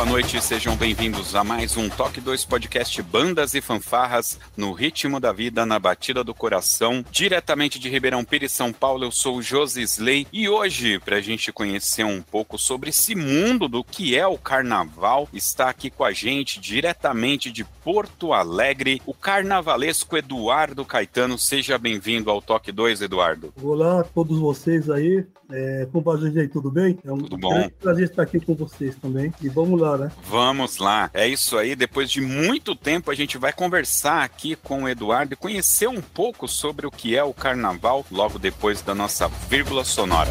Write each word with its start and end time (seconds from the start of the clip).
Boa 0.00 0.12
noite, 0.12 0.40
sejam 0.40 0.74
bem-vindos 0.76 1.34
a 1.34 1.44
mais 1.44 1.76
um 1.76 1.86
Toque 1.86 2.22
2 2.22 2.46
Podcast 2.46 3.02
Bandas 3.02 3.52
e 3.52 3.60
Fanfarras 3.60 4.40
no 4.56 4.72
ritmo 4.72 5.20
da 5.20 5.30
vida, 5.30 5.66
na 5.66 5.78
batida 5.78 6.24
do 6.24 6.34
coração, 6.34 7.04
diretamente 7.10 7.78
de 7.78 7.90
Ribeirão 7.90 8.24
Pires, 8.24 8.50
São 8.50 8.72
Paulo. 8.72 9.04
Eu 9.04 9.12
sou 9.12 9.36
o 9.36 9.42
Josi 9.42 9.82
Slay 9.82 10.26
e 10.32 10.48
hoje, 10.48 10.98
para 11.00 11.16
a 11.16 11.20
gente 11.20 11.52
conhecer 11.52 12.04
um 12.04 12.22
pouco 12.22 12.56
sobre 12.56 12.88
esse 12.88 13.14
mundo 13.14 13.68
do 13.68 13.84
que 13.84 14.16
é 14.16 14.26
o 14.26 14.38
carnaval, 14.38 15.28
está 15.34 15.68
aqui 15.68 15.90
com 15.90 16.02
a 16.02 16.12
gente, 16.12 16.58
diretamente 16.58 17.52
de 17.52 17.62
Porto 17.62 18.32
Alegre, 18.32 19.02
o 19.04 19.12
carnavalesco 19.12 20.16
Eduardo 20.16 20.82
Caetano. 20.82 21.36
Seja 21.36 21.76
bem-vindo 21.76 22.30
ao 22.30 22.40
Toque 22.40 22.72
2, 22.72 23.02
Eduardo. 23.02 23.52
Olá 23.62 24.00
a 24.00 24.04
todos 24.04 24.38
vocês 24.38 24.88
aí. 24.88 25.26
É, 25.52 25.86
gente? 26.32 26.48
Tudo 26.48 26.70
bem? 26.70 26.98
É 27.04 27.12
um 27.12 27.18
Tudo 27.18 27.36
bom. 27.36 27.68
prazer 27.80 28.04
estar 28.04 28.22
aqui 28.22 28.38
com 28.38 28.54
vocês 28.54 28.94
também. 28.96 29.32
E 29.42 29.48
vamos 29.48 29.80
lá, 29.80 29.89
Vamos 30.24 30.78
lá, 30.78 31.10
é 31.12 31.26
isso 31.26 31.56
aí. 31.58 31.74
Depois 31.74 32.10
de 32.10 32.20
muito 32.20 32.74
tempo, 32.74 33.10
a 33.10 33.14
gente 33.14 33.38
vai 33.38 33.52
conversar 33.52 34.22
aqui 34.22 34.56
com 34.56 34.84
o 34.84 34.88
Eduardo 34.88 35.34
e 35.34 35.36
conhecer 35.36 35.88
um 35.88 36.00
pouco 36.00 36.48
sobre 36.48 36.86
o 36.86 36.90
que 36.90 37.16
é 37.16 37.22
o 37.22 37.34
carnaval 37.34 38.04
logo 38.10 38.38
depois 38.38 38.82
da 38.82 38.94
nossa 38.94 39.28
vírgula 39.48 39.84
sonora. 39.84 40.30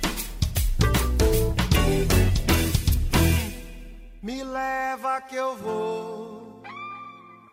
leva 5.11 5.21
que 5.21 5.35
eu 5.35 5.57
vou. 5.57 6.63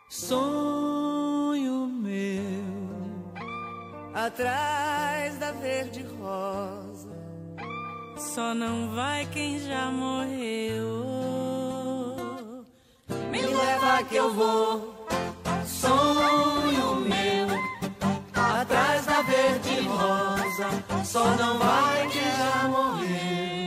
Sonho 0.08 1.86
meu, 1.88 3.32
atrás 4.14 5.36
da 5.38 5.52
verde 5.52 6.04
rosa, 6.20 7.10
só 8.16 8.54
não 8.54 8.94
vai 8.94 9.26
quem 9.26 9.58
já 9.58 9.90
morreu. 9.90 11.04
Me 13.30 13.42
leva 13.42 14.04
que 14.08 14.16
eu 14.16 14.32
vou. 14.32 15.06
Sonho 15.66 16.96
meu. 17.00 17.48
Atrás 18.34 19.04
da 19.04 19.22
verde 19.22 19.80
rosa. 19.80 21.04
Só 21.04 21.24
não 21.36 21.58
vai 21.58 22.08
quem 22.08 22.22
já 22.22 22.68
morreu. 22.68 23.57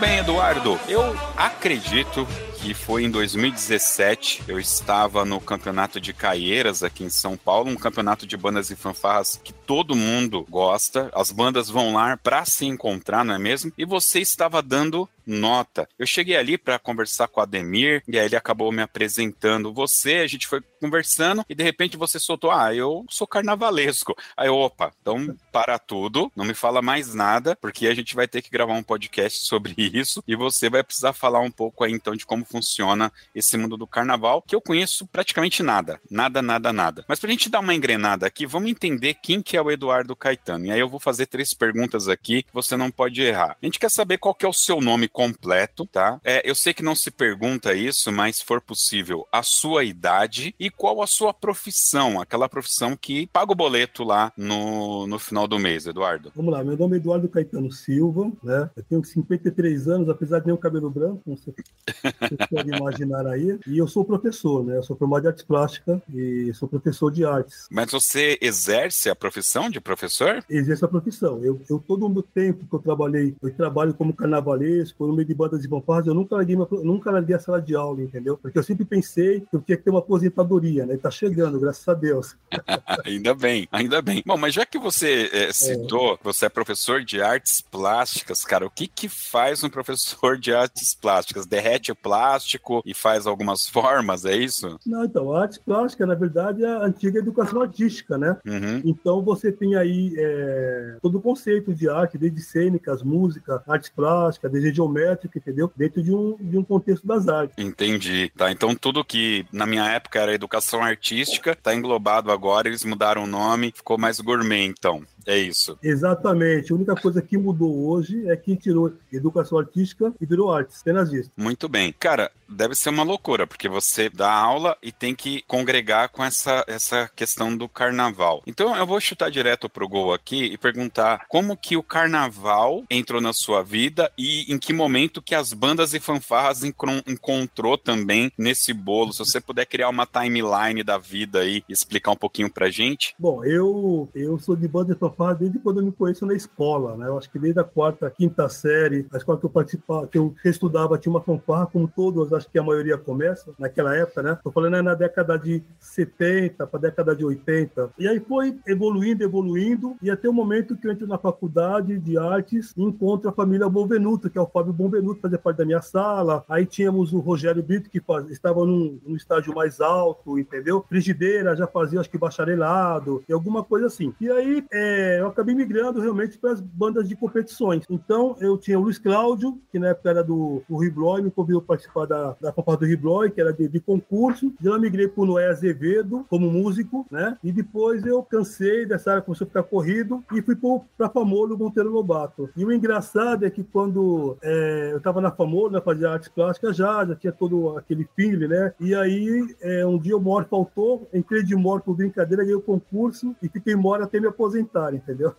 Bem, 0.00 0.18
Eduardo. 0.18 0.80
Eu 0.88 1.14
acredito 1.36 2.26
que 2.56 2.72
foi 2.72 3.04
em 3.04 3.10
2017. 3.10 4.44
Eu 4.48 4.58
estava 4.58 5.26
no 5.26 5.38
campeonato 5.38 6.00
de 6.00 6.14
Caieiras 6.14 6.82
aqui 6.82 7.04
em 7.04 7.10
São 7.10 7.36
Paulo, 7.36 7.70
um 7.70 7.76
campeonato 7.76 8.26
de 8.26 8.34
bandas 8.34 8.70
e 8.70 8.76
fanfarras 8.76 9.38
que 9.44 9.52
todo 9.52 9.94
mundo 9.94 10.46
gosta. 10.48 11.10
As 11.14 11.30
bandas 11.30 11.68
vão 11.68 11.92
lá 11.92 12.16
para 12.16 12.46
se 12.46 12.64
encontrar, 12.64 13.24
não 13.24 13.34
é 13.34 13.38
mesmo? 13.38 13.72
E 13.76 13.84
você 13.84 14.20
estava 14.20 14.62
dando 14.62 15.06
nota. 15.30 15.88
Eu 15.98 16.06
cheguei 16.06 16.36
ali 16.36 16.58
para 16.58 16.78
conversar 16.78 17.28
com 17.28 17.40
o 17.40 17.42
Ademir 17.42 18.02
e 18.06 18.18
aí 18.18 18.26
ele 18.26 18.36
acabou 18.36 18.70
me 18.72 18.82
apresentando 18.82 19.72
você, 19.72 20.16
a 20.16 20.26
gente 20.26 20.46
foi 20.46 20.60
conversando 20.80 21.44
e 21.48 21.54
de 21.54 21.62
repente 21.62 21.96
você 21.96 22.18
soltou: 22.18 22.50
"Ah, 22.50 22.74
eu 22.74 23.04
sou 23.08 23.26
carnavalesco". 23.26 24.16
Aí, 24.36 24.48
opa, 24.48 24.92
então 25.00 25.36
para 25.52 25.78
tudo, 25.78 26.30
não 26.34 26.44
me 26.44 26.54
fala 26.54 26.82
mais 26.82 27.14
nada, 27.14 27.56
porque 27.60 27.86
a 27.86 27.94
gente 27.94 28.14
vai 28.14 28.26
ter 28.26 28.42
que 28.42 28.50
gravar 28.50 28.74
um 28.74 28.82
podcast 28.82 29.46
sobre 29.46 29.74
isso 29.94 30.22
e 30.26 30.36
você 30.36 30.68
vai 30.68 30.82
precisar 30.82 31.12
falar 31.12 31.40
um 31.40 31.50
pouco 31.50 31.84
aí 31.84 31.92
então 31.92 32.14
de 32.14 32.26
como 32.26 32.44
funciona 32.44 33.12
esse 33.34 33.56
mundo 33.56 33.76
do 33.76 33.86
carnaval, 33.86 34.42
que 34.42 34.54
eu 34.54 34.60
conheço 34.60 35.06
praticamente 35.06 35.62
nada, 35.62 36.00
nada, 36.10 36.42
nada, 36.42 36.72
nada. 36.72 37.04
Mas 37.08 37.18
pra 37.18 37.30
gente 37.30 37.48
dar 37.48 37.60
uma 37.60 37.74
engrenada 37.74 38.26
aqui, 38.26 38.46
vamos 38.46 38.70
entender 38.70 39.14
quem 39.14 39.42
que 39.42 39.56
é 39.56 39.62
o 39.62 39.70
Eduardo 39.70 40.16
Caetano. 40.16 40.66
E 40.66 40.70
aí 40.70 40.80
eu 40.80 40.88
vou 40.88 41.00
fazer 41.00 41.26
três 41.26 41.54
perguntas 41.54 42.08
aqui 42.08 42.44
você 42.52 42.76
não 42.76 42.90
pode 42.90 43.22
errar. 43.22 43.56
A 43.60 43.66
gente 43.66 43.78
quer 43.78 43.90
saber 43.90 44.18
qual 44.18 44.34
que 44.34 44.44
é 44.44 44.48
o 44.48 44.52
seu 44.52 44.80
nome 44.80 45.08
completo, 45.20 45.84
tá? 45.84 46.18
É, 46.24 46.48
eu 46.48 46.54
sei 46.54 46.72
que 46.72 46.82
não 46.82 46.94
se 46.94 47.10
pergunta 47.10 47.74
isso, 47.74 48.10
mas 48.10 48.36
se 48.36 48.44
for 48.44 48.58
possível, 48.58 49.28
a 49.30 49.42
sua 49.42 49.84
idade 49.84 50.54
e 50.58 50.70
qual 50.70 51.02
a 51.02 51.06
sua 51.06 51.34
profissão, 51.34 52.18
aquela 52.18 52.48
profissão 52.48 52.96
que 52.96 53.26
paga 53.26 53.52
o 53.52 53.54
boleto 53.54 54.02
lá 54.02 54.32
no, 54.34 55.06
no 55.06 55.18
final 55.18 55.46
do 55.46 55.58
mês, 55.58 55.86
Eduardo. 55.86 56.32
Vamos 56.34 56.50
lá, 56.50 56.64
meu 56.64 56.74
nome 56.74 56.96
é 56.96 57.00
Eduardo 57.00 57.28
Caetano 57.28 57.70
Silva, 57.70 58.32
né? 58.42 58.70
Eu 58.74 58.82
tenho 58.82 59.04
53 59.04 59.88
anos, 59.88 60.08
apesar 60.08 60.38
de 60.38 60.46
ter 60.46 60.52
um 60.52 60.56
cabelo 60.56 60.88
branco, 60.88 61.20
como 61.22 61.36
você, 61.36 61.52
você 61.52 62.46
pode 62.48 62.70
imaginar 62.74 63.26
aí. 63.26 63.58
E 63.66 63.76
eu 63.76 63.86
sou 63.86 64.06
professor, 64.06 64.64
né? 64.64 64.78
Eu 64.78 64.82
sou 64.82 64.96
formado 64.96 65.26
em 65.26 65.28
artes 65.28 65.44
plásticas 65.44 66.00
e 66.14 66.50
sou 66.54 66.66
professor 66.66 67.10
de 67.10 67.26
artes. 67.26 67.66
Mas 67.70 67.90
você 67.90 68.38
exerce 68.40 69.10
a 69.10 69.14
profissão 69.14 69.68
de 69.68 69.82
professor? 69.82 70.42
Exerço 70.48 70.86
a 70.86 70.88
profissão. 70.88 71.44
Eu, 71.44 71.60
eu 71.68 71.78
todo 71.78 72.06
o 72.06 72.08
meu 72.08 72.22
tempo 72.22 72.66
que 72.66 72.74
eu 72.74 72.78
trabalhei, 72.78 73.36
eu 73.42 73.52
trabalho 73.54 73.92
como 73.92 74.14
carnavalesco, 74.14 74.99
no 75.06 75.14
meio 75.14 75.26
de 75.26 75.34
bandas 75.34 75.62
de 75.62 75.68
fanfarras, 75.68 76.06
eu 76.06 76.14
nunca 76.14 76.36
larguei, 76.36 76.56
nunca 76.56 77.10
larguei 77.10 77.36
a 77.36 77.38
sala 77.38 77.60
de 77.60 77.74
aula, 77.74 78.02
entendeu? 78.02 78.36
Porque 78.36 78.58
eu 78.58 78.62
sempre 78.62 78.84
pensei 78.84 79.40
que 79.40 79.56
eu 79.56 79.60
tinha 79.60 79.76
que 79.76 79.84
ter 79.84 79.90
uma 79.90 80.00
aposentadoria, 80.00 80.86
né? 80.86 80.94
E 80.94 80.98
tá 80.98 81.10
chegando, 81.10 81.58
graças 81.60 81.86
a 81.88 81.94
Deus. 81.94 82.36
ainda 83.04 83.34
bem, 83.34 83.68
ainda 83.70 84.02
bem. 84.02 84.22
Bom, 84.26 84.36
mas 84.36 84.54
já 84.54 84.64
que 84.64 84.78
você 84.78 85.30
é, 85.32 85.52
citou, 85.52 86.18
você 86.22 86.46
é 86.46 86.48
professor 86.48 87.04
de 87.04 87.20
artes 87.20 87.60
plásticas, 87.60 88.44
cara, 88.44 88.66
o 88.66 88.70
que 88.70 88.86
que 88.86 89.08
faz 89.08 89.62
um 89.62 89.70
professor 89.70 90.38
de 90.38 90.52
artes 90.52 90.94
plásticas? 90.94 91.46
Derrete 91.46 91.92
o 91.92 91.96
plástico 91.96 92.82
e 92.84 92.94
faz 92.94 93.26
algumas 93.26 93.66
formas, 93.66 94.24
é 94.24 94.36
isso? 94.36 94.78
Não, 94.86 95.04
então, 95.04 95.32
a 95.32 95.42
arte 95.42 95.60
plástica, 95.60 96.06
na 96.06 96.14
verdade, 96.14 96.64
é 96.64 96.68
a 96.68 96.84
antiga 96.84 97.18
educação 97.18 97.62
artística, 97.62 98.18
né? 98.18 98.36
Uhum. 98.46 98.82
Então 98.84 99.22
você 99.22 99.52
tem 99.52 99.76
aí 99.76 100.14
é, 100.16 100.96
todo 101.02 101.18
o 101.18 101.22
conceito 101.22 101.74
de 101.74 101.88
arte, 101.88 102.18
desde 102.18 102.40
cênicas, 102.40 103.02
música, 103.02 103.62
artes 103.66 103.90
plásticas, 103.90 104.50
desenho 104.50 104.74
geométrico, 104.90 105.38
entendeu? 105.38 105.72
Dentro 105.76 106.02
de 106.02 106.12
um, 106.12 106.36
de 106.40 106.58
um 106.58 106.64
contexto 106.64 107.06
das 107.06 107.28
artes. 107.28 107.56
Entendi. 107.56 108.30
Tá, 108.36 108.50
então 108.50 108.74
tudo 108.74 109.04
que 109.04 109.46
na 109.52 109.66
minha 109.66 109.88
época 109.88 110.18
era 110.18 110.34
educação 110.34 110.82
artística, 110.82 111.54
tá 111.54 111.74
englobado 111.74 112.30
agora, 112.30 112.68
eles 112.68 112.84
mudaram 112.84 113.24
o 113.24 113.26
nome, 113.26 113.72
ficou 113.74 113.98
mais 113.98 114.20
gourmet, 114.20 114.64
então. 114.64 115.02
É 115.30 115.38
isso. 115.38 115.78
Exatamente. 115.80 116.72
A 116.72 116.74
única 116.74 116.96
coisa 116.96 117.22
que 117.22 117.38
mudou 117.38 117.88
hoje 117.88 118.28
é 118.28 118.36
que 118.36 118.56
tirou 118.56 118.92
educação 119.12 119.58
artística 119.58 120.12
e 120.20 120.26
virou 120.26 120.52
artes. 120.52 120.80
Apenas 120.80 121.12
isso. 121.12 121.30
Muito 121.36 121.68
bem. 121.68 121.94
Cara, 122.00 122.32
deve 122.48 122.74
ser 122.74 122.88
uma 122.88 123.04
loucura, 123.04 123.46
porque 123.46 123.68
você 123.68 124.10
dá 124.10 124.32
aula 124.32 124.76
e 124.82 124.90
tem 124.90 125.14
que 125.14 125.42
congregar 125.42 126.08
com 126.08 126.24
essa, 126.24 126.64
essa 126.66 127.08
questão 127.14 127.56
do 127.56 127.68
carnaval. 127.68 128.42
Então 128.44 128.76
eu 128.76 128.84
vou 128.84 129.00
chutar 129.00 129.30
direto 129.30 129.68
pro 129.68 129.88
gol 129.88 130.12
aqui 130.12 130.46
e 130.46 130.58
perguntar 130.58 131.26
como 131.28 131.56
que 131.56 131.76
o 131.76 131.82
carnaval 131.82 132.82
entrou 132.90 133.20
na 133.20 133.32
sua 133.32 133.62
vida 133.62 134.10
e 134.18 134.52
em 134.52 134.58
que 134.58 134.72
momento 134.72 135.22
que 135.22 135.34
as 135.34 135.52
bandas 135.52 135.94
e 135.94 136.00
fanfarras 136.00 136.62
encontrou 136.64 137.78
também 137.78 138.32
nesse 138.36 138.72
bolo. 138.72 139.12
Se 139.12 139.20
você 139.20 139.40
puder 139.40 139.64
criar 139.66 139.88
uma 139.88 140.06
timeline 140.06 140.82
da 140.82 140.98
vida 140.98 141.40
aí 141.40 141.62
e 141.68 141.72
explicar 141.72 142.10
um 142.10 142.16
pouquinho 142.16 142.50
pra 142.50 142.68
gente. 142.68 143.14
Bom, 143.16 143.44
eu, 143.44 144.08
eu 144.12 144.36
sou 144.40 144.56
de 144.56 144.66
banda 144.66 144.92
de 144.92 144.98
fanfarra 144.98 145.19
desde 145.38 145.58
quando 145.58 145.80
eu 145.80 145.84
me 145.84 145.92
conheço 145.92 146.26
na 146.26 146.34
escola, 146.34 146.96
né? 146.96 147.06
Eu 147.06 147.18
acho 147.18 147.30
que 147.30 147.38
desde 147.38 147.60
a 147.60 147.64
quarta, 147.64 148.10
quinta 148.10 148.48
série, 148.48 149.06
a 149.12 149.16
escola 149.16 149.38
que 149.38 149.46
eu 149.46 149.50
participava, 149.50 150.06
que 150.06 150.18
eu 150.18 150.34
estudava, 150.44 150.98
tinha 150.98 151.12
uma 151.12 151.20
fanfarra, 151.20 151.66
como 151.66 151.86
todos, 151.86 152.32
acho 152.32 152.50
que 152.50 152.58
a 152.58 152.62
maioria 152.62 152.96
começa 152.96 153.52
naquela 153.58 153.94
época, 153.94 154.22
né? 154.22 154.38
Tô 154.42 154.50
falando 154.50 154.76
é 154.76 154.82
na 154.82 154.94
década 154.94 155.38
de 155.38 155.62
70 155.78 156.66
para 156.66 156.80
década 156.80 157.14
de 157.14 157.24
80. 157.24 157.90
E 157.98 158.08
aí 158.08 158.20
foi 158.20 158.58
evoluindo, 158.66 159.22
evoluindo, 159.22 159.96
e 160.02 160.10
até 160.10 160.28
o 160.28 160.32
momento 160.32 160.76
que 160.76 160.86
eu 160.86 160.92
entro 160.92 161.06
na 161.06 161.18
faculdade 161.18 161.98
de 161.98 162.18
artes 162.18 162.72
e 162.76 162.82
encontro 162.82 163.28
a 163.28 163.32
família 163.32 163.68
Bonvenuto, 163.68 164.30
que 164.30 164.38
é 164.38 164.40
o 164.40 164.46
Fábio 164.46 164.72
Bonvenuto, 164.72 165.20
fazia 165.20 165.38
parte 165.38 165.58
da 165.58 165.64
minha 165.64 165.82
sala. 165.82 166.44
Aí 166.48 166.64
tínhamos 166.66 167.12
o 167.12 167.18
Rogério 167.18 167.62
Brito, 167.62 167.90
que 167.90 168.00
faz, 168.00 168.28
estava 168.30 168.64
num, 168.64 168.98
num 169.06 169.16
estágio 169.16 169.54
mais 169.54 169.80
alto, 169.80 170.38
entendeu? 170.38 170.84
Frigideira, 170.88 171.56
já 171.56 171.66
fazia, 171.66 172.00
acho 172.00 172.10
que 172.10 172.18
bacharelado, 172.18 173.22
e 173.28 173.32
alguma 173.32 173.62
coisa 173.62 173.86
assim. 173.86 174.14
E 174.20 174.30
aí 174.30 174.64
é, 174.72 174.99
eu 175.18 175.26
acabei 175.26 175.54
migrando 175.54 176.00
realmente 176.00 176.38
para 176.38 176.52
as 176.52 176.60
bandas 176.60 177.08
de 177.08 177.16
competições. 177.16 177.84
Então 177.88 178.36
eu 178.40 178.56
tinha 178.56 178.78
o 178.78 178.82
Luiz 178.82 178.98
Cláudio, 178.98 179.58
que 179.70 179.78
na 179.78 179.88
época 179.88 180.10
era 180.10 180.24
do, 180.24 180.62
do 180.68 180.76
Ribloy, 180.76 181.22
me 181.22 181.30
convidou 181.30 181.62
participar 181.62 182.06
da, 182.06 182.36
da 182.40 182.52
fanfarra 182.52 182.78
do 182.78 182.86
Ribloy, 182.86 183.30
que 183.30 183.40
era 183.40 183.52
de, 183.52 183.68
de 183.68 183.80
concurso. 183.80 184.52
De 184.60 184.68
lá 184.68 184.78
migrei 184.78 185.08
para 185.08 185.22
o 185.22 185.26
Noé 185.26 185.48
Azevedo 185.48 186.26
como 186.28 186.50
músico, 186.50 187.06
né? 187.10 187.36
E 187.42 187.52
depois 187.52 188.04
eu 188.04 188.22
cansei 188.22 188.86
dessa 188.86 189.10
área, 189.10 189.22
começou 189.22 189.44
a 189.44 189.48
ficar 189.48 189.62
corrido 189.62 190.22
e 190.32 190.42
fui 190.42 190.56
para 190.96 191.08
Famolo 191.08 191.56
Monteiro 191.56 191.90
Lobato. 191.90 192.50
E 192.56 192.64
o 192.64 192.72
engraçado 192.72 193.44
é 193.44 193.50
que 193.50 193.62
quando 193.62 194.36
é, 194.42 194.90
eu 194.92 194.98
estava 194.98 195.20
na 195.20 195.30
Famolo, 195.30 195.70
né, 195.70 195.80
fazia 195.80 196.10
artes 196.10 196.28
plásticas 196.28 196.76
já, 196.76 197.04
já 197.04 197.14
tinha 197.14 197.32
todo 197.32 197.76
aquele 197.76 198.08
feeling, 198.16 198.48
né? 198.48 198.72
E 198.80 198.94
aí 198.94 199.54
é, 199.60 199.86
um 199.86 199.98
dia 199.98 200.16
o 200.16 200.20
Mor 200.20 200.46
faltou, 200.48 201.08
entrei 201.12 201.42
de 201.42 201.54
Mor 201.56 201.80
por 201.80 201.94
brincadeira, 201.94 202.42
ganhei 202.42 202.56
o 202.56 202.62
concurso 202.62 203.34
e 203.42 203.48
fiquei 203.48 203.74
Mor 203.74 204.02
até 204.02 204.20
me 204.20 204.26
aposentar, 204.26 204.89
entendeu? 204.96 205.34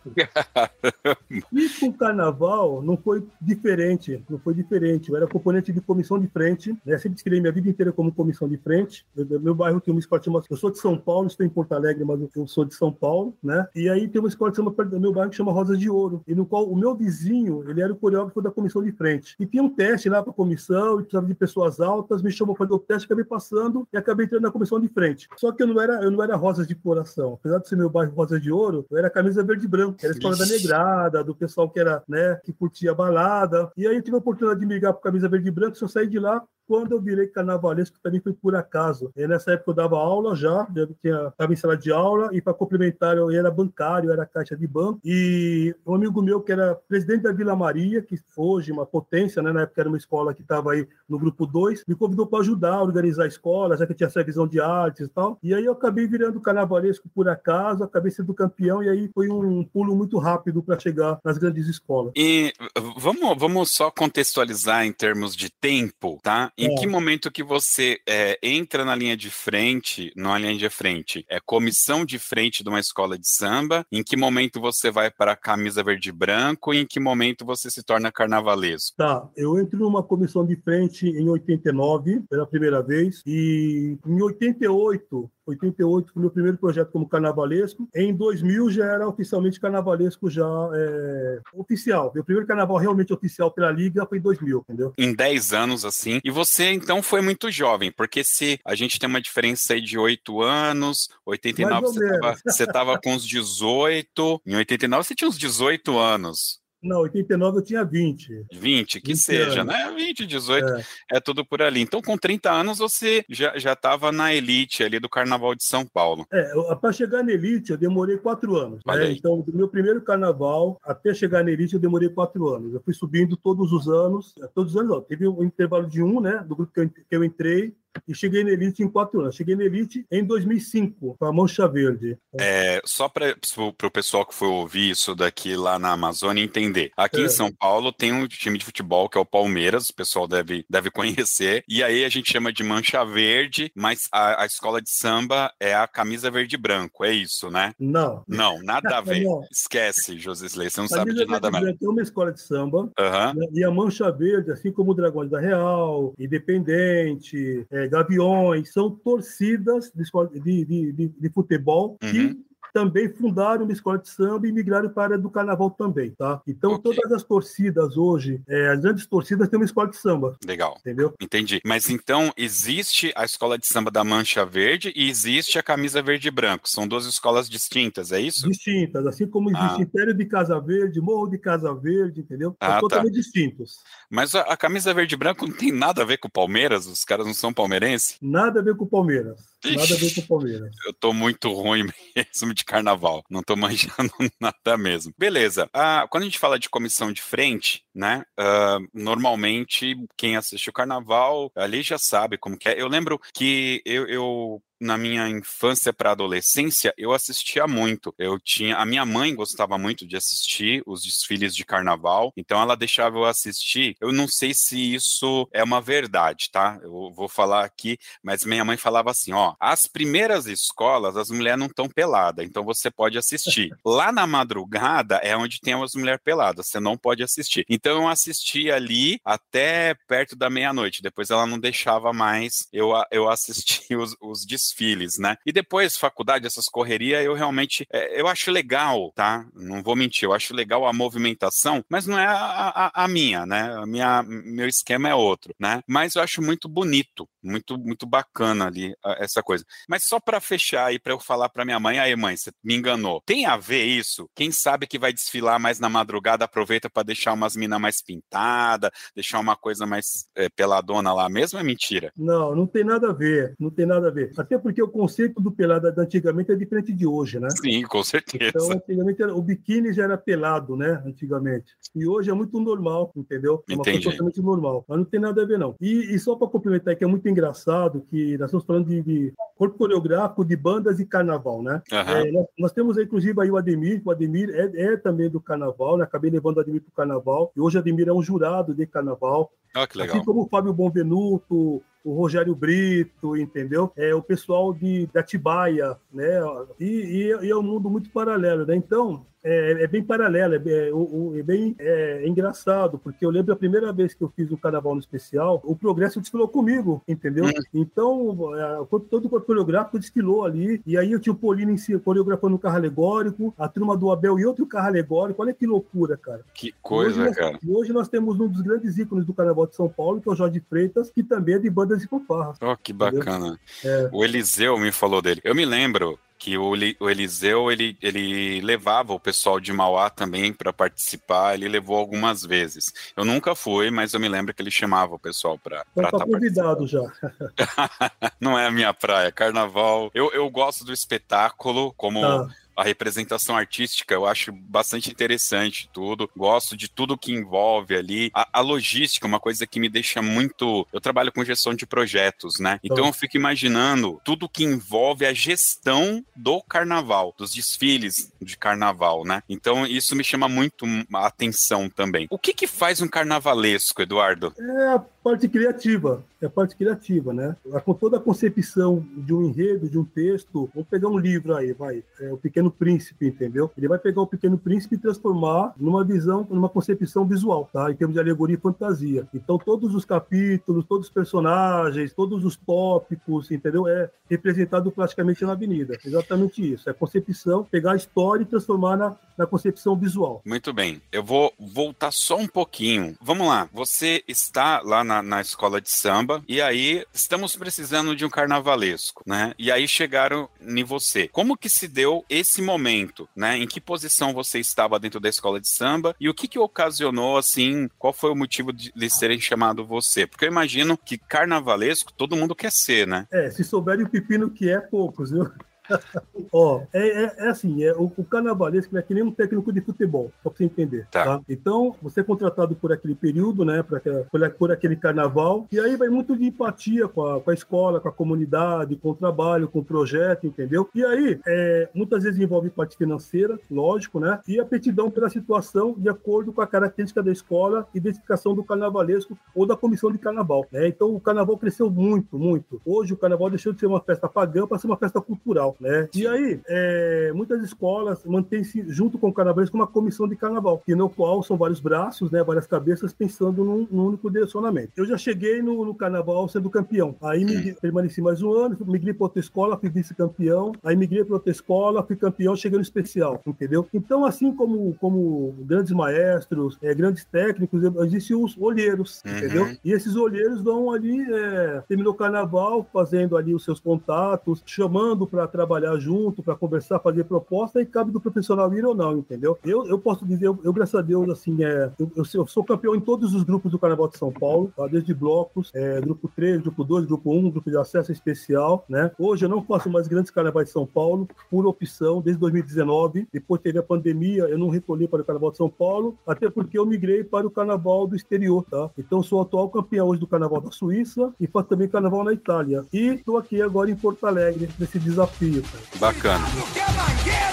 E 1.30 1.70
com 1.80 1.88
o 1.88 1.94
carnaval 1.94 2.82
não 2.82 2.98
foi 2.98 3.26
diferente, 3.42 4.24
não 4.30 4.40
foi 4.40 4.54
diferente. 4.54 5.10
Eu 5.10 5.18
era 5.18 5.28
componente 5.28 5.72
de 5.72 5.82
comissão 5.82 6.20
de 6.20 6.28
frente, 6.28 6.76
né? 6.86 6.98
Sempre 6.98 7.18
escrevi 7.18 7.42
minha 7.42 7.52
vida 7.52 7.70
inteira 7.70 7.92
como 7.92 8.12
comissão 8.12 8.48
de 8.48 8.58
frente. 8.58 9.06
Eu, 9.16 9.40
meu 9.40 9.56
bairro 9.56 9.80
tem 9.82 9.94
uma 9.94 10.00
escola 10.00 10.20
de 10.20 10.26
samba, 10.26 10.44
eu 10.50 10.58
sou 10.58 10.72
de 10.72 10.80
São 10.80 10.98
Paulo, 10.98 11.28
estou 11.28 11.46
em 11.46 11.50
Porto 11.50 11.74
Alegre, 11.74 12.04
mas 12.04 12.20
eu 12.36 12.48
sou 12.48 12.66
de 12.66 12.74
São 12.76 12.92
Paulo, 12.92 13.34
né? 13.44 13.68
E 13.76 13.90
aí 13.90 14.08
tem 14.08 14.20
uma 14.20 14.28
escola 14.28 14.52
perto 14.52 14.90
do 14.90 15.00
meu 15.00 15.14
bairro 15.14 15.30
que 15.30 15.36
chama 15.36 15.52
Rosas 15.52 15.80
de 15.80 15.90
Ouro, 15.90 16.24
e 16.28 16.36
no 16.36 16.46
qual 16.46 16.66
o 16.66 16.76
meu 16.76 16.96
vizinho, 16.96 17.70
ele 17.70 17.82
era 17.82 17.92
o 17.92 17.96
coreógrafo 17.96 18.42
da 18.42 18.52
comissão 18.52 18.84
de 18.84 18.92
frente. 18.92 19.36
E 19.40 19.46
tinha 19.46 19.64
um 19.64 19.70
teste 19.70 20.10
lá 20.10 20.22
para 20.22 20.32
a 20.32 20.36
comissão, 20.36 21.00
e 21.00 21.04
precisava 21.04 21.28
de 21.28 21.34
pessoas 21.34 21.80
altas, 21.80 22.22
me 22.22 22.32
chamou 22.32 22.56
para 22.56 22.66
fazer 22.66 22.76
o 22.76 22.80
teste, 22.80 23.06
acabei 23.06 23.26
passando 23.26 23.88
e 23.92 23.98
acabei 23.98 24.26
entrando 24.26 24.44
na 24.44 24.52
comissão 24.52 24.80
de 24.80 24.88
frente. 24.88 25.28
Só 25.38 25.52
que 25.52 25.64
eu 25.64 25.68
não 25.68 25.82
era, 25.82 26.04
eu 26.04 26.12
não 26.12 26.24
era 26.24 26.36
Rosas 26.36 26.68
de 26.68 26.76
coração. 26.76 27.34
Apesar 27.34 27.60
de 27.60 27.68
ser 27.68 27.76
meu 27.76 27.90
bairro 27.90 28.14
Rosas 28.14 28.42
de 28.42 28.52
Ouro, 28.52 28.86
eu 28.90 28.98
era 28.98 29.10
camisa 29.10 29.41
verde 29.44 29.66
e 29.66 29.68
branco, 29.68 29.98
era 30.02 30.14
a 30.14 30.16
escola 30.16 30.36
da 30.38 30.46
Ixi. 30.46 30.54
negrada, 30.54 31.24
do 31.24 31.36
pessoal 31.36 31.70
que 31.70 31.80
era, 31.80 32.04
né, 32.08 32.40
que 32.44 32.54
curtia 32.54 32.94
balada. 32.94 33.72
E 33.76 33.88
aí 33.88 33.96
eu 33.96 34.02
tive 34.02 34.16
a 34.16 34.20
oportunidade 34.20 34.60
de 34.60 34.66
migrar 34.66 34.94
para 34.94 35.02
camisa 35.02 35.30
verde 35.30 35.48
e 35.48 35.52
branco, 35.52 35.78
só 35.78 35.88
saí 35.88 36.08
de 36.08 36.20
lá 36.20 36.44
quando 36.72 36.94
eu 36.94 37.02
virei 37.02 37.28
carnavalesco, 37.28 38.00
também 38.02 38.22
foi 38.22 38.32
por 38.32 38.56
acaso. 38.56 39.12
E 39.14 39.28
nessa 39.28 39.52
época 39.52 39.72
eu 39.72 39.76
dava 39.76 39.98
aula 39.98 40.34
já, 40.34 40.66
tinha, 41.02 41.28
estava 41.28 41.52
em 41.52 41.56
sala 41.58 41.76
de 41.76 41.92
aula, 41.92 42.30
e 42.32 42.40
para 42.40 42.54
complementar 42.54 43.18
eu 43.18 43.30
era 43.30 43.52
bancário, 43.52 44.08
eu 44.08 44.14
era 44.14 44.26
caixa 44.26 44.56
de 44.56 44.66
banco. 44.66 45.02
E 45.04 45.76
um 45.86 45.96
amigo 45.96 46.22
meu 46.22 46.40
que 46.40 46.50
era 46.50 46.74
presidente 46.74 47.24
da 47.24 47.34
Vila 47.34 47.58
Maria, 47.58 48.02
que 48.02 48.18
hoje 48.38 48.72
uma 48.72 48.86
potência, 48.86 49.42
né, 49.42 49.52
na 49.52 49.64
época 49.64 49.82
era 49.82 49.90
uma 49.90 49.98
escola 49.98 50.34
que 50.34 50.44
estava 50.44 50.72
aí 50.72 50.88
no 51.10 51.20
grupo 51.20 51.46
2, 51.46 51.84
me 51.86 51.94
convidou 51.94 52.26
para 52.26 52.40
ajudar 52.40 52.76
a 52.76 52.84
organizar 52.84 53.26
a 53.26 53.28
escola, 53.28 53.76
já 53.76 53.86
que 53.86 53.94
tinha 53.94 54.08
essa 54.08 54.24
visão 54.24 54.48
de 54.48 54.62
artes 54.62 55.08
e 55.08 55.10
tal. 55.10 55.38
E 55.44 55.54
aí 55.54 55.66
eu 55.66 55.74
acabei 55.74 56.08
virando 56.08 56.40
carnavalesco 56.40 57.10
por 57.14 57.28
acaso, 57.28 57.84
acabei 57.84 58.12
sendo 58.14 58.34
campeão, 58.34 58.82
e 58.82 58.88
aí 58.88 59.12
foi 59.14 59.28
um 59.28 59.66
pulo 59.66 59.94
muito 59.94 60.18
rápido 60.18 60.64
para 60.64 60.80
chegar 60.80 61.20
nas 61.22 61.38
grandes 61.38 61.68
escolas. 61.68 62.14
E 62.16 62.54
vamos, 62.98 63.38
vamos 63.38 63.72
só 63.72 63.92
contextualizar 63.92 64.86
em 64.86 64.94
termos 64.94 65.36
de 65.36 65.50
tempo, 65.50 66.18
tá? 66.24 66.50
Em 66.62 66.74
É. 66.74 66.76
que 66.76 66.86
momento 66.86 67.32
que 67.32 67.42
você 67.44 68.00
é, 68.08 68.38
entra 68.44 68.86
na 68.86 68.94
linha 68.96 69.18
de 69.18 69.32
frente, 69.32 70.14
não 70.16 70.32
a 70.32 70.38
linha 70.38 70.56
de 70.56 70.70
frente, 70.70 71.26
é 71.28 71.40
comissão 71.40 72.06
de 72.06 72.20
frente 72.20 72.64
de 72.64 72.70
uma 72.70 72.80
escola 72.80 73.18
de 73.18 73.28
samba? 73.28 73.84
Em 73.92 74.04
que 74.04 74.16
momento 74.16 74.62
você 74.62 74.92
vai 74.92 75.10
para 75.10 75.32
a 75.32 75.36
camisa 75.36 75.84
verde 75.84 76.10
e 76.10 76.12
branco? 76.12 76.72
E 76.72 76.78
em 76.78 76.86
que 76.86 77.00
momento 77.00 77.44
você 77.44 77.72
se 77.72 77.82
torna 77.82 78.12
carnavalesco? 78.12 78.96
Tá, 78.96 79.28
eu 79.36 79.58
entro 79.58 79.80
numa 79.80 80.04
comissão 80.04 80.46
de 80.46 80.56
frente 80.56 81.08
em 81.08 81.28
89, 81.30 82.22
pela 82.30 82.46
primeira 82.46 82.84
vez, 82.84 83.24
e 83.26 83.98
em 84.06 84.22
88, 84.22 85.32
88 85.46 86.14
foi 86.14 86.22
meu 86.22 86.32
primeiro 86.32 86.58
projeto 86.58 86.92
como 86.92 87.08
carnavalesco. 87.08 87.88
Em 87.96 88.16
2000 88.16 88.72
já 88.72 88.86
era 88.86 89.08
oficialmente 89.08 89.60
carnavalesco 89.60 90.30
já 90.30 90.48
é, 90.74 91.40
oficial. 91.54 92.12
Meu 92.14 92.24
primeiro 92.24 92.48
carnaval 92.48 92.78
realmente 92.78 93.14
oficial 93.14 93.52
pela 93.52 93.72
liga 93.72 94.06
foi 94.06 94.18
em 94.18 94.22
2000, 94.22 94.60
entendeu? 94.60 94.94
Em 94.98 95.14
10 95.14 95.54
anos, 95.54 95.86
assim. 95.86 96.20
E 96.24 96.32
você, 96.32 96.72
então, 96.72 97.02
foi 97.02 97.22
muito 97.22 97.52
jovem, 97.52 97.92
porque 97.92 98.24
se 98.24 98.60
a 98.66 98.76
gente 98.76 99.00
tem 99.00 99.10
uma 99.10 99.22
diferença 99.22 99.74
aí 99.74 99.82
de 99.82 99.98
8 99.98 100.42
anos, 100.42 101.10
89 101.26 101.72
Mais 101.72 101.84
ou 101.84 101.94
você 101.94 102.20
tava, 102.20 102.38
você 102.46 102.68
tava 102.68 103.00
com 103.00 103.14
uns 103.14 103.26
18, 103.26 104.42
em 104.46 104.56
89 104.56 105.04
você 105.04 105.16
tinha 105.16 105.28
uns 105.28 105.38
18 105.38 105.98
anos. 105.98 106.61
Não, 106.82 107.02
89 107.02 107.60
eu 107.60 107.64
tinha 107.64 107.84
20. 107.84 108.46
20, 108.52 109.02
que 109.02 109.14
20 109.14 109.18
seja, 109.18 109.62
anos. 109.62 109.74
né? 109.74 109.94
20, 109.96 110.26
18, 110.26 110.68
É. 110.68 110.84
é. 111.14 111.20
tudo 111.20 111.46
por 111.46 111.62
ali. 111.62 111.82
Então, 111.82 112.02
com 112.02 112.18
30 112.18 112.52
anos, 112.52 112.80
você 112.80 113.24
já, 113.30 113.58
já 113.58 113.76
tava 113.76 114.12
na 114.12 114.34
elite 114.34 114.84
ali 114.84 115.00
do 115.00 115.10
Carnaval 115.10 115.54
de 115.54 115.64
São 115.64 115.86
Paulo. 115.86 116.26
É, 116.32 116.52
para 116.76 116.92
chegar 116.92 117.24
na 117.24 117.32
elite 117.32 117.72
eu 117.72 117.78
demorei 117.78 118.18
quatro 118.18 118.58
anos. 118.58 118.82
Olha 118.86 119.06
né? 119.06 119.12
Então, 119.12 119.42
do 119.42 119.54
meu 119.56 119.68
primeiro 119.68 120.02
carnaval 120.02 120.80
até 120.84 121.14
chegar 121.14 121.44
na 121.44 121.52
elite 121.52 121.74
eu 121.76 121.80
demorei 121.80 122.10
quatro 122.10 122.48
anos. 122.50 122.74
Eu 122.74 122.82
fui 122.82 122.94
subindo 122.94 123.38
todos 123.38 123.72
os 123.72 123.88
anos, 123.88 124.34
é, 124.42 124.48
todos 124.48 124.74
os 124.74 124.78
anos, 124.82 124.92
não. 124.92 125.02
Teve 125.02 125.28
um 125.28 125.44
intervalo 125.44 125.88
de 125.88 126.02
um, 126.02 126.20
né, 126.20 126.44
do 126.48 126.56
grupo 126.56 126.74
que 126.74 126.80
eu, 126.80 126.90
que 126.90 127.16
eu 127.16 127.24
entrei, 127.24 127.74
e 128.08 128.16
cheguei 128.16 128.44
na 128.44 128.52
elite 128.52 128.84
em 128.84 128.90
quatro 128.90 129.22
anos. 129.22 129.36
Cheguei 129.36 129.56
na 129.56 129.64
elite 129.64 130.06
em 130.12 130.24
2005, 130.24 131.16
com 131.18 131.26
a 131.26 131.32
Mancha 131.34 131.68
Verde. 131.68 132.18
É, 132.40 132.82
só 132.86 133.08
para 133.10 133.36
o 133.58 133.92
pessoal 133.92 134.26
que 134.26 134.34
foi 134.34 134.48
ouvir 134.48 134.92
isso 134.92 135.16
daqui 135.16 135.56
lá 135.56 135.78
na 135.78 135.92
Amazônia 135.92 136.44
entender. 136.44 136.92
Aqui 136.98 137.22
É. 137.22 137.26
em 137.26 137.30
São 137.30 137.52
Paulo 137.52 137.92
tem 137.92 138.12
um 138.14 138.28
time 138.28 138.58
de 138.58 138.66
futebol 138.66 139.10
que 139.10 139.18
é 139.18 139.22
o 139.22 139.26
Palmeiras, 139.26 139.90
o 139.90 139.96
pessoal 139.96 140.28
deve, 140.28 140.66
deve 140.70 140.90
conhecer. 141.28 141.64
E 141.68 141.84
aí 141.84 142.04
a 142.06 142.10
gente 142.10 142.32
chama 142.32 142.52
de 142.54 142.64
Mancha 142.64 143.04
Verde, 143.06 143.72
mas 143.76 144.08
a, 144.12 144.44
a 144.44 144.46
escola 144.46 144.82
de 144.82 144.90
samba 144.90 145.52
é 145.60 145.74
a 145.74 145.88
camisa 145.88 146.30
verde 146.32 146.56
e 146.56 146.60
branco, 146.60 147.04
é 147.04 147.12
isso, 147.14 147.50
né? 147.50 147.74
Não. 147.80 148.24
Não, 148.28 148.62
nada 148.64 148.98
a 148.98 149.02
ver. 149.02 149.24
Não. 149.24 149.42
Esquece, 149.52 150.18
José 150.18 150.46
Slay, 150.48 150.70
você 150.70 150.82
não 150.82 150.88
sabe 150.88 151.14
de 151.14 151.26
nada 151.26 151.50
mais. 151.52 151.66
É 151.66 151.88
uma 151.88 152.02
escola 152.02 152.32
de 152.32 152.42
samba, 152.42 152.92
Aham. 153.00 153.34
né? 153.34 153.46
e 153.54 153.64
a 153.64 153.72
Mancha 153.72 154.12
Verde, 154.12 154.52
assim 154.52 154.72
como 154.72 154.92
o 154.92 154.94
Dragões 154.94 155.30
da 155.30 155.40
Real, 155.40 156.14
Independente, 156.20 157.66
é, 157.72 157.81
Gaviões, 157.88 158.72
são 158.72 158.90
torcidas 158.90 159.92
de, 159.94 160.04
de, 160.40 160.66
de, 160.66 160.92
de- 161.08 161.30
futebol 161.30 161.98
que 162.00 162.26
Uhum. 162.28 162.44
Também 162.74 163.10
fundaram 163.10 163.64
uma 163.64 163.74
escola 163.74 163.98
de 163.98 164.10
samba 164.10 164.48
e 164.48 164.52
migraram 164.52 164.90
para 164.90 165.04
a 165.04 165.06
área 165.08 165.18
do 165.18 165.30
carnaval 165.30 165.70
também, 165.72 166.12
tá? 166.12 166.42
Então, 166.48 166.74
Ok. 166.74 166.94
todas 166.94 167.12
as 167.12 167.24
torcidas 167.24 167.98
hoje, 167.98 168.42
é, 168.48 168.70
as 168.70 168.80
grandes 168.80 169.06
torcidas 169.06 169.50
têm 169.50 169.60
uma 169.60 169.66
escola 169.66 169.90
de 169.90 169.98
samba, 169.98 170.38
Legal. 170.46 170.76
entendeu? 170.80 171.14
Entendi. 171.22 171.62
Mas 171.66 171.90
então 171.90 172.32
existe 172.38 173.12
a 173.16 173.26
escola 173.26 173.58
de 173.58 173.68
samba 173.68 173.92
da 173.92 174.04
Mancha 174.04 174.46
Verde 174.46 174.92
e 174.96 175.10
existe 175.10 175.58
a 175.60 175.64
camisa 175.64 176.02
verde 176.02 176.28
e 176.28 176.32
branco. 176.32 176.70
São 176.70 176.88
duas 176.88 177.06
escolas 177.06 177.50
distintas, 177.50 178.12
é 178.12 178.20
isso? 178.20 178.48
Distintas, 178.50 179.06
assim 179.06 179.28
como 179.28 179.50
existe 179.50 179.80
Ah. 179.80 179.82
Império 179.82 180.14
de 180.14 180.26
Casa 180.26 180.60
Verde, 180.60 181.00
Morro 181.02 181.28
de 181.28 181.38
Casa 181.38 181.74
Verde, 181.74 182.22
entendeu? 182.22 182.56
Ah, 182.60 182.66
São 182.66 182.74
tá. 182.76 182.80
totalmente 182.82 183.14
distintos. 183.14 183.78
Mas 184.10 184.34
a, 184.36 184.42
a 184.42 184.58
camisa 184.58 184.94
verde 184.94 185.16
e 185.16 185.18
branco 185.18 185.48
não 185.48 185.56
tem 185.56 185.72
nada 185.72 186.02
a 186.02 186.06
ver 186.06 186.18
com 186.18 186.28
o 186.28 186.32
Palmeiras? 186.32 186.86
Os 186.88 187.04
caras 187.04 187.26
não 187.26 187.34
são 187.34 187.54
palmeirenses? 187.54 188.18
Nada 188.22 188.60
a 188.60 188.64
ver 188.64 188.76
com 188.76 188.86
o 188.86 188.88
Palmeiras. 188.90 189.51
Nada 189.64 189.94
a 189.94 189.98
ver 189.98 190.16
com 190.16 190.22
o 190.22 190.28
Palmeiras. 190.28 190.76
Eu 190.86 190.94
tô 190.94 191.14
muito 191.14 191.52
ruim 191.52 191.88
mesmo 192.16 192.54
de 192.54 192.66
carnaval. 192.66 193.24
Não 193.30 193.44
tô 193.44 193.56
manjando 193.58 194.12
nada 194.40 194.78
mesmo. 194.78 195.14
Beleza. 195.18 195.70
Ah, 195.74 196.08
quando 196.10 196.24
a 196.24 196.26
gente 196.26 196.40
fala 196.40 196.58
de 196.58 196.70
comissão 196.70 197.12
de 197.12 197.22
frente, 197.22 197.84
né? 197.94 198.24
ah, 198.38 198.80
normalmente, 198.94 199.96
quem 200.18 200.36
assiste 200.36 200.70
o 200.70 200.74
carnaval 200.74 201.52
ali 201.56 201.82
já 201.82 201.98
sabe 201.98 202.38
como 202.38 202.58
que 202.58 202.70
é. 202.70 202.82
Eu 202.82 202.88
lembro 202.88 203.20
que 203.34 203.82
eu. 203.86 204.08
eu 204.08 204.62
na 204.82 204.98
minha 204.98 205.30
infância 205.30 205.94
para 205.94 206.12
adolescência, 206.12 206.94
eu 206.98 207.14
assistia 207.14 207.68
muito. 207.68 208.14
Eu 208.18 208.40
tinha, 208.40 208.76
a 208.78 208.86
minha 208.86 209.06
mãe 209.06 209.34
gostava 209.36 209.78
muito 209.78 210.06
de 210.08 210.18
assistir 210.18 210.84
os 210.86 211.04
desfiles 211.04 211.56
de 211.56 211.64
carnaval, 211.64 212.34
então 212.36 212.62
ela 212.62 212.76
deixava 212.76 213.18
eu 213.18 213.26
assistir. 213.26 213.96
Eu 214.02 214.12
não 214.12 214.28
sei 214.28 214.54
se 214.54 214.94
isso 214.94 215.48
é 215.54 215.64
uma 215.64 215.80
verdade, 215.80 216.50
tá? 216.52 216.80
Eu 216.82 217.12
vou 217.16 217.30
falar 217.30 217.64
aqui 217.64 217.98
mas 218.24 218.46
minha 218.46 218.64
mãe 218.66 218.78
falava 218.78 219.12
assim, 219.12 219.32
ó, 219.34 219.56
as 219.60 219.86
primeiras 219.88 220.46
escolas, 220.46 221.18
as 221.18 221.30
mulheres 221.30 221.60
não 221.60 221.68
estão 221.68 221.88
peladas, 221.88 222.46
então 222.46 222.64
você 222.64 222.90
pode 222.90 223.18
assistir. 223.18 223.72
Lá 223.86 224.12
na 224.12 224.28
madrugada 224.28 225.16
é 225.18 225.36
onde 225.36 225.60
tem 225.60 225.74
as 225.74 225.94
mulheres 225.94 226.22
peladas, 226.24 226.68
você 226.68 226.80
não 226.80 226.98
pode 226.98 227.24
assistir. 227.24 227.66
Então 227.70 228.02
eu 228.02 228.08
assistia 228.08 228.76
ali 228.76 229.20
até 229.26 229.96
perto 230.08 230.36
da 230.36 230.50
meia-noite, 230.50 231.02
depois 231.02 231.30
ela 231.30 231.46
não 231.46 231.60
deixava 231.60 232.14
mais 232.14 232.68
eu, 232.72 232.92
eu 233.12 233.30
assistir 233.30 233.96
os, 233.98 234.16
os 234.22 234.46
desfiles, 234.46 234.71
né? 235.18 235.38
E 235.46 235.52
depois, 235.52 235.98
faculdade, 235.98 236.46
essas 236.48 236.66
correrias, 236.66 237.24
eu 237.24 237.34
realmente, 237.34 237.86
é, 237.92 238.20
eu 238.20 238.28
acho 238.28 238.52
legal, 238.52 239.12
tá? 239.16 239.46
Não 239.54 239.82
vou 239.84 239.96
mentir, 239.96 240.26
eu 240.26 240.34
acho 240.34 240.54
legal 240.54 240.86
a 240.86 240.94
movimentação, 240.94 241.84
mas 241.90 242.06
não 242.06 242.18
é 242.18 242.26
a, 242.26 242.92
a, 242.94 243.04
a 243.04 243.08
minha, 243.08 243.46
né? 243.46 243.74
A 243.76 243.86
minha, 243.86 244.24
meu 244.24 244.68
esquema 244.68 245.10
é 245.10 245.16
outro, 245.16 245.54
né? 245.60 245.82
Mas 245.88 246.16
eu 246.16 246.22
acho 246.22 246.42
muito 246.42 246.68
bonito, 246.68 247.28
muito, 247.44 247.78
muito 247.78 248.06
bacana 248.06 248.68
ali 248.68 248.94
essa 249.18 249.42
coisa. 249.42 249.66
Mas 249.88 250.04
só 250.06 250.20
para 250.20 250.40
fechar 250.40 250.88
aí, 250.88 251.00
para 251.00 251.14
eu 251.14 251.20
falar 251.20 251.50
para 251.50 251.66
minha 251.66 251.80
mãe, 251.80 252.00
aí 252.00 252.16
mãe, 252.16 252.36
você 252.36 252.52
me 252.64 252.76
enganou. 252.76 253.22
Tem 253.26 253.46
a 253.46 253.58
ver 253.58 253.84
isso? 253.84 254.30
Quem 254.36 254.52
sabe 254.52 254.88
que 254.88 255.00
vai 255.00 255.12
desfilar 255.14 255.60
mais 255.60 255.80
na 255.80 255.90
madrugada, 255.90 256.46
aproveita 256.46 256.90
para 256.90 257.04
deixar 257.04 257.34
umas 257.34 257.56
minas 257.56 257.80
mais 257.80 258.02
pintada, 258.02 258.92
deixar 259.16 259.40
uma 259.40 259.56
coisa 259.56 259.86
mais 259.86 260.26
é, 260.36 260.50
peladona 260.50 261.14
lá 261.14 261.30
mesmo, 261.30 261.60
é 261.60 261.64
mentira. 261.64 262.12
Não, 262.16 262.56
não 262.56 262.68
tem 262.68 262.84
nada 262.84 263.10
a 263.10 263.14
ver. 263.14 263.56
Não 263.60 263.70
tem 263.70 263.86
nada 263.86 264.08
a 264.08 264.12
ver. 264.12 264.32
Até 264.38 264.58
porque 264.58 264.82
o 264.82 264.88
conceito 264.88 265.42
do 265.42 265.52
pelado 265.52 265.88
antigamente 266.00 266.52
é 266.52 266.56
diferente 266.56 266.92
de 266.94 267.06
hoje, 267.06 267.40
né? 267.40 267.50
Sim, 267.50 267.84
com 267.84 268.04
certeza. 268.04 268.52
Então, 268.56 268.72
antigamente 268.72 269.22
era- 269.22 269.36
o 269.36 269.42
biquíni 269.42 269.94
já 269.94 270.04
era 270.04 270.18
pelado, 270.18 270.76
né? 270.76 271.02
Antigamente. 271.06 271.74
E 271.96 272.08
hoje 272.08 272.30
é 272.30 272.34
muito 272.34 272.60
normal, 272.60 273.12
entendeu? 273.16 273.64
É 273.70 273.74
uma 273.74 273.82
Entendi. 273.82 274.04
coisa 274.04 274.12
totalmente 274.12 274.42
normal. 274.42 274.86
Mas 274.88 274.98
não 275.00 275.06
tem 275.06 275.20
nada 275.20 275.42
a 275.42 275.46
ver, 275.46 275.58
não. 275.58 275.76
E, 275.80 276.14
e 276.16 276.20
só 276.20 276.36
para 276.36 276.48
complementar, 276.48 276.96
que 276.96 277.04
é 277.04 277.08
muito 277.08 277.28
engraçado, 277.32 278.06
que 278.10 278.38
nós 278.38 278.48
estamos 278.48 278.66
falando 278.66 278.88
de, 278.88 279.02
de 279.02 279.34
corpo 279.56 279.78
coreográfico 279.78 280.44
de 280.44 280.56
bandas 280.56 281.00
e 281.00 281.06
carnaval, 281.06 281.62
né? 281.62 281.82
Aham. 281.92 282.18
É, 282.18 282.32
nós, 282.32 282.46
nós 282.58 282.72
temos, 282.72 282.98
inclusive, 282.98 283.40
aí 283.42 283.52
o 283.52 283.58
Ademir. 283.58 284.02
O 284.04 284.12
Ademir 284.12 284.50
é, 284.50 284.94
é 284.94 284.98
também 284.98 285.30
do 285.30 285.40
carnaval, 285.40 285.98
né? 285.98 286.04
Acabei 286.04 286.32
levando 286.32 286.58
o 286.58 286.60
Ademir 286.60 286.82
para 286.82 286.90
o 286.90 286.96
carnaval. 286.96 287.52
E 287.56 287.62
hoje 287.62 287.78
o 287.78 287.80
Ademir 287.80 288.08
é 288.08 288.14
um 288.14 288.24
jurado 288.24 288.74
de 288.74 288.86
carnaval. 288.86 289.52
Olha 289.76 289.88
que 289.88 289.98
legal. 289.98 290.16
Assim 290.16 290.26
como 290.26 290.44
o 290.44 290.48
Fábio 290.48 290.74
Bonvenuto, 290.74 291.82
o 292.04 292.14
Rogério 292.14 292.56
Brito, 292.56 293.38
entendeu? 293.38 293.92
É 293.96 294.14
o 294.16 294.22
pessoal 294.22 294.74
de, 294.74 295.08
de 295.08 295.20
Atibaia, 295.20 295.96
né? 296.14 296.40
E, 296.80 296.86
e, 296.86 297.46
e 297.46 297.50
é 297.50 297.56
um 297.56 297.64
mundo 297.64 297.90
muito 297.90 298.10
paralelo, 298.10 298.66
né? 298.66 298.76
Então, 298.76 299.26
é, 299.44 299.84
é 299.84 299.88
bem 299.88 300.04
paralelo, 300.04 300.54
é, 300.54 300.60
bem- 300.60 300.74
é, 300.74 300.94
o- 300.94 301.30
o- 301.32 301.34
é 301.36 301.42
bem 301.42 301.76
é, 301.80 302.28
engraçado, 302.28 303.00
porque 303.00 303.26
eu 303.26 303.32
lembro 303.32 303.52
a 303.52 303.56
primeira 303.56 303.92
vez 303.92 304.14
que 304.14 304.24
eu 304.24 304.32
fiz 304.36 304.52
um 304.52 304.56
carnaval 304.56 304.94
no 304.94 305.00
especial, 305.00 305.60
o 305.64 305.76
Progresso 305.76 306.22
desfilou 306.22 306.48
comigo, 306.48 307.02
entendeu? 307.08 307.46
Então, 307.74 308.56
é, 308.56 308.86
todo 309.10 309.26
o 309.26 309.30
corpo 309.30 309.48
coreográfico 309.48 309.98
desfilou 309.98 310.46
ali, 310.46 310.80
e 310.86 310.96
aí 310.96 311.12
eu 311.12 311.20
tinha 311.20 311.34
o 311.34 311.36
Polino 311.36 311.72
em 311.72 311.78
si, 311.78 311.98
coreografando 311.98 312.56
um 312.56 312.60
carro 312.60 312.76
alegórico, 312.76 313.52
a 313.58 313.68
turma 313.68 313.98
do 313.98 314.12
Abel 314.12 314.38
e 314.38 314.46
outro 314.46 314.66
carro 314.68 314.88
alegórico, 314.90 315.42
olha 315.42 315.54
que 315.54 315.66
loucura, 315.66 316.16
cara. 316.18 316.42
Que 316.54 316.72
coisa, 316.80 317.22
hoje, 317.22 317.28
nós- 317.30 317.36
cara. 317.38 317.60
e 317.64 317.72
hoje 317.72 317.94
nós 317.94 318.08
temos 318.08 318.40
um 318.40 318.48
dos 318.48 318.62
grandes 318.62 318.98
ícones 319.00 319.26
do 319.26 319.34
Carnaval 319.34 319.66
de 319.66 319.76
São 319.76 319.90
Paulo, 319.90 320.22
que 320.22 320.30
é 320.30 320.32
o 320.32 320.36
Jorge 320.36 320.60
Freitas, 320.70 321.10
que 321.10 321.24
também 321.24 321.56
é 321.56 321.60
de 321.60 321.70
bandas 321.92 322.04
e 322.04 322.08
fanfarras. 322.08 322.58
Oh, 322.62 322.78
que 322.78 322.94
bacana. 322.94 323.60
É. 323.84 324.10
O 324.12 324.24
Eliseu 324.24 324.78
me 324.78 324.92
falou 324.92 325.22
dele. 325.22 325.42
Eu 325.44 325.54
me 325.54 325.66
lembro 325.66 326.18
que 326.38 326.58
o, 326.58 326.74
Eli- 326.76 326.98
o 327.00 327.08
Eliseu 327.08 327.72
ele, 327.72 327.96
ele 328.02 328.62
levava 328.62 329.14
o 329.14 329.20
pessoal 329.20 329.60
de 329.60 329.72
Mauá 329.72 330.10
também 330.10 330.52
para 330.52 330.74
participar. 330.74 331.54
Ele 331.54 331.68
levou 331.68 331.96
algumas 331.96 332.44
vezes. 332.44 332.92
Eu 333.16 333.24
nunca 333.24 333.54
fui, 333.54 333.92
mas 333.92 334.14
eu 334.14 334.20
me 334.20 334.28
lembro 334.28 334.54
que 334.54 334.62
ele 334.62 334.72
chamava 334.72 335.14
o 335.14 335.20
pessoal 335.20 335.60
para 335.60 335.86
estar 335.96 336.12
tá 336.12 336.26
convidado 336.26 336.88
já. 336.88 337.02
Não 338.42 338.58
é 338.58 338.66
a 338.66 338.72
minha 338.72 338.92
praia, 338.94 339.32
carnaval. 339.32 340.10
Eu, 340.16 340.32
eu 340.34 340.50
gosto 340.50 340.84
do 340.84 340.92
espetáculo, 340.94 341.94
como 341.96 342.22
Tá. 342.22 342.48
A 342.82 342.84
representação 342.84 343.56
artística, 343.56 344.14
eu 344.14 344.26
acho 344.26 344.52
bastante 344.52 345.12
interessante 345.12 345.90
tudo. 345.94 346.30
Gosto 346.36 346.76
de 346.76 346.90
tudo 346.90 347.18
que 347.18 347.32
envolve 347.32 347.96
ali. 347.96 348.32
A, 348.34 348.48
a 348.54 348.62
logística, 348.62 349.26
é 349.26 349.30
uma 349.30 349.40
coisa 349.40 349.68
que 349.68 349.80
me 349.80 349.88
deixa 349.88 350.22
muito. 350.22 350.88
Eu 350.92 351.00
trabalho 351.00 351.32
com 351.32 351.46
gestão 351.46 351.74
de 351.76 351.86
projetos, 351.86 352.60
né? 352.60 352.80
Então 352.84 353.06
eu 353.06 353.14
fico 353.14 353.38
imaginando 353.38 354.20
tudo 354.24 354.50
que 354.50 354.64
envolve 354.64 355.26
a 355.26 355.34
gestão 355.34 356.26
do 356.36 356.62
carnaval, 356.64 357.36
dos 357.38 357.54
desfiles 357.54 358.32
de 358.42 358.58
carnaval, 358.58 359.24
né? 359.24 359.44
Então 359.48 359.86
isso 359.86 360.16
me 360.16 360.24
chama 360.24 360.50
muito 360.50 360.86
a 361.14 361.28
atenção 361.28 361.88
também. 361.88 362.28
O 362.30 362.40
que 362.40 362.54
que 362.54 362.66
faz 362.66 363.02
um 363.02 363.08
carnavalesco, 363.08 364.02
Eduardo? 364.02 364.54
É 364.58 365.00
parte 365.24 365.48
criativa, 365.48 366.24
é 366.42 366.48
a 366.48 366.50
parte 366.50 366.76
criativa, 366.76 367.34
né? 367.34 367.56
Com 367.86 367.94
toda 367.94 368.18
a 368.18 368.20
concepção 368.20 369.06
de 369.16 369.34
um 369.34 369.44
enredo, 369.44 369.90
de 369.90 369.98
um 369.98 370.04
texto, 370.04 370.70
vamos 370.74 370.90
pegar 370.90 371.08
um 371.08 371.18
livro 371.18 371.56
aí, 371.56 371.74
vai, 371.74 372.04
é 372.20 372.32
o 372.34 372.38
Pequeno 372.38 372.72
Príncipe, 372.72 373.28
entendeu? 373.28 373.72
Ele 373.78 373.88
vai 373.88 374.00
pegar 374.00 374.22
o 374.22 374.28
Pequeno 374.28 374.58
Príncipe 374.58 374.96
e 374.96 374.98
transformar 374.98 375.74
numa 375.78 376.04
visão, 376.04 376.48
numa 376.50 376.70
concepção 376.70 377.26
visual, 377.26 377.70
tá? 377.72 377.92
Em 377.92 377.96
termos 377.96 378.16
de 378.16 378.20
alegoria 378.20 378.56
e 378.56 378.60
fantasia. 378.60 379.28
Então 379.34 379.58
todos 379.58 379.94
os 379.94 380.06
capítulos, 380.06 380.86
todos 380.86 381.08
os 381.08 381.14
personagens, 381.14 382.14
todos 382.14 382.44
os 382.44 382.56
tópicos, 382.56 383.52
entendeu? 383.52 383.88
É 383.88 384.10
representado 384.30 384.92
praticamente 384.92 385.44
na 385.44 385.52
avenida. 385.52 385.98
Exatamente 386.06 386.74
isso. 386.74 386.90
É 386.90 386.94
concepção, 386.94 387.64
pegar 387.66 387.92
a 387.94 387.96
história 387.96 388.44
e 388.44 388.46
transformar 388.46 388.98
na, 388.98 389.16
na 389.38 389.46
concepção 389.46 389.96
visual. 389.96 390.42
Muito 390.46 390.74
bem, 390.74 391.02
eu 391.12 391.24
vou 391.24 391.54
voltar 391.60 392.12
só 392.12 392.38
um 392.38 392.48
pouquinho. 392.48 393.16
Vamos 393.22 393.48
lá, 393.48 393.68
você 393.74 394.24
está 394.28 394.82
lá 394.82 395.04
na, 395.04 395.11
na 395.20 395.42
escola 395.42 395.82
de 395.82 395.90
samba 395.90 396.44
e 396.48 396.62
aí 396.62 397.04
estamos 397.12 397.56
precisando 397.56 398.16
de 398.16 398.24
um 398.24 398.30
carnavalesco, 398.30 399.24
né? 399.26 399.54
E 399.58 399.72
aí 399.72 399.88
chegaram 399.88 400.48
em 400.62 400.84
você. 400.84 401.28
Como 401.30 401.58
que 401.58 401.70
se 401.70 401.88
deu 401.88 402.24
esse 402.30 402.62
momento, 402.62 403.28
né? 403.36 403.58
Em 403.58 403.68
que 403.68 403.82
posição 403.82 404.32
você 404.32 404.60
estava 404.60 405.00
dentro 405.00 405.20
da 405.20 405.30
escola 405.30 405.60
de 405.60 405.68
samba 405.68 406.16
e 406.20 406.30
o 406.30 406.34
que 406.34 406.48
que 406.48 406.60
ocasionou, 406.60 407.38
assim, 407.38 407.90
qual 407.98 408.14
foi 408.14 408.30
o 408.30 408.36
motivo 408.36 408.72
de 408.72 408.92
eles 408.96 409.18
terem 409.18 409.40
chamado 409.40 409.84
você? 409.84 410.28
Porque 410.28 410.46
eu 410.46 410.52
imagino 410.52 410.96
que 410.96 411.18
carnavalesco 411.18 412.14
todo 412.14 412.36
mundo 412.36 412.56
quer 412.56 412.72
ser, 412.72 413.08
né? 413.08 413.26
É, 413.32 413.50
se 413.50 413.64
souberem 413.64 414.06
o 414.06 414.10
pepino 414.10 414.52
que 414.52 414.70
é, 414.70 414.80
poucos, 414.80 415.32
viu? 415.32 415.50
Ó, 416.52 416.82
é, 416.94 417.24
é- 417.26 417.34
é 417.38 417.50
assim, 417.50 417.84
é, 417.84 417.94
o, 417.94 418.12
o 418.18 418.24
carnavalesco 418.24 418.98
é 418.98 419.02
que 419.02 419.14
nem 419.14 419.24
um 419.24 419.32
técnico 419.32 419.72
de 419.72 419.82
futebol, 419.82 420.32
só 420.44 420.50
pra 420.50 420.58
você 420.58 420.66
entender. 420.66 421.08
Tá. 421.12 421.24
Tá. 421.24 421.42
Então, 421.48 421.96
você 422.02 422.20
é 422.22 422.24
contratado 422.24 422.76
por 422.76 422.92
aquele 422.92 423.16
período, 423.16 423.64
né? 423.64 423.82
Por, 423.84 423.98
aquela- 423.98 424.24
por, 424.32 424.50
por 424.52 424.72
aquele 424.72 424.96
carnaval, 424.96 425.68
e 425.72 425.80
aí 425.80 425.96
vai 425.96 426.10
muito 426.10 426.36
de 426.36 426.46
empatia 426.46 427.08
com 427.08 427.26
a, 427.26 427.40
com 427.42 427.52
a 427.52 427.54
escola, 427.54 428.00
com 428.00 428.10
a 428.10 428.12
comunidade, 428.12 428.96
com 428.96 429.10
o 429.12 429.16
trabalho, 429.16 429.68
com 429.68 429.80
o 429.80 429.84
projeto, 429.86 430.46
entendeu? 430.48 430.90
E 430.94 431.04
aí, 431.06 431.40
é, 431.48 431.90
muitas 431.94 432.24
vezes 432.24 432.40
envolve 432.40 432.70
parte 432.70 432.98
financeira, 432.98 433.60
lógico, 433.70 434.20
né? 434.20 434.40
E 434.48 434.60
aptidão 434.60 435.10
pela 435.10 435.30
situação 435.30 435.96
de 435.98 436.10
acordo 436.10 436.52
com 436.52 436.62
a 436.62 436.68
característica 436.68 437.22
da 437.24 437.32
escola, 437.32 437.88
identificação 437.94 438.54
do 438.54 438.64
carnavalesco 438.64 439.38
ou 439.56 439.66
da 439.66 439.76
comissão 439.76 440.12
de 440.12 440.18
carnaval, 440.18 440.66
né? 440.72 440.88
Então, 440.88 441.14
o 441.16 441.20
carnaval 441.20 441.58
cresceu 441.58 441.90
muito, 441.90 442.38
muito. 442.38 442.82
Hoje, 442.86 443.14
o 443.14 443.18
carnaval 443.18 443.50
deixou 443.50 443.72
de 443.74 443.80
ser 443.80 443.88
uma 443.88 444.02
festa 444.02 444.28
pagã 444.28 444.66
para 444.68 444.78
ser 444.78 444.88
uma 444.88 444.98
festa 444.98 445.22
cultural. 445.22 445.76
Né? 445.82 446.08
E 446.16 446.28
aí, 446.28 446.60
é, 446.68 447.32
muitas 447.34 447.64
escolas 447.64 448.24
mantêm-se 448.26 448.84
junto 448.88 449.18
com 449.18 449.30
o 449.30 449.34
carnavalesco 449.34 449.76
uma 449.76 449.88
comissão 449.88 450.28
de 450.28 450.36
carnaval, 450.36 450.82
que 450.86 450.96
no 450.96 451.10
qual 451.10 451.42
são 451.44 451.58
vários 451.58 451.80
braços, 451.80 452.30
né, 452.32 452.44
várias 452.44 452.68
cabeças 452.68 453.12
pensando 453.14 453.64
num, 453.64 453.88
num 453.92 454.06
único 454.08 454.30
direcionamento. 454.30 454.92
Eu 454.96 455.06
já 455.06 455.18
cheguei 455.18 455.62
no, 455.62 455.84
no 455.84 455.96
carnaval 455.96 456.48
sendo 456.48 456.70
campeão. 456.70 457.16
Aí 457.22 457.44
me, 457.44 457.74
permaneci 457.74 458.22
mais 458.22 458.42
um 458.42 458.54
ano, 458.54 458.78
migrei 458.86 459.14
para 459.14 459.26
outra 459.26 459.40
escola, 459.40 459.78
fui 459.78 459.90
vice-campeão. 459.90 460.72
Aí 460.84 460.96
migrei 460.96 461.24
para 461.24 461.36
outra 461.36 461.52
escola, 461.52 462.04
fui 462.04 462.16
campeão, 462.16 462.56
cheguei 462.56 462.78
no 462.78 462.84
especial, 462.84 463.42
entendeu? 463.46 463.88
Então, 463.94 464.24
assim 464.26 464.54
como, 464.54 464.94
como 465.00 465.54
grandes 465.62 465.92
maestros, 465.92 466.78
é, 466.82 466.94
grandes 466.94 467.26
técnicos, 467.26 467.82
existem 468.06 468.36
os 468.36 468.56
olheiros, 468.58 469.22
Uhum. 469.26 469.38
entendeu? 469.38 469.78
E 469.84 469.92
esses 469.92 470.16
olheiros 470.16 470.62
vão 470.62 470.92
ali, 470.92 471.22
é, 471.34 471.82
terminou 471.88 472.14
o 472.14 472.16
carnaval, 472.16 472.86
fazendo 472.94 473.36
ali 473.38 473.54
os 473.56 473.64
seus 473.64 473.80
contatos, 473.80 474.62
chamando 474.66 475.26
para 475.26 475.48
trabalhar 475.48 475.71
junto, 476.00 476.44
para 476.44 476.56
conversar, 476.56 477.00
fazer 477.00 477.24
proposta, 477.26 477.82
e 477.82 477.86
cabe 477.86 478.12
do 478.12 478.20
profissional 478.20 478.74
ir 478.74 478.86
ou 478.86 478.96
não, 478.96 479.18
entendeu? 479.18 479.58
Eu, 479.64 479.86
eu 479.86 480.00
posso 480.00 480.26
dizer, 480.26 480.46
eu, 480.46 480.60
eu, 480.64 480.74
graças 480.74 480.96
a 480.96 481.02
Deus, 481.02 481.30
assim, 481.30 481.64
é, 481.64 481.92
eu, 482.00 482.12
eu 482.16 482.26
eu 482.34 482.48
sou 482.48 482.64
campeão 482.64 482.96
em 482.96 483.00
todos 483.00 483.34
os 483.34 483.44
grupos 483.44 483.72
do 483.72 483.80
Carnaval 483.80 484.08
de 484.08 484.18
São 484.18 484.32
Paulo, 484.32 484.72
tá? 484.76 484.88
desde 484.88 485.14
blocos, 485.14 485.72
é, 485.74 486.00
grupo 486.02 486.30
3, 486.36 486.62
grupo 486.62 486.84
2, 486.84 487.06
grupo 487.06 487.34
1, 487.34 487.52
grupo 487.52 487.70
de 487.70 487.78
acesso 487.78 488.12
especial, 488.12 488.86
né? 488.88 489.12
Hoje 489.20 489.46
eu 489.46 489.50
não 489.50 489.62
faço 489.62 489.90
mais 489.90 490.08
grandes 490.08 490.32
carnavais 490.32 490.68
de 490.68 490.74
São 490.74 490.86
Paulo, 490.86 491.28
por 491.50 491.66
opção, 491.66 492.22
desde 492.22 492.40
2019, 492.40 493.28
depois 493.32 493.62
teve 493.62 493.80
a 493.80 493.84
pandemia, 493.84 494.44
eu 494.44 494.58
não 494.58 494.70
recolhi 494.70 495.08
para 495.08 495.22
o 495.22 495.26
Carnaval 495.26 495.52
de 495.52 495.58
São 495.58 495.70
Paulo, 495.70 496.18
até 496.26 496.50
porque 496.50 496.78
eu 496.78 496.86
migrei 496.86 497.24
para 497.24 497.46
o 497.46 497.52
Carnaval 497.52 498.08
do 498.08 498.16
exterior, 498.16 498.66
tá? 498.70 498.90
Então 498.98 499.22
sou 499.22 499.42
atual 499.42 499.70
campeão 499.70 500.08
hoje 500.08 500.20
do 500.20 500.28
Carnaval 500.28 500.62
da 500.62 500.72
Suíça 500.72 501.34
e 501.40 501.48
faço 501.48 501.70
também 501.70 501.88
Carnaval 501.88 502.24
na 502.24 502.34
Itália. 502.34 502.86
E 502.92 503.16
estou 503.16 503.38
aqui 503.38 503.62
agora 503.62 503.90
em 503.90 503.96
Porto 503.96 504.26
Alegre, 504.26 504.70
nesse 504.80 505.00
desafio. 505.00 505.61
Bacana. 506.00 507.51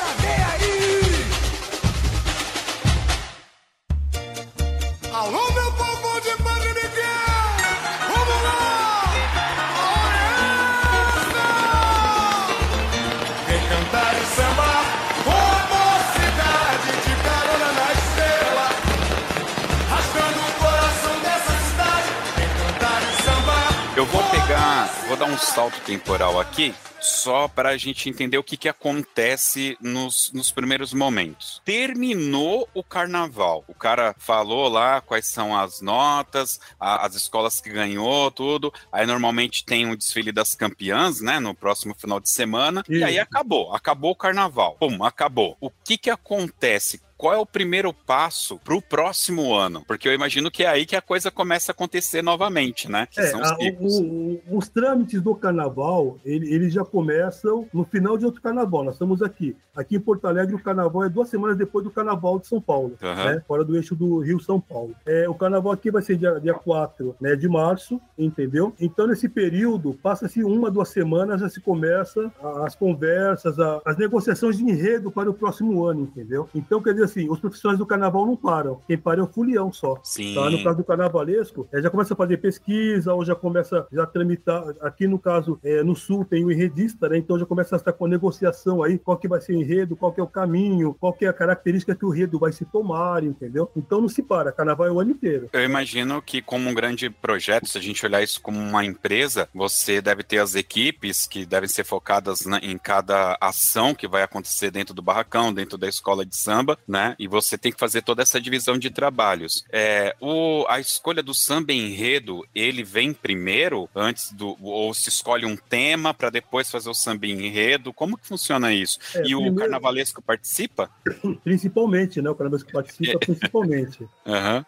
Dar 25.19 25.27
um 25.27 25.37
salto 25.39 25.81
temporal 25.81 26.39
aqui, 26.41 26.75
só 27.01 27.49
para 27.49 27.71
a 27.71 27.77
gente 27.77 28.09
entender 28.09 28.39
o 28.39 28.43
que, 28.43 28.57
que 28.57 28.69
acontece 28.69 29.77
nos, 29.81 30.31
nos 30.33 30.51
primeiros 30.51 30.93
momentos. 30.93 31.61
Terminou 31.65 32.69
o 32.75 32.83
carnaval, 32.83 33.65
o 33.69 33.75
cara 33.75 34.15
falou 34.19 34.69
lá 34.69 35.01
quais 35.01 35.27
são 35.27 35.57
as 35.57 35.81
notas, 35.81 36.61
a- 36.79 37.05
as 37.07 37.15
escolas 37.15 37.61
que 37.61 37.71
ganhou, 37.71 38.31
tudo. 38.31 38.73
Aí 38.93 39.07
normalmente 39.07 39.65
tem 39.65 39.91
o 39.91 39.97
desfile 39.97 40.31
das 40.33 40.55
campeãs, 40.55 41.21
né, 41.21 41.39
no 41.41 41.55
próximo 41.55 41.95
final 41.95 42.21
de 42.21 42.31
semana. 42.31 42.85
E 42.89 43.03
aí 43.03 43.15
Isso. 43.15 43.23
acabou, 43.23 43.75
acabou 43.75 44.13
o 44.13 44.17
carnaval. 44.17 44.77
Pum, 44.79 45.03
acabou. 45.05 45.57
O 45.61 45.71
que 45.71 45.99
que 45.99 46.11
acontece? 46.11 47.01
Qual 47.19 47.35
é 47.35 47.37
o 47.37 47.45
primeiro 47.45 47.93
passo 47.93 48.59
para 48.63 48.75
o 48.77 48.81
próximo 48.81 49.53
ano? 49.53 49.83
Porque 49.89 50.09
eu 50.09 50.15
imagino 50.15 50.53
que 50.53 50.63
é 50.63 50.69
aí 50.69 50.87
que 50.87 50.95
a 50.95 51.03
coisa 51.03 51.33
começa 51.33 51.73
a 51.73 51.75
acontecer 51.75 52.23
novamente, 52.23 52.89
né? 52.89 53.09
Que 53.11 53.19
É, 53.21 53.27
são 53.27 53.41
os 53.41 53.51
a- 53.51 53.57
o- 53.59 54.41
o- 54.53 54.59
os 54.59 54.69
trâmites 54.69 55.21
do 55.21 55.35
carnaval, 55.35 56.17
ele- 56.25 56.55
eles 56.55 56.73
já 56.73 56.85
começam 56.85 57.67
no 57.75 57.85
final 57.85 58.17
de 58.17 58.25
outro 58.25 58.41
carnaval. 58.41 58.85
Nós 58.85 58.95
estamos 58.95 59.21
aqui. 59.21 59.57
Aqui 59.75 59.97
em 59.97 60.01
Porto 60.01 60.27
Alegre, 60.27 60.55
o 60.55 60.63
carnaval 60.63 61.05
é 61.05 61.09
duas 61.09 61.29
semanas 61.29 61.57
depois 61.57 61.85
do 61.85 61.91
carnaval 61.91 62.39
de 62.39 62.47
São 62.47 62.61
Paulo, 62.61 62.95
Aham. 63.03 63.25
né? 63.35 63.43
fora 63.49 63.65
do 63.65 63.77
eixo 63.77 63.95
do 63.97 64.19
Rio-São 64.21 64.61
Paulo. 64.61 64.95
É, 65.07 65.29
o 65.29 65.35
carnaval 65.35 65.73
aqui 65.73 65.91
vai 65.91 66.03
ser 66.03 66.17
dia, 66.17 66.39
dia 66.41 66.55
4 66.55 67.17
né, 67.21 67.35
de 67.37 67.49
março, 67.49 68.01
entendeu? 68.17 68.73
Então, 68.81 69.07
nesse 69.09 69.29
período, 69.29 69.95
passa-se 70.03 70.45
uma, 70.45 70.71
duas 70.71 70.89
semanas, 70.89 71.41
já 71.41 71.49
se 71.49 71.61
começa 71.61 72.31
as 72.65 72.75
conversas, 72.77 73.57
as 73.85 73.97
negociações 73.97 74.57
de 74.57 74.65
enredo 74.65 75.11
para 75.11 75.29
o 75.31 75.35
próximo 75.35 75.85
ano, 75.85 76.03
entendeu? 76.03 76.49
Então, 76.55 76.81
quer 76.83 76.93
dizer 76.93 77.08
assim, 77.11 77.29
os 77.31 77.41
profissionais 77.41 77.79
do 77.79 77.87
carnaval 77.87 78.27
não 78.27 78.37
param. 78.37 78.81
Quem 78.87 78.97
para 78.99 79.21
é 79.21 79.23
o 79.23 79.27
fulião 79.27 79.73
só. 79.73 79.99
Sim. 80.03 80.35
Tá? 80.35 80.51
No 80.51 80.63
caso 80.63 80.77
do 80.77 80.85
carnavalesco, 80.85 81.69
é, 81.73 81.81
já 81.83 81.91
começa 81.91 82.15
a 82.15 82.17
fazer 82.17 82.37
pesquisa, 82.39 83.13
ou 83.15 83.25
já 83.25 83.35
começa 83.35 83.87
já 83.93 84.03
a 84.05 84.07
tramitar. 84.07 84.65
Aqui 84.81 85.07
no 85.07 85.19
caso, 85.19 85.59
é, 85.63 85.83
no 85.83 85.95
sul 85.97 86.25
tem 86.25 86.45
o 86.45 86.51
enredista, 86.53 87.09
né? 87.09 87.19
Então 87.19 87.39
já 87.39 87.47
começa 87.47 87.75
a 87.75 87.79
estar 87.79 87.93
com 87.93 88.07
a 88.07 88.09
negociação 88.09 88.83
aí, 88.83 88.99
qual 88.99 89.17
que 89.17 89.29
vai 89.29 89.41
ser 89.41 89.53
o 89.53 89.61
enredo, 89.61 89.97
qual 89.97 90.13
que 90.13 90.21
é 90.21 90.23
o 90.23 90.27
caminho, 90.29 90.95
qual 90.99 91.13
que 91.13 91.25
é 91.25 91.29
a 91.29 91.33
característica 91.33 91.95
que 91.95 92.05
o 92.05 92.15
enredo 92.15 92.39
vai 92.39 92.53
se 92.53 92.65
tomar, 92.65 93.23
entendeu? 93.25 93.71
Então 93.77 94.01
não 94.01 94.09
se 94.09 94.23
para, 94.23 94.53
carnaval 94.53 94.87
é 94.87 94.91
o 94.93 95.01
ano 95.01 95.11
inteiro. 95.11 95.49
Eu 95.53 95.65
imagino 95.65 96.21
que, 96.23 96.41
como 96.43 96.69
um 96.69 96.75
grande 96.75 97.09
projeto, 97.11 97.67
se 97.67 97.79
a 97.79 97.81
gente 97.81 98.05
olhar 98.05 98.23
isso 98.23 98.41
como 98.41 98.59
uma 98.59 98.85
empresa, 98.85 99.49
você 99.55 100.01
deve 100.01 100.23
ter 100.23 100.39
as 100.39 100.55
equipes 100.55 101.27
que 101.27 101.45
devem 101.47 101.69
ser 101.69 101.85
focadas 101.85 102.45
na- 102.47 102.59
em 102.59 102.77
cada 102.79 103.37
ação 103.41 103.95
que 103.95 104.07
vai 104.09 104.23
acontecer 104.23 104.71
dentro 104.71 104.95
do 104.95 105.03
barracão, 105.03 105.53
dentro 105.53 105.79
da 105.79 105.89
escola 105.89 106.25
de 106.25 106.37
samba, 106.37 106.79
né? 106.87 106.98
E 107.19 107.27
você 107.29 107.57
tem 107.59 107.73
que 107.73 107.79
fazer 107.79 108.03
toda 108.03 108.23
essa 108.23 108.41
divisão 108.41 108.79
de 108.79 108.91
trabalhos. 108.91 109.65
É, 109.71 110.15
o, 110.21 110.65
a 110.69 110.81
escolha 110.81 111.23
do 111.23 111.35
samba 111.35 111.73
enredo, 111.73 112.47
ele 112.55 112.83
vem 112.83 113.13
primeiro, 113.13 113.89
antes 113.95 114.33
do. 114.33 114.57
Ou 114.61 114.93
se 114.95 115.09
escolhe 115.09 115.45
um 115.47 115.57
tema 115.57 116.13
para 116.13 116.31
depois 116.31 116.71
fazer 116.71 116.89
o 116.91 116.95
samba 116.95 117.27
enredo? 117.27 117.93
Como 117.93 118.17
que 118.17 118.27
funciona 118.27 118.73
isso? 118.73 118.99
É, 119.15 119.21
e 119.27 119.35
o 119.35 119.39
primeiro- 119.41 119.57
carnavalesco 119.57 120.23
participa? 120.23 120.91
Principalmente, 121.45 122.21
né? 122.23 122.31
O 122.31 122.35
carnavalesco 122.35 122.73
participa 122.73 123.19
principalmente. 123.19 124.07
Aham. 124.27 124.65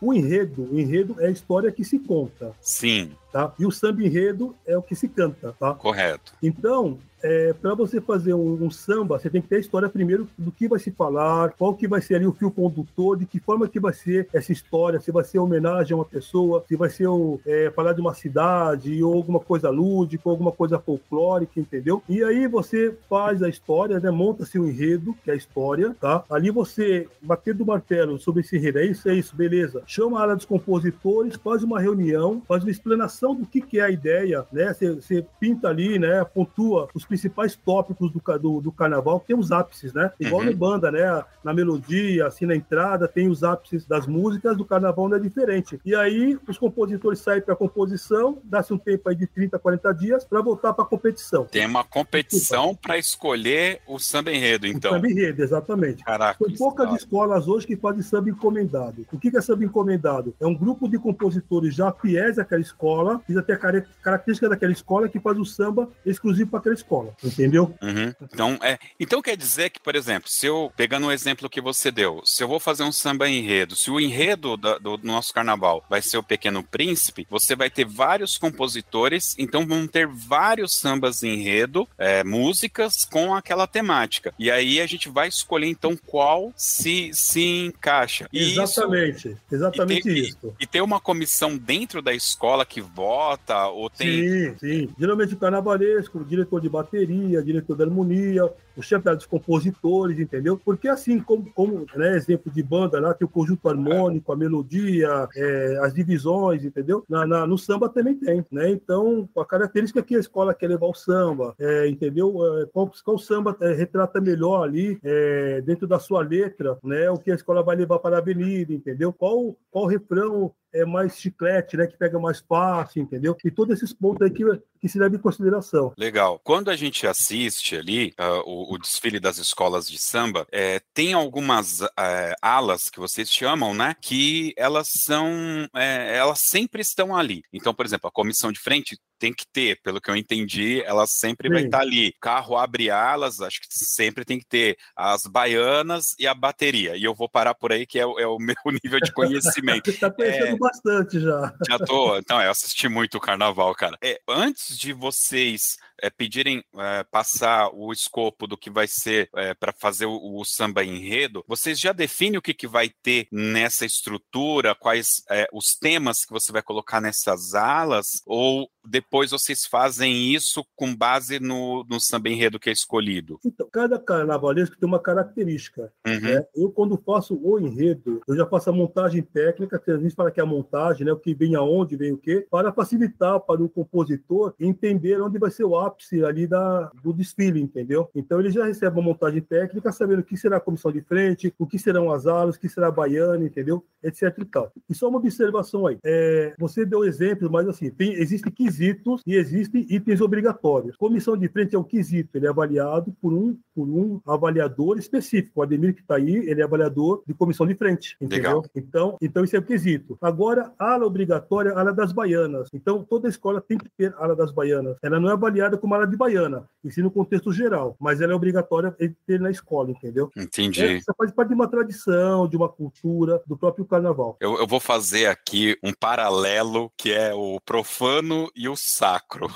O 0.00 0.12
enredo, 0.12 0.68
o 0.72 0.78
enredo 0.78 1.16
é 1.20 1.26
a 1.26 1.30
história 1.30 1.70
que 1.70 1.84
se 1.84 1.98
conta, 1.98 2.52
Sim, 2.60 3.12
tá? 3.32 3.52
E 3.58 3.66
o 3.66 3.70
samba 3.70 4.02
enredo 4.02 4.54
é 4.66 4.76
o 4.76 4.82
que 4.82 4.94
se 4.94 5.08
canta, 5.08 5.54
tá? 5.58 5.74
correto. 5.74 6.32
Então, 6.42 6.98
é, 7.22 7.52
para 7.52 7.74
você 7.74 8.00
fazer 8.00 8.34
um, 8.34 8.64
um 8.64 8.70
samba, 8.70 9.18
você 9.18 9.30
tem 9.30 9.40
que 9.40 9.48
ter 9.48 9.56
a 9.56 9.60
história 9.60 9.88
primeiro 9.88 10.28
do 10.36 10.50
que 10.50 10.68
vai 10.68 10.78
se 10.78 10.90
falar, 10.90 11.52
qual 11.52 11.74
que 11.74 11.86
vai 11.86 12.00
ser 12.00 12.16
ali 12.16 12.26
o 12.26 12.32
fio 12.32 12.50
condutor, 12.50 13.16
de 13.16 13.26
que 13.26 13.38
forma 13.38 13.68
que 13.68 13.80
vai 13.80 13.92
ser 13.92 14.28
essa 14.32 14.52
história, 14.52 15.00
se 15.00 15.12
vai 15.12 15.24
ser 15.24 15.38
homenagem 15.38 15.92
a 15.92 15.96
uma 15.96 16.04
pessoa, 16.04 16.64
se 16.66 16.76
vai 16.76 16.90
ser 16.90 17.06
o, 17.06 17.40
é, 17.46 17.70
falar 17.74 17.92
de 17.92 18.00
uma 18.00 18.14
cidade, 18.14 19.02
ou 19.02 19.14
alguma 19.14 19.40
coisa 19.40 19.70
lúdica, 19.70 20.28
alguma 20.28 20.52
coisa 20.52 20.78
folclórica, 20.78 21.60
entendeu? 21.60 22.02
E 22.08 22.22
aí 22.22 22.46
você 22.46 22.96
faz 23.08 23.42
a 23.42 23.48
história, 23.48 24.00
né, 24.00 24.10
monta-se 24.10 24.58
o 24.58 24.68
enredo, 24.68 25.14
que 25.24 25.30
é 25.30 25.34
a 25.34 25.36
história, 25.36 25.94
tá? 26.00 26.24
Ali 26.30 26.50
você, 26.50 27.08
batendo 27.20 27.62
o 27.62 27.66
martelo 27.66 28.18
sobre 28.18 28.40
esse 28.40 28.56
enredo, 28.56 28.78
é 28.78 28.86
isso, 28.86 29.08
é 29.08 29.14
isso, 29.14 29.36
beleza. 29.36 29.82
Chama 29.86 30.18
a 30.18 30.22
área 30.22 30.36
dos 30.36 30.44
compositores, 30.44 31.36
faz 31.36 31.62
uma 31.62 31.80
reunião, 31.80 32.42
faz 32.46 32.62
uma 32.62 32.70
explanação 32.70 33.34
do 33.34 33.46
que, 33.46 33.60
que 33.60 33.78
é 33.78 33.82
a 33.82 33.90
ideia, 33.90 34.44
né? 34.52 34.72
Você 34.72 35.24
pinta 35.38 35.68
ali, 35.68 35.98
né? 35.98 36.24
Pontua 36.24 36.88
os 36.94 37.04
principais 37.12 37.54
tópicos 37.54 38.10
do, 38.10 38.38
do, 38.38 38.60
do 38.62 38.72
carnaval, 38.72 39.20
que 39.20 39.26
tem 39.26 39.36
os 39.36 39.52
ápices, 39.52 39.92
né? 39.92 40.10
Igual 40.18 40.40
Uhum. 40.40 40.46
no 40.50 40.56
banda, 40.56 40.90
né? 40.90 41.22
Na 41.44 41.52
melodia, 41.52 42.26
assim, 42.26 42.46
na 42.46 42.56
entrada, 42.56 43.06
tem 43.06 43.28
os 43.28 43.44
ápices 43.44 43.84
das 43.84 44.06
músicas, 44.06 44.56
do 44.56 44.64
carnaval 44.64 45.10
não 45.10 45.18
é 45.18 45.20
diferente. 45.20 45.78
E 45.84 45.94
aí, 45.94 46.38
os 46.48 46.56
compositores 46.56 47.18
saem 47.18 47.42
para 47.42 47.52
a 47.52 47.56
composição, 47.56 48.38
dá-se 48.44 48.72
um 48.72 48.78
tempo 48.78 49.10
aí 49.10 49.14
de 49.14 49.26
30, 49.26 49.58
40 49.58 49.92
dias 49.92 50.24
para 50.24 50.40
voltar 50.40 50.72
para 50.72 50.84
a 50.84 50.88
competição. 50.88 51.44
Tem 51.44 51.66
uma 51.66 51.84
competição 51.84 52.74
para 52.74 52.96
escolher 52.96 53.80
o 53.86 53.98
samba 53.98 54.32
enredo, 54.32 54.66
então. 54.66 54.92
O 54.92 54.94
samba 54.94 55.10
enredo, 55.10 55.42
exatamente. 55.42 56.02
Caraca. 56.02 56.42
São 56.42 56.54
poucas 56.54 56.86
isso 56.88 56.96
escolas 56.96 57.46
hoje 57.46 57.66
que 57.66 57.76
fazem 57.76 58.00
samba 58.00 58.30
encomendado. 58.30 59.04
O 59.12 59.18
que 59.18 59.36
é 59.36 59.40
samba 59.42 59.64
encomendado? 59.64 60.34
É 60.40 60.46
um 60.46 60.54
grupo 60.54 60.88
de 60.88 60.98
compositores 60.98 61.74
já 61.74 61.92
fiéis 61.92 62.38
àquela 62.38 62.62
escola, 62.62 63.20
já 63.28 63.42
tem 63.42 63.54
a 63.54 63.58
característica 64.02 64.48
daquela 64.48 64.72
escola, 64.72 65.08
que 65.08 65.20
faz 65.20 65.38
o 65.38 65.44
samba 65.44 65.90
exclusivo 66.06 66.50
para 66.50 66.60
aquela 66.60 66.74
escola. 66.74 67.01
Entendeu? 67.22 67.74
Uhum. 67.82 68.12
Então, 68.22 68.58
é, 68.62 68.78
então 68.98 69.22
quer 69.22 69.36
dizer 69.36 69.70
que, 69.70 69.80
por 69.80 69.94
exemplo, 69.94 70.28
se 70.28 70.46
eu, 70.46 70.72
pegando 70.76 71.06
o 71.06 71.12
exemplo 71.12 71.48
que 71.50 71.60
você 71.60 71.90
deu, 71.90 72.20
se 72.24 72.42
eu 72.42 72.48
vou 72.48 72.60
fazer 72.60 72.82
um 72.82 72.92
samba 72.92 73.28
enredo, 73.28 73.74
se 73.76 73.90
o 73.90 74.00
enredo 74.00 74.56
da- 74.56 74.78
do, 74.78 74.98
nosso 75.02 75.32
carnaval 75.32 75.84
vai 75.88 76.00
ser 76.02 76.18
o 76.18 76.22
Pequeno 76.22 76.62
Príncipe, 76.62 77.26
você 77.30 77.54
vai 77.56 77.68
ter 77.70 77.84
vários 77.84 78.36
compositores, 78.38 79.34
então 79.38 79.66
vão 79.66 79.86
ter 79.86 80.06
vários 80.06 80.74
sambas 80.74 81.22
enredo, 81.22 81.88
é, 81.98 82.24
músicas 82.24 83.04
com 83.04 83.34
aquela 83.34 83.66
temática. 83.66 84.32
E 84.38 84.50
aí 84.50 84.80
a 84.80 84.86
gente 84.86 85.08
vai 85.08 85.28
escolher, 85.28 85.66
então, 85.68 85.96
qual 86.06 86.52
se, 86.56 87.10
se 87.12 87.40
encaixa. 87.66 88.28
E 88.32 88.52
isso- 88.52 88.60
Exatamente. 88.62 89.36
Exatamente 89.50 90.00
e 90.08 90.12
tem- 90.12 90.22
isso. 90.22 90.54
E 90.60 90.66
ter 90.66 90.80
uma 90.80 91.00
comissão 91.00 91.56
dentro 91.56 92.00
da 92.00 92.12
escola 92.14 92.64
que 92.64 92.80
vota, 92.80 93.66
ou 93.68 93.88
tem. 93.90 94.28
Sim, 94.28 94.56
sim. 94.58 94.88
Geralmente 94.98 95.34
o 95.34 95.36
carnavalesco, 95.36 96.18
o 96.18 96.24
diretor 96.24 96.60
de 96.60 96.68
bateria, 96.92 97.42
diretor 97.42 97.76
da 97.76 97.84
harmonia, 97.84 98.44
o 98.76 98.82
chefe 98.82 99.08
dos 99.14 99.26
compositores, 99.26 100.18
entendeu? 100.18 100.58
Porque 100.62 100.88
assim, 100.88 101.18
como, 101.20 101.50
como 101.52 101.86
né, 101.96 102.16
exemplo 102.16 102.52
de 102.52 102.62
banda 102.62 103.00
lá, 103.00 103.14
tem 103.14 103.26
o 103.26 103.30
conjunto 103.30 103.68
harmônico, 103.68 104.32
a 104.32 104.36
melodia, 104.36 105.28
é, 105.34 105.78
as 105.82 105.94
divisões, 105.94 106.64
entendeu? 106.64 107.04
Na, 107.08 107.26
na- 107.26 107.46
no 107.46 107.58
samba 107.58 107.88
também 107.88 108.14
tem, 108.14 108.44
né? 108.50 108.70
Então, 108.70 109.28
a 109.36 109.44
característica 109.44 110.02
que 110.02 110.16
a 110.16 110.20
escola 110.20 110.54
quer 110.54 110.68
levar 110.68 110.86
o 110.86 110.94
samba, 110.94 111.54
é, 111.58 111.88
entendeu? 111.88 112.34
É, 112.62 112.66
qual, 112.66 112.90
qual 113.04 113.18
samba 113.18 113.56
é, 113.60 113.72
retrata 113.72 114.20
melhor 114.20 114.64
ali, 114.64 114.98
é, 115.02 115.60
dentro 115.62 115.86
da 115.86 115.98
sua 115.98 116.22
letra, 116.22 116.78
né? 116.82 117.10
O 117.10 117.18
que 117.18 117.30
a 117.30 117.34
escola 117.34 117.62
vai 117.62 117.76
levar 117.76 117.98
para 117.98 118.16
a 118.16 118.18
avenida, 118.18 118.72
entendeu? 118.72 119.12
Qual, 119.12 119.56
qual 119.70 119.86
refrão 119.86 120.52
é 120.72 120.84
mais 120.86 121.18
chiclete, 121.18 121.76
né? 121.76 121.86
Que 121.86 121.96
pega 121.96 122.18
mais 122.18 122.40
fácil, 122.40 123.02
entendeu? 123.02 123.36
E 123.44 123.50
todos 123.50 123.76
esses 123.76 123.92
pontos 123.92 124.22
aí 124.22 124.30
que, 124.30 124.44
que 124.82 124.88
se 124.88 124.98
leva 124.98 125.14
em 125.14 125.18
consideração. 125.18 125.92
Legal. 125.96 126.40
Quando 126.42 126.68
a 126.68 126.74
gente 126.74 127.06
assiste 127.06 127.76
ali 127.76 128.12
ah, 128.18 128.42
o, 128.44 128.74
o 128.74 128.78
desfile 128.78 129.20
das 129.20 129.38
escolas 129.38 129.88
de 129.88 129.96
samba, 129.96 130.44
é, 130.50 130.80
tem 130.92 131.12
algumas 131.12 131.80
é, 131.96 132.34
alas 132.42 132.90
que 132.90 132.98
vocês 132.98 133.30
chamam, 133.30 133.72
né? 133.74 133.94
Que 134.02 134.52
elas 134.56 134.88
são, 134.92 135.68
é, 135.76 136.16
elas 136.16 136.40
sempre 136.40 136.82
estão 136.82 137.14
ali. 137.16 137.42
Então, 137.52 137.72
por 137.72 137.86
exemplo, 137.86 138.08
a 138.08 138.12
comissão 138.12 138.50
de 138.50 138.58
frente 138.58 138.98
tem 139.20 139.32
que 139.32 139.46
ter, 139.52 139.80
pelo 139.84 140.00
que 140.00 140.10
eu 140.10 140.16
entendi, 140.16 140.82
ela 140.84 141.06
sempre 141.06 141.48
vai 141.48 141.60
Sim. 141.60 141.66
estar 141.66 141.78
ali. 141.78 142.12
Carro 142.20 142.56
abre 142.56 142.90
alas, 142.90 143.40
acho 143.40 143.60
que 143.60 143.68
sempre 143.70 144.24
tem 144.24 144.36
que 144.36 144.44
ter 144.44 144.76
as 144.96 145.22
baianas 145.30 146.06
e 146.18 146.26
a 146.26 146.34
bateria. 146.34 146.96
E 146.96 147.04
eu 147.04 147.14
vou 147.14 147.28
parar 147.28 147.54
por 147.54 147.70
aí, 147.70 147.86
que 147.86 148.00
é, 148.00 148.04
o- 148.06 148.18
é 148.18 148.26
o 148.26 148.36
meu 148.40 148.56
nível 148.82 148.98
de 149.00 149.12
conhecimento. 149.12 149.84
Você 149.84 149.90
está 149.92 150.10
conhecendo 150.10 150.56
É. 150.56 150.58
bastante 150.58 151.20
já. 151.20 151.54
Já 151.68 151.78
tô. 151.78 152.16
Então, 152.18 152.42
eu 152.42 152.50
assisti 152.50 152.88
muito 152.88 153.16
o 153.16 153.20
carnaval, 153.20 153.72
cara. 153.76 153.96
É, 154.02 154.20
antes 154.28 154.71
de 154.76 154.92
vocês 154.92 155.76
é, 156.00 156.10
pedirem 156.10 156.64
é, 156.76 157.04
passar 157.04 157.70
o 157.72 157.92
escopo 157.92 158.46
do 158.46 158.56
que 158.56 158.70
vai 158.70 158.86
ser 158.86 159.30
para 159.58 159.72
fazer 159.72 160.06
o, 160.06 160.40
o 160.40 160.44
samba 160.44 160.84
enredo, 160.84 161.44
vocês 161.46 161.78
já 161.78 161.92
definem 161.92 162.38
o 162.38 162.42
que, 162.42 162.54
que 162.54 162.66
vai 162.66 162.90
ter 163.02 163.26
nessa 163.30 163.84
estrutura, 163.84 164.74
quais 164.74 165.22
é, 165.30 165.46
os 165.52 165.74
temas 165.74 166.24
que 166.24 166.32
você 166.32 166.52
vai 166.52 166.62
colocar 166.62 167.00
nessas 167.00 167.54
alas, 167.54 168.22
ou 168.26 168.68
depois 168.84 169.30
vocês 169.30 169.64
fazem 169.64 170.32
isso 170.34 170.64
com 170.74 170.94
base 170.94 171.38
no, 171.38 171.84
no 171.88 172.00
samba 172.00 172.28
enredo 172.28 172.58
que 172.58 172.68
é 172.68 172.72
escolhido? 172.72 173.38
Então, 173.44 173.68
cada 173.70 173.98
carnavalesco 173.98 174.76
tem 174.76 174.88
uma 174.88 175.00
característica. 175.00 175.92
Uhum. 176.06 176.20
né? 176.20 176.46
Eu, 176.54 176.70
quando 176.70 176.96
faço 176.96 177.38
o 177.40 177.58
enredo, 177.58 178.20
eu 178.26 178.36
já 178.36 178.46
faço 178.46 178.70
a 178.70 178.72
montagem 178.72 179.22
técnica, 179.22 179.78
que 179.78 179.90
a 179.90 179.98
gente 179.98 180.14
fala 180.14 180.30
que 180.30 180.40
é 180.40 180.42
a 180.42 180.46
montagem, 180.46 181.06
né? 181.06 181.12
o 181.12 181.18
que 181.18 181.34
vem 181.34 181.54
aonde, 181.54 181.96
vem 181.96 182.12
o 182.12 182.18
quê, 182.18 182.46
para 182.50 182.72
facilitar 182.72 183.40
para 183.40 183.62
o 183.62 183.68
compositor 183.68 184.54
entender 184.66 185.20
onde 185.20 185.38
vai 185.38 185.50
ser 185.50 185.64
o 185.64 185.78
ápice 185.78 186.24
ali 186.24 186.46
da, 186.46 186.90
do 187.02 187.12
desfile, 187.12 187.60
entendeu? 187.60 188.08
Então 188.14 188.40
ele 188.40 188.50
já 188.50 188.64
recebe 188.64 188.96
uma 188.96 189.02
montagem 189.02 189.40
técnica, 189.40 189.92
sabendo 189.92 190.20
o 190.20 190.24
que 190.24 190.36
será 190.36 190.56
a 190.56 190.60
comissão 190.60 190.92
de 190.92 191.00
frente, 191.00 191.52
o 191.58 191.66
que 191.66 191.78
serão 191.78 192.10
as 192.10 192.26
alas, 192.26 192.56
o 192.56 192.60
que 192.60 192.68
será 192.68 192.88
a 192.88 192.92
baiana, 192.92 193.44
entendeu? 193.44 193.84
Etc 194.02 194.32
e 194.38 194.44
tal. 194.44 194.72
E 194.88 194.94
só 194.94 195.08
uma 195.08 195.18
observação 195.18 195.86
aí. 195.86 195.98
É, 196.04 196.54
você 196.58 196.84
deu 196.84 197.04
exemplos, 197.04 197.50
mas 197.50 197.68
assim, 197.68 197.90
tem, 197.90 198.14
existem 198.14 198.52
quesitos 198.52 199.22
e 199.26 199.34
existem 199.34 199.86
itens 199.88 200.20
obrigatórios. 200.20 200.96
Comissão 200.96 201.36
de 201.36 201.48
frente 201.48 201.74
é 201.74 201.78
um 201.78 201.84
quesito, 201.84 202.36
ele 202.36 202.46
é 202.46 202.48
avaliado 202.48 203.14
por 203.20 203.32
um, 203.32 203.56
por 203.74 203.88
um 203.88 204.20
avaliador 204.26 204.98
específico. 204.98 205.60
O 205.60 205.62
Ademir 205.62 205.94
que 205.94 206.00
está 206.00 206.16
aí, 206.16 206.36
ele 206.48 206.60
é 206.60 206.64
avaliador 206.64 207.22
de 207.26 207.34
comissão 207.34 207.66
de 207.66 207.74
frente, 207.74 208.16
entendeu? 208.20 208.60
Legal. 208.60 208.64
Então, 208.74 209.16
então 209.20 209.44
isso 209.44 209.56
é 209.56 209.58
o 209.58 209.62
quesito. 209.62 210.18
Agora, 210.20 210.72
ala 210.78 211.06
obrigatória, 211.06 211.72
ala 211.72 211.92
das 211.92 212.12
baianas. 212.12 212.68
Então, 212.72 213.04
toda 213.04 213.28
escola 213.28 213.60
tem 213.60 213.78
que 213.78 213.88
ter 213.96 214.14
ala 214.18 214.36
das 214.36 214.51
baianas. 214.52 214.96
Ela 215.02 215.18
não 215.18 215.28
é 215.28 215.32
avaliada 215.32 215.76
como 215.76 215.94
ala 215.94 216.06
de 216.06 216.16
baiana, 216.16 216.68
e 216.84 216.90
sim 216.90 217.02
no 217.02 217.10
contexto 217.10 217.52
geral, 217.52 217.96
mas 218.00 218.20
ela 218.20 218.32
é 218.32 218.36
obrigatória 218.36 218.94
ter 219.26 219.40
na 219.40 219.50
escola, 219.50 219.90
entendeu? 219.90 220.30
Entendi. 220.36 220.82
É, 220.82 220.92
Isso 220.94 221.12
faz 221.16 221.32
parte 221.32 221.48
de 221.48 221.54
uma 221.54 221.68
tradição, 221.68 222.48
de 222.48 222.56
uma 222.56 222.68
cultura, 222.68 223.42
do 223.46 223.56
próprio 223.56 223.84
carnaval. 223.84 224.36
Eu, 224.40 224.58
eu 224.58 224.66
vou 224.66 224.80
fazer 224.80 225.26
aqui 225.26 225.76
um 225.82 225.92
paralelo 225.92 226.90
que 226.96 227.12
é 227.12 227.32
o 227.34 227.60
profano 227.64 228.50
e 228.54 228.68
o 228.68 228.76
sacro. 228.76 229.48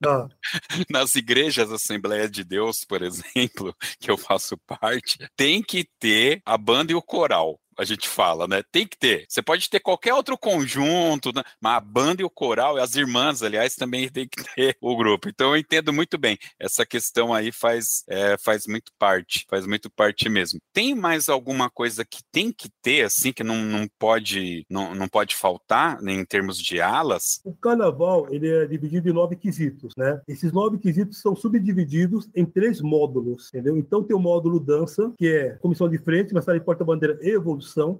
Tá? 0.00 0.28
Nas 0.90 1.16
igrejas 1.16 1.72
Assembleia 1.72 2.28
de 2.28 2.44
Deus, 2.44 2.84
por 2.84 3.02
exemplo, 3.02 3.74
que 3.98 4.10
eu 4.10 4.16
faço 4.16 4.56
parte, 4.66 5.18
tem 5.36 5.62
que 5.62 5.88
ter 5.98 6.40
a 6.44 6.56
banda 6.56 6.92
e 6.92 6.94
o 6.94 7.02
coral. 7.02 7.58
A 7.78 7.84
gente 7.84 8.08
fala, 8.08 8.46
né? 8.46 8.62
Tem 8.72 8.86
que 8.86 8.98
ter. 8.98 9.26
Você 9.28 9.42
pode 9.42 9.68
ter 9.68 9.80
qualquer 9.80 10.14
outro 10.14 10.36
conjunto, 10.38 11.32
né? 11.34 11.42
mas 11.60 11.76
a 11.76 11.80
banda 11.80 12.22
e 12.22 12.24
o 12.24 12.30
coral, 12.30 12.78
e 12.78 12.80
as 12.80 12.94
irmãs, 12.96 13.42
aliás, 13.42 13.74
também 13.74 14.08
tem 14.10 14.28
que 14.28 14.42
ter 14.54 14.76
o 14.80 14.96
grupo. 14.96 15.28
Então 15.28 15.50
eu 15.50 15.56
entendo 15.56 15.92
muito 15.92 16.18
bem. 16.18 16.38
Essa 16.58 16.86
questão 16.86 17.34
aí 17.34 17.52
faz, 17.52 18.04
é, 18.08 18.36
faz 18.38 18.66
muito 18.66 18.92
parte, 18.98 19.44
faz 19.48 19.66
muito 19.66 19.90
parte 19.90 20.28
mesmo. 20.28 20.58
Tem 20.72 20.94
mais 20.94 21.28
alguma 21.28 21.70
coisa 21.70 22.04
que 22.04 22.22
tem 22.32 22.52
que 22.52 22.68
ter, 22.82 23.04
assim, 23.04 23.32
que 23.32 23.44
não, 23.44 23.56
não, 23.56 23.88
pode, 23.98 24.64
não, 24.70 24.94
não 24.94 25.08
pode 25.08 25.34
faltar 25.34 26.00
né, 26.00 26.12
em 26.12 26.24
termos 26.24 26.58
de 26.58 26.80
alas? 26.80 27.40
O 27.44 27.54
carnaval 27.54 28.26
ele 28.30 28.48
é 28.48 28.66
dividido 28.66 29.08
em 29.08 29.12
nove 29.12 29.36
quesitos, 29.36 29.92
né? 29.96 30.20
Esses 30.26 30.52
nove 30.52 30.78
quesitos 30.78 31.20
são 31.20 31.36
subdivididos 31.36 32.28
em 32.34 32.44
três 32.44 32.80
módulos, 32.80 33.48
entendeu? 33.48 33.76
Então 33.76 34.02
tem 34.02 34.16
o 34.16 34.20
módulo 34.20 34.60
dança, 34.60 35.12
que 35.18 35.26
é 35.26 35.50
comissão 35.56 35.88
de 35.88 35.98
frente, 35.98 36.34
mensagem 36.34 36.62
porta-bandeira 36.62 37.18
e 37.20 37.36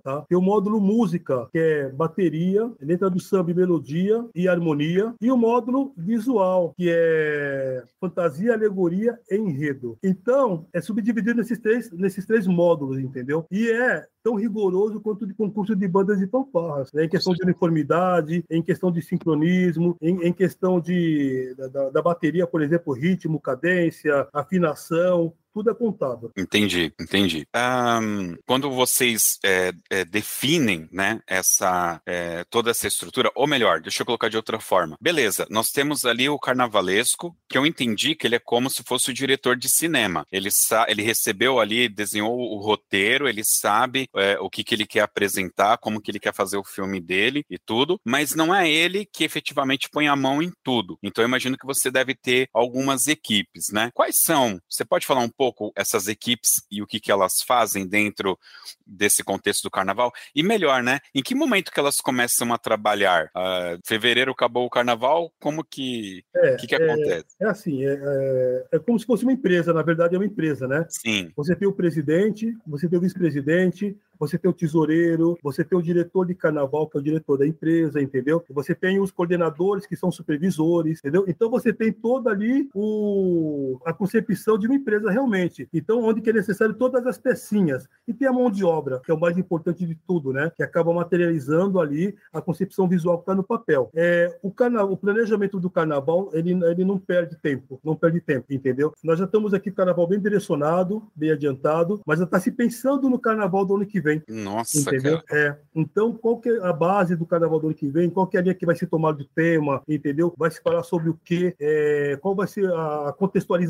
tá? 0.02 0.24
Tem 0.28 0.36
o 0.36 0.42
módulo 0.42 0.80
música, 0.80 1.48
que 1.52 1.58
é 1.58 1.88
bateria, 1.88 2.70
letra 2.80 3.10
do 3.10 3.20
samba 3.20 3.52
melodia 3.54 4.24
e 4.34 4.48
harmonia, 4.48 5.14
e 5.20 5.30
o 5.30 5.36
módulo 5.36 5.92
visual, 5.96 6.74
que 6.76 6.88
é 6.90 7.84
fantasia, 8.00 8.54
alegoria 8.54 9.18
e 9.30 9.36
enredo. 9.36 9.98
Então, 10.02 10.66
é 10.72 10.80
subdividido 10.80 11.36
nesses 11.36 11.58
três, 11.58 11.90
nesses 11.92 12.26
três 12.26 12.46
módulos, 12.46 12.98
entendeu? 12.98 13.46
E 13.50 13.70
é 13.70 14.06
tão 14.26 14.34
rigoroso 14.34 15.00
quanto 15.00 15.24
de 15.24 15.32
concurso 15.32 15.76
de 15.76 15.86
bandas 15.86 16.20
e 16.20 16.26
fanfarras, 16.26 16.92
né? 16.92 17.04
em 17.04 17.08
questão 17.08 17.32
de 17.32 17.44
uniformidade, 17.44 18.44
em 18.50 18.60
questão 18.60 18.90
de 18.90 19.00
sincronismo, 19.00 19.96
em, 20.02 20.20
em 20.26 20.32
questão 20.32 20.80
de, 20.80 21.54
da- 21.54 21.90
da, 21.90 22.02
bateria, 22.02 22.44
por 22.44 22.60
exemplo, 22.60 22.92
ritmo, 22.92 23.40
cadência, 23.40 24.26
afinação, 24.32 25.32
tudo 25.56 25.70
é 25.70 25.74
contado. 25.74 26.30
Entendi, 26.36 26.92
entendi. 27.00 27.46
Ahn, 27.50 28.36
quando 28.46 28.70
vocês 28.70 29.38
é, 29.42 29.72
é, 29.88 30.04
definem, 30.04 30.86
né, 30.92 31.18
essa, 31.26 31.98
é, 32.04 32.44
toda 32.50 32.70
essa 32.70 32.86
estrutura, 32.86 33.30
ou 33.34 33.46
melhor, 33.46 33.80
deixa 33.80 34.02
eu 34.02 34.06
colocar 34.06 34.28
de 34.28 34.36
outra 34.36 34.60
forma. 34.60 34.98
Beleza, 35.00 35.46
nós 35.48 35.70
temos 35.70 36.04
ali 36.04 36.28
o 36.28 36.38
carnavalesco, 36.38 37.34
que 37.48 37.56
eu 37.56 37.64
entendi 37.64 38.14
que 38.14 38.26
ele 38.26 38.34
é 38.34 38.38
como 38.38 38.68
se 38.68 38.82
fosse 38.82 39.10
o 39.10 39.14
diretor 39.14 39.56
de 39.56 39.70
cinema. 39.70 40.26
Ele, 40.30 40.50
ele 40.88 41.02
recebeu 41.02 41.58
ali, 41.58 41.88
desenhou 41.88 42.36
o 42.38 42.58
roteiro, 42.60 43.26
ele 43.26 43.42
sabe 43.42 44.10
é, 44.16 44.38
o 44.40 44.48
que, 44.50 44.64
que 44.64 44.74
ele 44.74 44.86
quer 44.86 45.00
apresentar, 45.00 45.78
como 45.78 46.00
que 46.00 46.10
ele 46.10 46.18
quer 46.20 46.34
fazer 46.34 46.56
o 46.56 46.64
filme 46.64 47.00
dele 47.00 47.44
e 47.50 47.58
tudo, 47.58 48.00
mas 48.04 48.34
não 48.34 48.54
é 48.54 48.70
ele 48.70 49.04
que 49.06 49.24
efetivamente 49.24 49.88
põe 49.90 50.08
a 50.08 50.16
mão 50.16 50.42
em 50.42 50.52
tudo. 50.62 50.98
Então 51.02 51.22
eu 51.22 51.28
imagino 51.28 51.56
que 51.56 51.66
você 51.66 51.90
deve 51.90 52.14
ter 52.14 52.48
algumas 52.52 53.06
equipes, 53.06 53.66
né? 53.72 53.90
Quais 53.94 54.16
são? 54.20 54.60
Você 54.68 54.84
pode 54.84 55.06
falar 55.06 55.20
um 55.20 55.28
pouco 55.28 55.72
essas 55.76 56.08
equipes 56.08 56.62
e 56.70 56.82
o 56.82 56.86
que, 56.86 57.00
que 57.00 57.12
elas 57.12 57.34
fazem 57.46 57.86
dentro 57.86 58.38
desse 58.86 59.22
contexto 59.22 59.62
do 59.62 59.70
carnaval? 59.70 60.12
E 60.34 60.42
melhor, 60.42 60.82
né? 60.82 61.00
Em 61.14 61.22
que 61.22 61.34
momento 61.34 61.70
que 61.72 61.80
elas 61.80 61.96
começam 62.00 62.52
a 62.52 62.58
trabalhar? 62.58 63.30
Ah, 63.34 63.76
fevereiro 63.84 64.32
acabou 64.32 64.66
o 64.66 64.70
carnaval, 64.70 65.32
como 65.40 65.64
que, 65.64 66.24
É, 66.34 66.56
que, 66.56 66.66
que 66.66 66.74
é, 66.74 66.90
acontece? 66.92 67.36
é 67.40 67.46
assim, 67.46 67.84
é, 67.84 67.92
é, 67.92 68.66
é 68.72 68.78
como 68.78 68.98
se 68.98 69.06
fosse 69.06 69.24
uma 69.24 69.32
empresa, 69.32 69.72
na 69.72 69.82
verdade 69.82 70.14
é 70.14 70.18
uma 70.18 70.26
empresa, 70.26 70.66
né? 70.66 70.86
Sim, 70.88 71.30
Você 71.36 71.54
tem 71.54 71.68
o 71.68 71.72
presidente, 71.72 72.56
você 72.66 72.88
tem 72.88 72.98
o 72.98 73.02
vice-presidente, 73.02 73.96
você 74.18 74.38
tem 74.38 74.50
o 74.50 74.54
tesoureiro, 74.54 75.38
você 75.42 75.64
tem 75.64 75.78
o 75.78 75.82
diretor 75.82 76.26
de 76.26 76.34
carnaval, 76.34 76.88
que 76.88 76.96
é 76.96 77.00
o 77.00 77.04
diretor 77.04 77.38
da 77.38 77.46
empresa, 77.46 78.00
entendeu? 78.00 78.44
Você 78.50 78.74
tem 78.74 79.00
os 79.00 79.10
coordenadores, 79.10 79.86
que 79.86 79.96
são 79.96 80.10
supervisores, 80.10 80.98
entendeu? 80.98 81.24
Então 81.28 81.50
você 81.50 81.72
tem 81.72 81.92
toda 81.92 82.30
ali 82.30 82.68
o, 82.74 83.78
a 83.84 83.92
concepção 83.92 84.58
de 84.58 84.66
uma 84.66 84.76
empresa 84.76 85.10
realmente. 85.10 85.68
Então, 85.72 86.02
onde 86.02 86.20
que 86.20 86.30
é 86.30 86.32
necessário 86.32 86.74
todas 86.74 87.06
as 87.06 87.18
pecinhas. 87.18 87.88
E 88.06 88.14
tem 88.14 88.28
a 88.28 88.32
mão 88.32 88.50
de 88.50 88.64
obra, 88.64 89.00
que 89.04 89.10
é 89.10 89.14
o 89.14 89.20
mais 89.20 89.36
importante 89.36 89.86
de 89.86 89.94
tudo, 90.06 90.32
né? 90.32 90.50
Que 90.54 90.62
acaba 90.62 90.92
materializando 90.92 91.80
ali 91.80 92.14
a 92.32 92.40
concepção 92.40 92.88
visual 92.88 93.18
que 93.18 93.22
está 93.22 93.34
no 93.34 93.42
papel. 93.44 93.90
É, 93.94 94.38
o, 94.42 94.50
carna... 94.50 94.84
o 94.84 94.96
planejamento 94.96 95.58
do 95.58 95.70
carnaval, 95.70 96.30
ele, 96.32 96.52
ele 96.52 96.84
não 96.84 96.98
perde 96.98 97.36
tempo, 97.36 97.80
não 97.84 97.96
perde 97.96 98.20
tempo, 98.20 98.46
entendeu? 98.50 98.92
Nós 99.02 99.18
já 99.18 99.24
estamos 99.24 99.52
aqui 99.52 99.70
com 99.70 99.74
o 99.74 99.76
carnaval 99.76 100.06
bem 100.06 100.20
direcionado, 100.20 101.02
bem 101.14 101.30
adiantado, 101.30 102.00
mas 102.06 102.18
já 102.18 102.24
está 102.24 102.38
se 102.40 102.50
pensando 102.50 103.08
no 103.10 103.18
carnaval 103.18 103.64
do 103.64 103.76
ano 103.76 103.86
que 103.86 104.00
vem. 104.00 104.05
Nossa, 104.28 104.78
Entendeu? 104.78 105.22
cara. 105.22 105.40
É. 105.40 105.56
Então, 105.74 106.12
qual 106.12 106.38
que 106.38 106.48
é 106.48 106.58
a 106.62 106.72
base 106.72 107.14
do 107.14 107.26
carnaval 107.26 107.60
do 107.60 107.66
ano 107.66 107.76
que 107.76 107.88
vem? 107.88 108.08
Qual 108.08 108.26
que 108.26 108.36
é 108.36 108.40
a 108.40 108.42
linha 108.42 108.54
que 108.54 108.66
vai 108.66 108.74
ser 108.74 108.86
tomada 108.86 109.18
de 109.18 109.28
tema? 109.34 109.82
Entendeu? 109.88 110.32
Vai 110.36 110.50
se 110.50 110.60
falar 110.62 110.82
sobre 110.82 111.10
o 111.10 111.18
quê? 111.24 111.54
É, 111.60 112.18
qual 112.20 112.34
vai 112.34 112.46
ser 112.46 112.72
a 112.72 113.14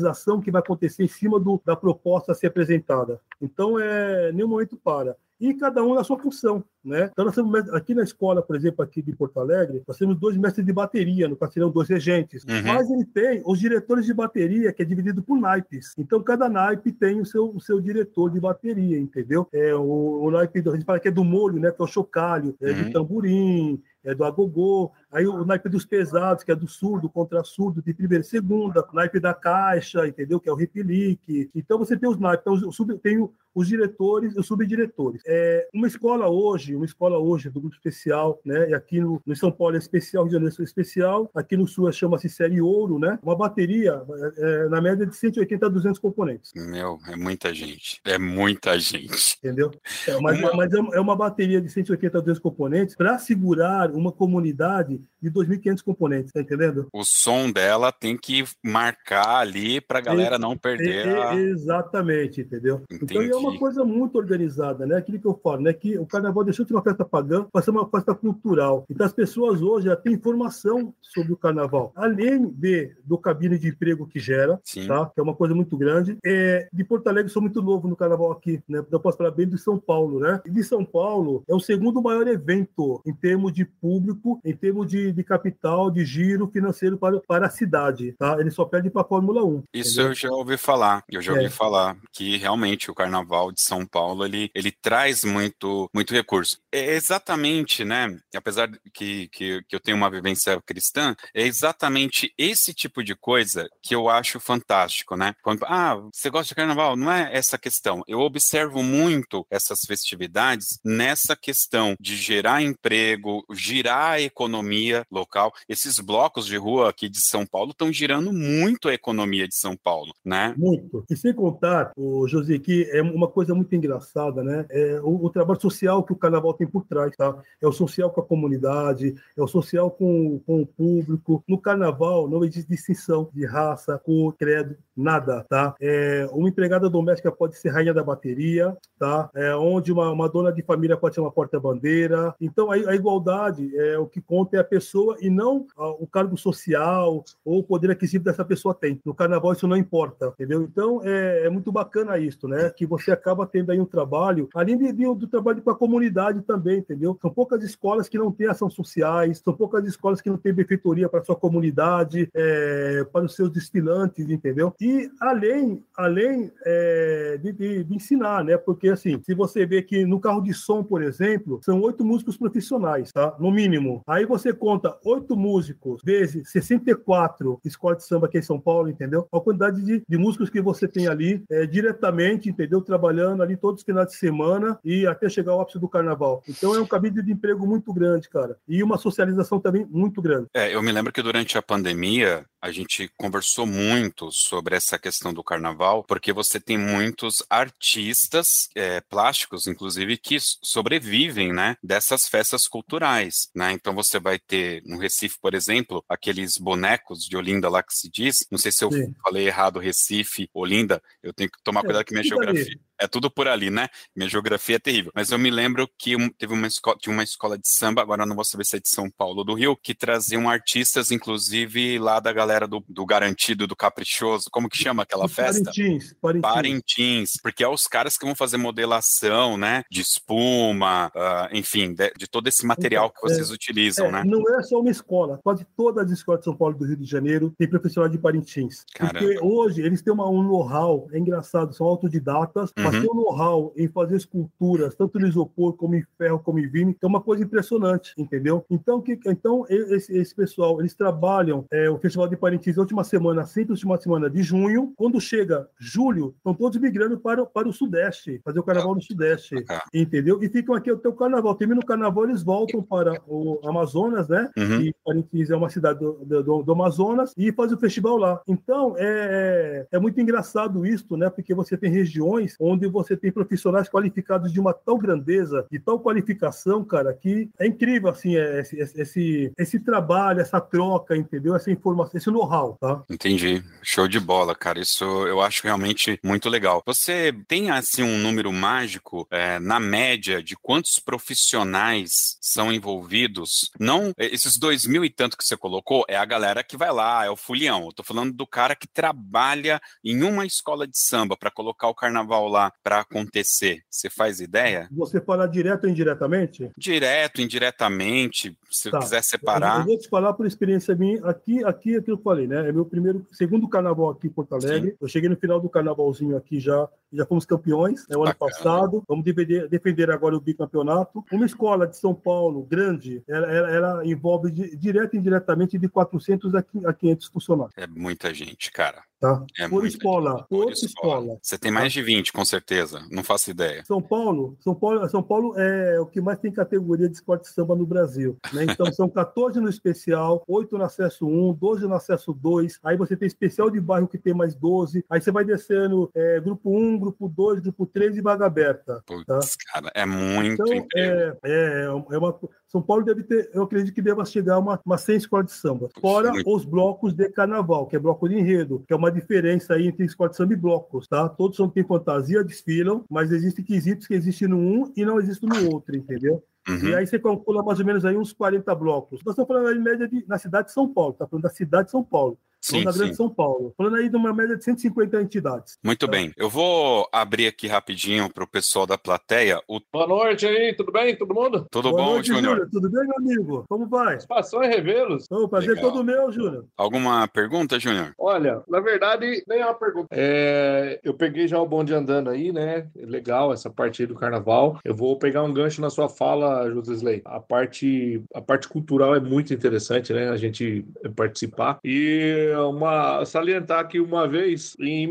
improvisação 0.07 0.39
que 0.39 0.51
vai 0.51 0.61
acontecer 0.61 1.03
em 1.03 1.07
cima 1.07 1.39
do, 1.39 1.61
da 1.65 1.75
proposta 1.75 2.31
a 2.31 2.35
ser 2.35 2.47
apresentada. 2.47 3.19
Então, 3.41 3.79
é, 3.79 4.31
nenhum 4.31 4.47
momento 4.47 4.77
para 4.77 5.15
e 5.39 5.53
cada 5.53 5.83
um 5.83 5.93
na 5.93 6.03
sua 6.03 6.17
função, 6.17 6.63
né? 6.83 7.09
Então, 7.11 7.25
nós 7.25 7.35
temos, 7.35 7.53
aqui 7.73 7.93
na 7.93 8.03
escola, 8.03 8.41
por 8.41 8.55
exemplo, 8.55 8.83
aqui 8.83 9.01
de 9.01 9.15
Porto 9.15 9.39
Alegre, 9.39 9.83
nós 9.87 9.97
temos 9.97 10.17
dois 10.19 10.35
mestres 10.37 10.65
de 10.65 10.73
bateria, 10.73 11.27
no 11.27 11.37
seriam 11.51 11.69
dois 11.69 11.87
regentes, 11.89 12.43
Uhum. 12.43 12.63
mas 12.65 12.89
ele 12.89 13.05
tem 13.05 13.41
os 13.45 13.59
diretores 13.59 14.05
de 14.05 14.13
bateria, 14.13 14.73
que 14.73 14.81
é 14.81 14.85
dividido 14.85 15.21
por 15.21 15.39
naipes. 15.39 15.93
Então, 15.97 16.21
cada 16.23 16.49
naipe 16.49 16.91
tem 16.91 17.21
o 17.21 17.25
seu, 17.25 17.49
o 17.55 17.59
seu 17.61 17.79
diretor 17.79 18.31
de 18.31 18.39
bateria, 18.39 18.97
entendeu? 18.97 19.47
É, 19.53 19.75
o, 19.75 20.23
o 20.23 20.31
naipe, 20.31 20.61
do- 20.61 20.71
a 20.71 20.73
gente 20.75 20.85
fala 20.85 20.99
que 20.99 21.07
é 21.07 21.11
do 21.11 21.23
molho, 21.23 21.59
né? 21.59 21.71
Que 21.71 21.81
é 21.81 21.85
o 21.85 21.87
chocalho, 21.87 22.55
é 22.61 22.71
Uhum. 22.71 22.83
do 22.85 22.91
tamborim, 22.91 23.81
é 24.03 24.15
do 24.15 24.23
agogô, 24.23 24.91
aí 25.11 25.25
o 25.27 25.45
naipe 25.45 25.69
dos 25.69 25.85
pesados, 25.85 26.43
que 26.43 26.51
é 26.51 26.55
do 26.55 26.67
surdo, 26.67 27.09
contra 27.09 27.43
surdo, 27.43 27.81
de 27.81 27.93
primeira 27.93 28.21
e 28.23 28.27
segunda, 28.27 28.85
o 28.91 28.95
naipe 28.95 29.19
da 29.19 29.33
caixa, 29.33 30.07
entendeu? 30.07 30.39
Que 30.39 30.49
é 30.49 30.51
o 30.51 30.55
repelique. 30.55 31.49
Então 31.55 31.77
você 31.77 31.97
tem 31.97 32.09
os 32.09 32.17
naipes, 32.19 32.41
então, 32.41 32.53
os- 32.69 32.75
sub- 32.75 32.97
tem 32.99 33.27
os 33.55 33.67
diretores 33.67 34.35
e 34.35 34.39
os 34.39 34.45
subdiretores. 34.45 35.21
É, 35.25 35.67
uma 35.73 35.87
escola 35.87 36.29
hoje, 36.29 36.75
uma 36.75 36.85
escola 36.85 37.17
hoje 37.17 37.49
do 37.49 37.59
grupo 37.59 37.75
especial, 37.75 38.39
né? 38.45 38.69
E 38.69 38.73
aqui 38.75 38.99
no, 39.01 39.19
no 39.25 39.35
São 39.35 39.51
Paulo 39.51 39.73
é 39.75 39.79
especial, 39.79 40.23
Rio 40.25 40.29
de 40.29 40.33
Janeiro 40.35 40.55
é 40.59 40.63
especial, 40.63 41.31
aqui 41.33 41.57
no 41.57 41.67
Sul 41.67 41.91
chama-se 41.91 42.29
série 42.29 42.61
ouro, 42.61 42.99
né? 42.99 43.17
Uma 43.23 43.35
bateria 43.35 44.03
é, 44.37 44.65
é, 44.65 44.69
na 44.69 44.79
média 44.79 45.07
de 45.07 45.15
180 45.15 45.65
a 45.65 45.69
200 45.69 45.99
componentes. 45.99 46.51
Meu, 46.55 46.99
é 47.07 47.15
muita 47.15 47.51
gente. 47.51 47.99
É 48.05 48.19
muita 48.19 48.77
gente. 48.79 49.37
Entendeu? 49.39 49.71
É, 50.07 50.19
mas 50.21 50.37
Uma- 50.39 50.53
mas 50.53 50.73
é 50.73 50.77
é 50.93 50.99
uma 51.01 51.15
bateria 51.15 51.59
de 51.59 51.69
180 51.69 52.17
a 52.19 52.21
200 52.21 52.39
componentes 52.41 52.95
para 52.95 53.17
segurar 53.17 53.89
uma 53.91 54.11
comunidade 54.11 54.96
de 55.21 55.31
2.500 55.31 55.83
componentes, 55.83 56.31
tá 56.31 56.41
entendendo? 56.41 56.87
O 56.93 57.03
som 57.03 57.51
dela 57.51 57.91
tem 57.91 58.17
que 58.17 58.43
marcar 58.63 59.39
ali 59.39 59.81
pra 59.81 59.99
galera 60.01 60.37
não 60.37 60.57
perder 60.57 61.07
É, 61.07 61.21
a... 61.23 61.35
é, 61.35 61.39
exatamente, 61.43 62.41
entendeu? 62.41 62.83
Então 62.91 63.21
é 63.21 63.35
uma 63.35 63.49
Entendi. 63.49 63.59
coisa 63.59 63.83
muito 63.83 64.17
organizada, 64.17 64.85
né? 64.85 64.97
Aquilo 64.97 65.19
que 65.19 65.27
eu 65.27 65.39
falo, 65.43 65.61
né? 65.61 65.73
Que 65.73 65.97
o 65.97 66.05
carnaval 66.05 66.43
deixou 66.43 66.63
de 66.65 66.69
ser 66.69 66.75
uma 66.75 66.83
festa 66.83 67.03
pagã 67.03 67.45
para 67.51 67.61
ser 67.61 67.71
uma 67.71 67.89
festa 67.89 68.13
cultural. 68.13 68.85
Então 68.89 69.05
as 69.05 69.13
pessoas 69.13 69.61
hoje 69.61 69.87
já 69.87 69.95
têm 69.95 70.13
informação 70.13 70.93
sobre 71.01 71.33
o 71.33 71.37
carnaval, 71.37 71.91
além 71.95 72.47
de 72.49 72.95
do 73.03 73.17
cabine 73.17 73.57
de 73.57 73.69
emprego 73.69 74.07
que 74.07 74.19
gera, 74.19 74.59
Sim. 74.63 74.87
tá? 74.87 75.09
Que 75.13 75.19
é 75.19 75.23
uma 75.23 75.35
coisa 75.35 75.55
muito 75.55 75.77
grande. 75.77 76.17
É, 76.25 76.67
de 76.71 76.83
Porto 76.83 77.07
Alegre, 77.07 77.31
sou 77.31 77.41
muito 77.41 77.61
novo 77.61 77.87
no 77.87 77.95
carnaval 77.95 78.31
aqui, 78.31 78.61
né? 78.67 78.83
Eu 78.91 78.99
posso 78.99 79.17
falar 79.17 79.31
bem 79.31 79.47
de 79.47 79.57
São 79.57 79.77
Paulo, 79.79 80.19
né? 80.19 80.41
E 80.45 80.51
de 80.51 80.63
São 80.63 80.83
Paulo 80.85 81.43
é 81.47 81.55
o 81.55 81.59
segundo 81.59 82.01
maior 82.01 82.27
evento 82.27 83.01
em 83.05 83.13
termos 83.13 83.53
de 83.53 83.65
público, 83.65 84.39
em 84.43 84.55
termos 84.55 84.86
de, 84.87 85.11
de 85.11 85.23
capital, 85.23 85.91
de 85.91 86.05
giro 86.05 86.47
financeiro 86.47 86.97
para, 86.97 87.19
para 87.21 87.47
a 87.47 87.49
cidade, 87.49 88.13
tá? 88.17 88.37
Ele 88.39 88.49
só 88.49 88.65
perde 88.65 88.89
para 88.89 89.01
a 89.01 89.05
Fórmula 89.05 89.43
1. 89.43 89.63
Isso 89.73 89.91
entendeu? 89.93 90.07
eu 90.07 90.15
já 90.15 90.29
ouvi 90.31 90.57
falar. 90.57 91.03
Eu 91.09 91.21
já 91.21 91.33
É. 91.33 91.35
ouvi 91.37 91.49
falar 91.49 91.97
que 92.13 92.37
realmente 92.37 92.89
o 92.89 92.95
Carnaval 92.95 93.51
de 93.51 93.61
São 93.61 93.85
Paulo 93.85 94.25
ele, 94.25 94.49
ele 94.55 94.71
traz 94.71 95.23
muito 95.23 95.89
muito 95.93 96.13
recurso. 96.13 96.57
É 96.71 96.95
exatamente, 96.95 97.83
né? 97.83 98.17
Apesar 98.35 98.67
de 98.67 98.79
que, 98.93 99.27
que, 99.29 99.61
que 99.67 99.75
eu 99.75 99.79
tenho 99.79 99.97
uma 99.97 100.09
vivência 100.09 100.59
cristã, 100.65 101.15
é 101.33 101.43
exatamente 101.43 102.33
esse 102.37 102.73
tipo 102.73 103.03
de 103.03 103.15
coisa 103.15 103.67
que 103.83 103.93
eu 103.93 104.09
acho 104.09 104.39
fantástico, 104.39 105.15
né? 105.15 105.33
Quando, 105.43 105.63
ah, 105.65 105.95
você 106.13 106.29
gosta 106.29 106.49
de 106.49 106.55
Carnaval? 106.55 106.95
Não 106.95 107.11
é 107.11 107.29
essa 107.33 107.57
questão. 107.57 108.03
Eu 108.07 108.19
observo 108.19 108.81
muito 108.83 109.45
essas 109.49 109.81
festividades 109.85 110.79
nessa 110.83 111.35
questão 111.35 111.95
de 111.99 112.15
gerar 112.15 112.61
emprego, 112.61 113.43
girar 113.53 114.11
a 114.13 114.21
economia 114.21 114.76
local. 115.11 115.53
Esses 115.67 115.99
blocos 115.99 116.45
de 116.45 116.57
rua 116.57 116.89
aqui 116.89 117.09
de 117.09 117.19
São 117.19 117.45
Paulo 117.45 117.71
estão 117.71 117.91
girando 117.91 118.31
muito 118.31 118.89
a 118.89 118.93
economia 118.93 119.47
de 119.47 119.55
São 119.55 119.75
Paulo, 119.75 120.13
né? 120.23 120.53
Muito. 120.57 121.03
E 121.09 121.15
sem 121.15 121.33
contar, 121.33 121.91
o 121.95 122.27
José, 122.27 122.57
que 122.59 122.89
é 122.91 123.01
uma 123.01 123.27
coisa 123.27 123.53
muito 123.53 123.75
engraçada, 123.75 124.43
né? 124.43 124.65
É 124.69 124.99
o, 125.01 125.25
o 125.25 125.29
trabalho 125.29 125.61
social 125.61 126.03
que 126.03 126.13
o 126.13 126.15
carnaval 126.15 126.53
tem 126.53 126.67
por 126.67 126.85
trás, 126.85 127.15
tá? 127.15 127.35
É 127.61 127.67
o 127.67 127.71
social 127.71 128.11
com 128.11 128.21
a 128.21 128.25
comunidade, 128.25 129.15
é 129.35 129.41
o 129.41 129.47
social 129.47 129.89
com, 129.91 130.39
com 130.45 130.61
o 130.61 130.65
público. 130.65 131.43
No 131.47 131.57
carnaval 131.57 132.29
não 132.29 132.43
existe 132.43 132.69
distinção 132.69 133.29
de 133.33 133.45
raça, 133.45 133.97
cor, 133.97 134.33
credo, 134.33 134.75
nada, 134.95 135.45
tá? 135.49 135.75
É, 135.79 136.27
uma 136.31 136.49
empregada 136.49 136.89
doméstica 136.89 137.31
pode 137.31 137.57
ser 137.57 137.69
rainha 137.69 137.93
da 137.93 138.03
bateria, 138.03 138.75
tá? 138.99 139.29
É, 139.35 139.55
onde 139.55 139.91
uma, 139.91 140.11
uma 140.11 140.27
dona 140.27 140.51
de 140.51 140.61
família 140.63 140.97
pode 140.97 141.15
ser 141.15 141.21
uma 141.21 141.31
porta-bandeira. 141.31 142.33
Então, 142.41 142.71
a, 142.71 142.75
a 142.75 142.95
igualdade 142.95 143.75
é 143.77 143.97
o 143.97 144.07
que 144.07 144.21
conta 144.21 144.57
é 144.57 144.59
a 144.59 144.63
pessoa 144.67 145.17
e 145.21 145.29
não 145.29 145.65
ah, 145.77 145.89
o 145.91 146.05
cargo 146.07 146.37
social 146.37 147.23
ou 147.45 147.59
o 147.59 147.63
poder 147.63 147.91
aquisitivo 147.91 148.23
dessa 148.25 148.45
pessoa 148.45 148.73
tem. 148.75 148.99
No 149.05 149.13
carnaval 149.15 149.53
isso 149.53 149.67
não 149.67 149.77
importa, 149.77 150.27
entendeu? 150.27 150.61
Então, 150.63 151.01
é, 151.03 151.45
é 151.45 151.49
muito 151.49 151.71
bacana 151.71 152.17
isso, 152.17 152.47
né? 152.47 152.69
Que 152.69 152.85
você 152.85 153.11
acaba 153.11 153.45
tendo 153.47 153.71
aí 153.71 153.79
um 153.79 153.85
trabalho, 153.85 154.49
além 154.53 154.77
de, 154.77 154.91
de- 154.91 155.15
do 155.15 155.27
trabalho 155.27 155.61
com 155.61 155.71
a 155.71 155.75
comunidade 155.75 156.41
também, 156.41 156.79
entendeu? 156.79 157.17
São 157.21 157.31
poucas 157.31 157.63
escolas 157.63 158.09
que 158.09 158.17
não 158.17 158.31
têm 158.31 158.47
ação 158.47 158.69
sociais, 158.69 159.39
são 159.43 159.53
poucas 159.53 159.85
escolas 159.87 160.21
que 160.21 160.29
não 160.29 160.37
têm 160.37 160.53
benfeitoria 160.53 161.07
para 161.09 161.23
sua 161.23 161.35
comunidade, 161.35 162.29
é, 162.33 163.05
para 163.11 163.25
os 163.25 163.35
seus 163.35 163.49
desfilantes, 163.51 164.29
entendeu? 164.29 164.73
E 164.81 165.09
além, 165.19 165.83
além 165.95 166.51
é, 166.65 167.37
de, 167.41 167.51
de- 167.53 167.83
de 167.83 167.95
ensinar, 167.95 168.43
né? 168.43 168.57
Porque 168.57 168.89
assim, 168.89 169.21
se 169.25 169.33
você 169.33 169.65
vê 169.65 169.81
que 169.81 170.05
no 170.05 170.19
carro 170.19 170.41
de 170.41 170.53
som, 170.53 170.83
por 170.83 171.01
exemplo, 171.01 171.59
são 171.63 171.79
oito 171.81 172.03
músicos 172.05 172.37
profissionais, 172.37 173.11
tá? 173.11 173.35
No 173.39 173.51
mínimo. 173.51 174.01
Aí 174.07 174.25
você 174.25 174.53
conta 174.57 174.97
oito 175.05 175.35
músicos 175.35 176.01
vezes 176.03 176.51
64 176.51 177.59
escolas 177.63 177.99
de 177.99 178.05
samba 178.05 178.27
aqui 178.27 178.37
em 178.37 178.41
São 178.41 178.59
Paulo, 178.59 178.89
entendeu? 178.89 179.27
A 179.31 179.39
quantidade 179.39 179.81
de, 179.81 180.03
de 180.07 180.17
músicos 180.17 180.49
que 180.49 180.61
você 180.61 180.87
tem 180.87 181.07
ali 181.07 181.43
é, 181.49 181.65
diretamente, 181.65 182.49
entendeu? 182.49 182.81
Trabalhando 182.81 183.43
ali 183.43 183.55
todos 183.55 183.81
os 183.81 183.85
finais 183.85 184.09
de 184.09 184.15
semana 184.15 184.79
e 184.83 185.05
até 185.07 185.29
chegar 185.29 185.53
ao 185.53 185.61
ápice 185.61 185.79
do 185.79 185.87
carnaval. 185.87 186.43
Então 186.47 186.75
é 186.75 186.79
um 186.79 186.85
cabide 186.85 187.21
de 187.21 187.31
emprego 187.31 187.65
muito 187.65 187.93
grande, 187.93 188.29
cara. 188.29 188.57
E 188.67 188.83
uma 188.83 188.97
socialização 188.97 189.59
também 189.59 189.85
muito 189.89 190.21
grande. 190.21 190.47
É, 190.53 190.73
eu 190.73 190.81
me 190.81 190.91
lembro 190.91 191.13
que 191.13 191.21
durante 191.21 191.57
a 191.57 191.61
pandemia 191.61 192.45
a 192.61 192.71
gente 192.71 193.09
conversou 193.17 193.65
muito 193.65 194.31
sobre 194.31 194.75
essa 194.75 194.97
questão 194.97 195.33
do 195.33 195.43
carnaval, 195.43 196.03
porque 196.03 196.33
você 196.33 196.59
tem 196.59 196.77
muitos 196.77 197.43
artistas 197.49 198.69
é, 198.75 198.99
plásticos, 199.01 199.67
inclusive, 199.67 200.17
que 200.17 200.37
sobrevivem, 200.39 201.53
né, 201.53 201.77
dessas 201.83 202.27
festas 202.27 202.67
culturais, 202.67 203.49
né? 203.55 203.71
Então 203.71 203.93
você 203.93 204.19
vai 204.19 204.39
ter 204.47 204.81
no 204.85 204.97
Recife, 204.97 205.37
por 205.39 205.53
exemplo, 205.53 206.03
aqueles 206.07 206.57
bonecos 206.57 207.19
de 207.19 207.35
Olinda 207.35 207.69
lá 207.69 207.83
que 207.83 207.93
se 207.93 208.09
diz. 208.09 208.47
Não 208.49 208.57
sei 208.57 208.71
se 208.71 208.83
eu 208.83 208.91
Sim. 208.91 209.13
falei 209.21 209.47
errado, 209.47 209.79
Recife, 209.79 210.49
Olinda. 210.53 211.01
Eu 211.21 211.33
tenho 211.33 211.49
que 211.49 211.61
tomar 211.63 211.81
É, 211.81 211.83
cuidado 211.83 212.05
que 212.05 212.13
minha 212.13 212.23
tudo 212.23 212.49
ali. 212.49 212.79
É 212.99 213.07
tudo 213.07 213.29
por 213.29 213.47
ali, 213.47 213.69
né? 213.69 213.89
Minha 214.15 214.29
geografia 214.29 214.77
é 214.77 214.79
terrível. 214.79 215.11
Mas 215.13 215.31
eu 215.31 215.39
me 215.39 215.49
lembro 215.49 215.89
que 215.97 216.15
teve 216.37 216.53
uma 216.53 216.67
escola, 216.67 216.97
tinha 216.99 217.13
uma 217.13 217.23
escola 217.23 217.57
de 217.57 217.67
samba, 217.67 218.01
agora 218.01 218.25
não 218.25 218.35
vou 218.35 218.45
saber 218.45 218.65
se 218.65 218.77
é 218.77 218.79
de 218.79 218.89
São 218.89 219.09
Paulo 219.09 219.39
ou 219.39 219.45
do 219.45 219.53
Rio, 219.53 219.75
que 219.75 219.93
traziam 219.93 220.49
artistas, 220.49 221.11
inclusive 221.11 221.99
lá 221.99 222.19
da 222.19 222.33
galera 222.33 222.67
do, 222.67 222.83
do 222.87 223.05
Garantido, 223.05 223.67
do 223.67 223.75
Caprichoso. 223.75 224.49
Como 224.51 224.69
que 224.69 224.77
chama 224.77 225.03
aquela 225.03 225.27
festa? 225.27 225.65
Parintins, 225.65 226.13
Parintins. 226.21 226.53
Parintins, 226.53 227.31
porque 227.41 227.63
é 227.63 227.67
os 227.67 227.87
caras 227.87 228.17
que 228.17 228.25
vão 228.25 228.35
fazer 228.35 228.57
modelação, 228.57 229.57
né? 229.57 229.83
De 229.89 230.01
espuma, 230.01 231.11
ah, 231.15 231.49
enfim, 231.51 231.93
de, 231.93 232.11
de 232.17 232.27
todo 232.27 232.47
esse 232.47 232.65
material 232.65 233.09
que 233.09 233.19
Então, 233.19 233.29
vocês 233.29 233.51
utilizam, 233.51 234.07
É, 234.07 234.11
né? 234.11 234.23
Não 234.25 234.43
é 234.57 234.63
só 234.63 234.79
uma 234.79 234.89
escola, 234.89 235.39
quase 235.43 235.65
todas 235.75 236.05
as 236.05 236.11
escolas 236.11 236.41
de 236.41 236.45
São 236.45 236.55
Paulo 236.55 236.75
e 236.75 236.79
do 236.79 236.85
Rio 236.85 236.97
de 236.97 237.05
Janeiro 237.05 237.53
têm 237.57 237.69
profissional 237.69 238.09
de 238.09 238.17
Parintins. 238.17 238.85
Caramba. 238.93 239.19
Porque 239.19 239.39
hoje 239.41 239.81
eles 239.81 240.01
têm 240.01 240.13
uma, 240.13 240.29
um 240.29 240.43
know-how, 240.43 241.07
é 241.11 241.19
engraçado, 241.19 241.73
são 241.73 241.85
autodidatas, 241.85 242.71
mas 242.91 243.03
Uhum. 243.03 243.11
um 243.11 243.15
know-how 243.15 243.73
em 243.75 243.87
fazer 243.87 244.15
esculturas, 244.15 244.95
tanto 244.95 245.19
no 245.19 245.27
isopor, 245.27 245.73
como 245.73 245.95
em 245.95 246.03
ferro, 246.17 246.39
como 246.39 246.59
em 246.59 246.67
vinho, 246.67 246.93
que 246.93 247.03
é 247.03 247.07
uma 247.07 247.21
coisa 247.21 247.43
impressionante, 247.43 248.13
entendeu? 248.17 248.65
Então, 248.69 249.01
que, 249.01 249.19
então 249.25 249.65
esse, 249.69 250.15
esse 250.17 250.33
pessoal, 250.35 250.79
eles 250.79 250.93
trabalham 250.95 251.65
é, 251.71 251.89
o 251.89 251.97
Festival 251.97 252.27
de 252.27 252.37
Parintins 252.37 252.75
na 252.75 252.81
última 252.83 253.03
semana, 253.03 253.45
sempre 253.45 253.69
na 253.69 253.73
última 253.73 253.97
semana 253.97 254.29
de 254.29 254.41
junho. 254.43 254.93
Quando 254.95 255.19
chega 255.19 255.67
julho, 255.79 256.33
estão 256.37 256.53
todos 256.53 256.77
migrando 256.79 257.17
para, 257.19 257.43
o- 257.43 257.47
para 257.47 257.67
o 257.67 257.73
Sudeste, 257.73 258.39
fazer 258.43 258.59
o 258.59 258.63
carnaval 258.63 258.95
no 258.95 259.01
Sudeste 259.01 259.55
Ah, 259.69 259.83
entendeu? 259.93 260.41
E 260.43 260.49
ficam 260.49 260.75
aqui 260.75 260.89
até 260.91 261.07
o 261.09 261.13
carnaval. 261.13 261.55
Termina 261.55 261.79
o 261.79 261.85
carnaval, 261.85 262.25
eles 262.25 262.43
voltam 262.43 262.81
para 262.81 263.21
o 263.27 263.59
Amazonas, 263.63 264.27
né? 264.27 264.49
Uhum. 264.57 264.81
E 264.81 264.95
Parintins 265.05 265.49
é 265.49 265.55
uma 265.55 265.69
cidade 265.69 265.99
do, 265.99 266.13
do, 266.43 266.63
do 266.63 266.71
Amazonas 266.71 267.33
e 267.37 267.51
faz 267.51 267.71
o 267.71 267.77
festival 267.77 268.17
lá. 268.17 268.41
Então, 268.47 268.95
é, 268.97 269.87
é 269.91 269.99
muito 269.99 270.19
engraçado 270.19 270.85
isso, 270.85 271.15
né? 271.17 271.29
Porque 271.29 271.53
você 271.53 271.77
tem 271.77 271.89
regiões 271.91 272.55
onde 272.59 272.76
onde 272.77 272.87
você 272.87 273.17
tem 273.17 273.31
profissionais 273.31 273.89
qualificados 273.89 274.53
de 274.53 274.59
uma 274.59 274.73
tal 274.73 274.97
grandeza, 274.97 275.65
de 275.69 275.79
tal 275.79 275.99
qualificação, 275.99 276.83
cara, 276.85 277.13
que 277.13 277.49
é 277.59 277.67
incrível, 277.67 278.09
assim, 278.09 278.35
é, 278.35 278.61
esse, 278.61 278.79
esse, 278.79 279.51
esse 279.57 279.79
trabalho, 279.79 280.39
essa 280.39 280.61
troca, 280.61 281.17
entendeu? 281.17 281.55
Essa 281.55 281.71
informação, 281.71 282.17
esse 282.17 282.29
know-how, 282.29 282.77
tá? 282.79 283.03
Entendi. 283.09 283.63
Show 283.81 284.07
de 284.07 284.19
bola, 284.19 284.55
cara. 284.55 284.79
Isso 284.79 285.03
eu 285.03 285.41
acho 285.41 285.63
realmente 285.63 286.19
muito 286.23 286.49
legal. 286.49 286.81
Você 286.85 287.33
tem, 287.47 287.71
assim, 287.71 288.03
um 288.03 288.17
número 288.19 288.51
mágico, 288.53 289.27
é, 289.31 289.59
na 289.59 289.79
média, 289.79 290.41
de 290.41 290.55
quantos 290.55 290.99
profissionais 290.99 292.37
são 292.39 292.71
envolvidos? 292.71 293.71
Não, 293.79 294.13
esses 294.17 294.57
dois 294.57 294.85
mil 294.85 295.03
e 295.03 295.09
tanto 295.09 295.37
que 295.37 295.43
você 295.43 295.57
colocou, 295.57 296.05
é 296.07 296.15
a 296.15 296.25
galera 296.25 296.63
que 296.63 296.77
vai 296.77 296.91
lá, 296.91 297.25
é 297.25 297.29
o 297.29 297.35
fulião. 297.35 297.85
Eu 297.85 297.93
tô 297.93 298.03
falando 298.03 298.33
do 298.33 298.45
cara 298.45 298.75
que 298.75 298.87
trabalha 298.87 299.81
em 300.03 300.23
uma 300.23 300.45
escola 300.45 300.87
de 300.87 300.97
samba 300.97 301.35
para 301.35 301.51
colocar 301.51 301.87
o 301.87 301.95
carnaval 301.95 302.47
lá 302.47 302.66
para 302.83 302.99
acontecer. 303.01 303.81
Você 303.89 304.09
faz 304.09 304.39
ideia? 304.39 304.87
Você 304.91 305.19
fala 305.21 305.47
direto 305.47 305.85
ou 305.85 305.89
indiretamente? 305.89 306.69
Direto, 306.77 307.41
indiretamente, 307.41 308.57
se 308.71 308.89
Tá. 308.91 308.99
quiser 308.99 309.19
Eu 309.19 309.23
separar. 309.23 309.85
vou 309.85 309.97
te 309.97 310.07
falar 310.09 310.33
por 310.33 310.45
experiência 310.45 310.95
minha. 310.95 311.23
Aqui, 311.25 311.63
aqui 311.63 311.95
é 311.95 311.97
aquilo 311.97 312.03
que 312.03 312.11
eu 312.11 312.23
falei, 312.23 312.47
né? 312.47 312.67
É 312.69 312.71
meu 312.71 312.85
primeiro, 312.85 313.25
segundo 313.31 313.67
carnaval 313.67 314.09
aqui 314.11 314.27
em 314.27 314.31
Porto 314.31 314.53
Alegre. 314.55 314.95
Eu 314.99 315.07
cheguei 315.07 315.29
no 315.29 315.35
final 315.37 315.59
do 315.59 315.69
carnavalzinho 315.69 316.35
aqui 316.37 316.59
já, 316.59 316.87
já 317.11 317.25
fomos 317.25 317.45
campeões, 317.45 318.05
né? 318.09 318.15
O 318.17 318.23
ano 318.23 318.33
Bacana. 318.33 318.51
passado. 318.51 319.03
Vamos 319.07 319.23
defender, 319.23 319.67
defender 319.69 320.11
agora 320.11 320.35
o 320.35 320.41
bicampeonato. 320.41 321.23
Uma 321.31 321.45
escola 321.45 321.87
de 321.87 321.97
São 321.97 322.13
Paulo, 322.13 322.63
grande, 322.63 323.23
ela, 323.27 323.47
ela, 323.51 323.69
ela 323.71 324.05
envolve 324.05 324.51
di- 324.51 324.75
direto 324.75 325.15
e 325.15 325.17
indiretamente 325.19 325.77
de 325.77 325.87
400 325.87 326.53
a 326.55 326.61
qui- 326.61 326.85
a 326.85 326.93
500 326.93 327.27
funcionários, 327.27 327.73
É 327.77 327.87
muita 327.87 328.33
gente, 328.33 328.71
cara. 328.71 329.01
tá? 329.19 329.43
É 329.57 329.67
por 329.67 329.85
escola, 329.85 330.37
gente. 330.37 330.47
por 330.47 330.71
escola. 330.71 331.37
Você 331.41 331.57
tem 331.57 331.71
mais 331.71 331.91
de 331.91 332.01
20, 332.03 332.31
com 332.31 332.45
certeza. 332.45 333.01
Não 333.11 333.23
faço 333.23 333.49
ideia. 333.49 333.83
São 333.85 334.01
Paulo, 334.01 334.55
São 334.59 334.75
Paulo, 334.75 335.07
São 335.09 335.23
Paulo 335.23 335.53
é 335.57 335.99
o 335.99 336.05
que 336.05 336.21
mais 336.21 336.37
tem 336.39 336.51
categoria 336.51 337.07
de 337.09 337.15
esporte 337.15 337.43
de 337.43 337.49
samba 337.49 337.75
no 337.75 337.85
Brasil. 337.85 338.37
Né? 338.53 338.65
Então 338.77 338.91
são 338.93 339.09
14 339.09 339.59
no 339.59 339.69
especial, 339.69 340.43
8 340.47 340.77
no 340.77 340.83
acesso 340.83 341.25
1, 341.25 341.53
12 341.53 341.87
no 341.87 341.95
acesso 341.95 342.31
2. 342.33 342.79
Aí 342.83 342.95
você 342.97 343.15
tem 343.17 343.27
especial 343.27 343.69
de 343.71 343.79
bairro 343.79 344.07
que 344.07 344.17
tem 344.17 344.33
mais 344.33 344.53
12. 344.55 345.03
Aí 345.09 345.19
você 345.21 345.31
vai 345.31 345.43
descendo 345.43 346.09
é, 346.13 346.39
grupo 346.39 346.69
1, 346.77 346.96
grupo 346.99 347.27
2, 347.27 347.59
grupo 347.59 347.85
3 347.85 348.17
e 348.17 348.21
vaga 348.21 348.45
aberta. 348.45 349.01
Putz, 349.05 349.25
Tá. 349.25 349.39
cara, 349.73 349.91
é 349.93 350.05
muito 350.05 350.61
Então, 350.63 350.73
emprego. 350.73 351.37
é, 351.43 351.83
é, 351.83 351.83
é 351.85 352.17
uma. 352.17 352.39
São 352.67 352.81
Paulo 352.81 353.03
deve 353.05 353.23
ter, 353.23 353.49
eu 353.53 353.63
acredito 353.63 353.93
que 353.95 354.01
deva 354.01 354.25
chegar 354.25 354.55
a 354.55 354.59
uma, 354.59 354.79
uma 354.85 354.97
100 354.97 355.15
escolas 355.17 355.45
de 355.47 355.53
samba. 355.53 355.89
Fora 356.01 356.31
Muito. 356.31 356.53
os 356.53 356.65
blocos 356.65 357.13
de 357.13 357.29
carnaval, 357.29 357.87
que 357.87 357.95
é 357.95 357.99
bloco 357.99 358.27
de 358.27 358.35
enredo, 358.35 358.83
que 358.85 358.93
é 358.93 358.95
uma 358.97 359.09
diferença 359.11 359.73
aí 359.75 359.87
entre 359.87 360.05
escola 360.05 360.29
de 360.29 360.35
samba 360.35 360.53
e 360.53 360.57
blocos, 360.57 361.07
tá? 361.07 361.29
Todos 361.29 361.55
são 361.55 361.69
têm 361.69 361.83
fantasia, 361.85 362.43
desfilam, 362.43 363.05
mas 363.09 363.31
existem 363.31 363.63
quesitos 363.63 364.05
que 364.07 364.13
existem 364.13 364.47
no 364.49 364.57
um 364.57 364.91
e 364.97 365.05
não 365.05 365.17
existem 365.19 365.47
no 365.47 365.73
outro, 365.73 365.95
entendeu? 365.95 366.43
Uhum. 366.67 366.89
E 366.89 366.95
aí 366.95 367.07
você 367.07 367.17
calcula 367.17 367.63
mais 367.63 367.79
ou 367.79 367.85
menos 367.85 368.03
aí 368.03 368.17
uns 368.17 368.33
40 368.33 368.75
blocos. 368.75 369.21
Nós 369.25 369.31
estamos 369.33 369.47
falando 369.47 369.73
em 369.79 369.81
média 369.81 370.05
de, 370.05 370.25
na 370.27 370.37
cidade 370.37 370.67
de 370.67 370.73
São 370.73 370.91
Paulo, 370.93 371.13
tá 371.13 371.25
falando 371.25 371.43
da 371.43 371.49
cidade 371.49 371.85
de 371.85 371.91
São 371.91 372.03
Paulo. 372.03 372.37
Sim, 372.61 372.83
grande 372.83 373.07
sim. 373.07 373.13
São 373.13 373.29
Paulo. 373.29 373.73
Falando 373.77 373.95
aí 373.95 374.09
de 374.09 374.15
uma 374.15 374.33
média 374.33 374.57
de 374.57 374.63
150 374.63 375.21
entidades. 375.21 375.77
Muito 375.83 376.07
bem. 376.07 376.33
Eu 376.37 376.49
vou 376.49 377.07
abrir 377.11 377.47
aqui 377.47 377.67
rapidinho 377.67 378.31
para 378.31 378.43
o 378.43 378.47
pessoal 378.47 378.85
da 378.85 378.97
plateia. 378.97 379.61
O... 379.67 379.79
Boa 379.91 380.07
noite 380.07 380.45
aí, 380.45 380.73
tudo 380.73 380.91
bem? 380.91 381.15
Todo 381.15 381.33
mundo? 381.33 381.67
Tudo 381.71 381.91
Boa 381.91 382.03
bom, 382.03 382.11
noite, 382.13 382.27
Júnior? 382.27 382.67
Tudo 382.71 382.89
bem, 382.89 383.07
meu 383.07 383.17
amigo? 383.17 383.65
Como 383.69 383.87
vai? 383.87 384.13
Satisfação 384.13 384.63
em 384.63 384.69
revê-los. 384.69 385.25
O 385.31 385.47
prazer 385.47 385.75
Legal. 385.75 385.91
todo 385.91 386.03
meu, 386.03 386.31
Júnior. 386.31 386.65
Alguma 386.75 387.27
pergunta, 387.27 387.79
Júnior? 387.79 388.13
Olha, 388.17 388.61
na 388.67 388.79
verdade, 388.79 389.43
nem 389.47 389.59
é 389.59 389.65
uma 389.65 389.73
pergunta. 389.73 390.07
É, 390.11 390.99
eu 391.03 391.13
peguei 391.13 391.47
já 391.47 391.59
o 391.59 391.67
bonde 391.67 391.93
andando 391.93 392.29
aí, 392.29 392.51
né? 392.51 392.87
Legal 392.95 393.53
essa 393.53 393.69
parte 393.69 394.01
aí 394.01 394.07
do 394.07 394.15
carnaval. 394.15 394.79
Eu 394.83 394.95
vou 394.95 395.17
pegar 395.17 395.43
um 395.43 395.53
gancho 395.53 395.81
na 395.81 395.89
sua 395.89 396.09
fala, 396.09 396.69
Josesley. 396.71 397.21
A 397.25 397.39
parte, 397.39 398.21
a 398.33 398.41
parte 398.41 398.67
cultural 398.67 399.15
é 399.15 399.19
muito 399.19 399.53
interessante, 399.53 400.11
né? 400.13 400.29
A 400.29 400.37
gente 400.37 400.85
participar. 401.15 401.79
E 401.83 402.46
uma 402.55 403.25
salientar 403.25 403.87
que 403.87 403.99
uma 403.99 404.27
vez, 404.27 404.75
em 404.79 405.07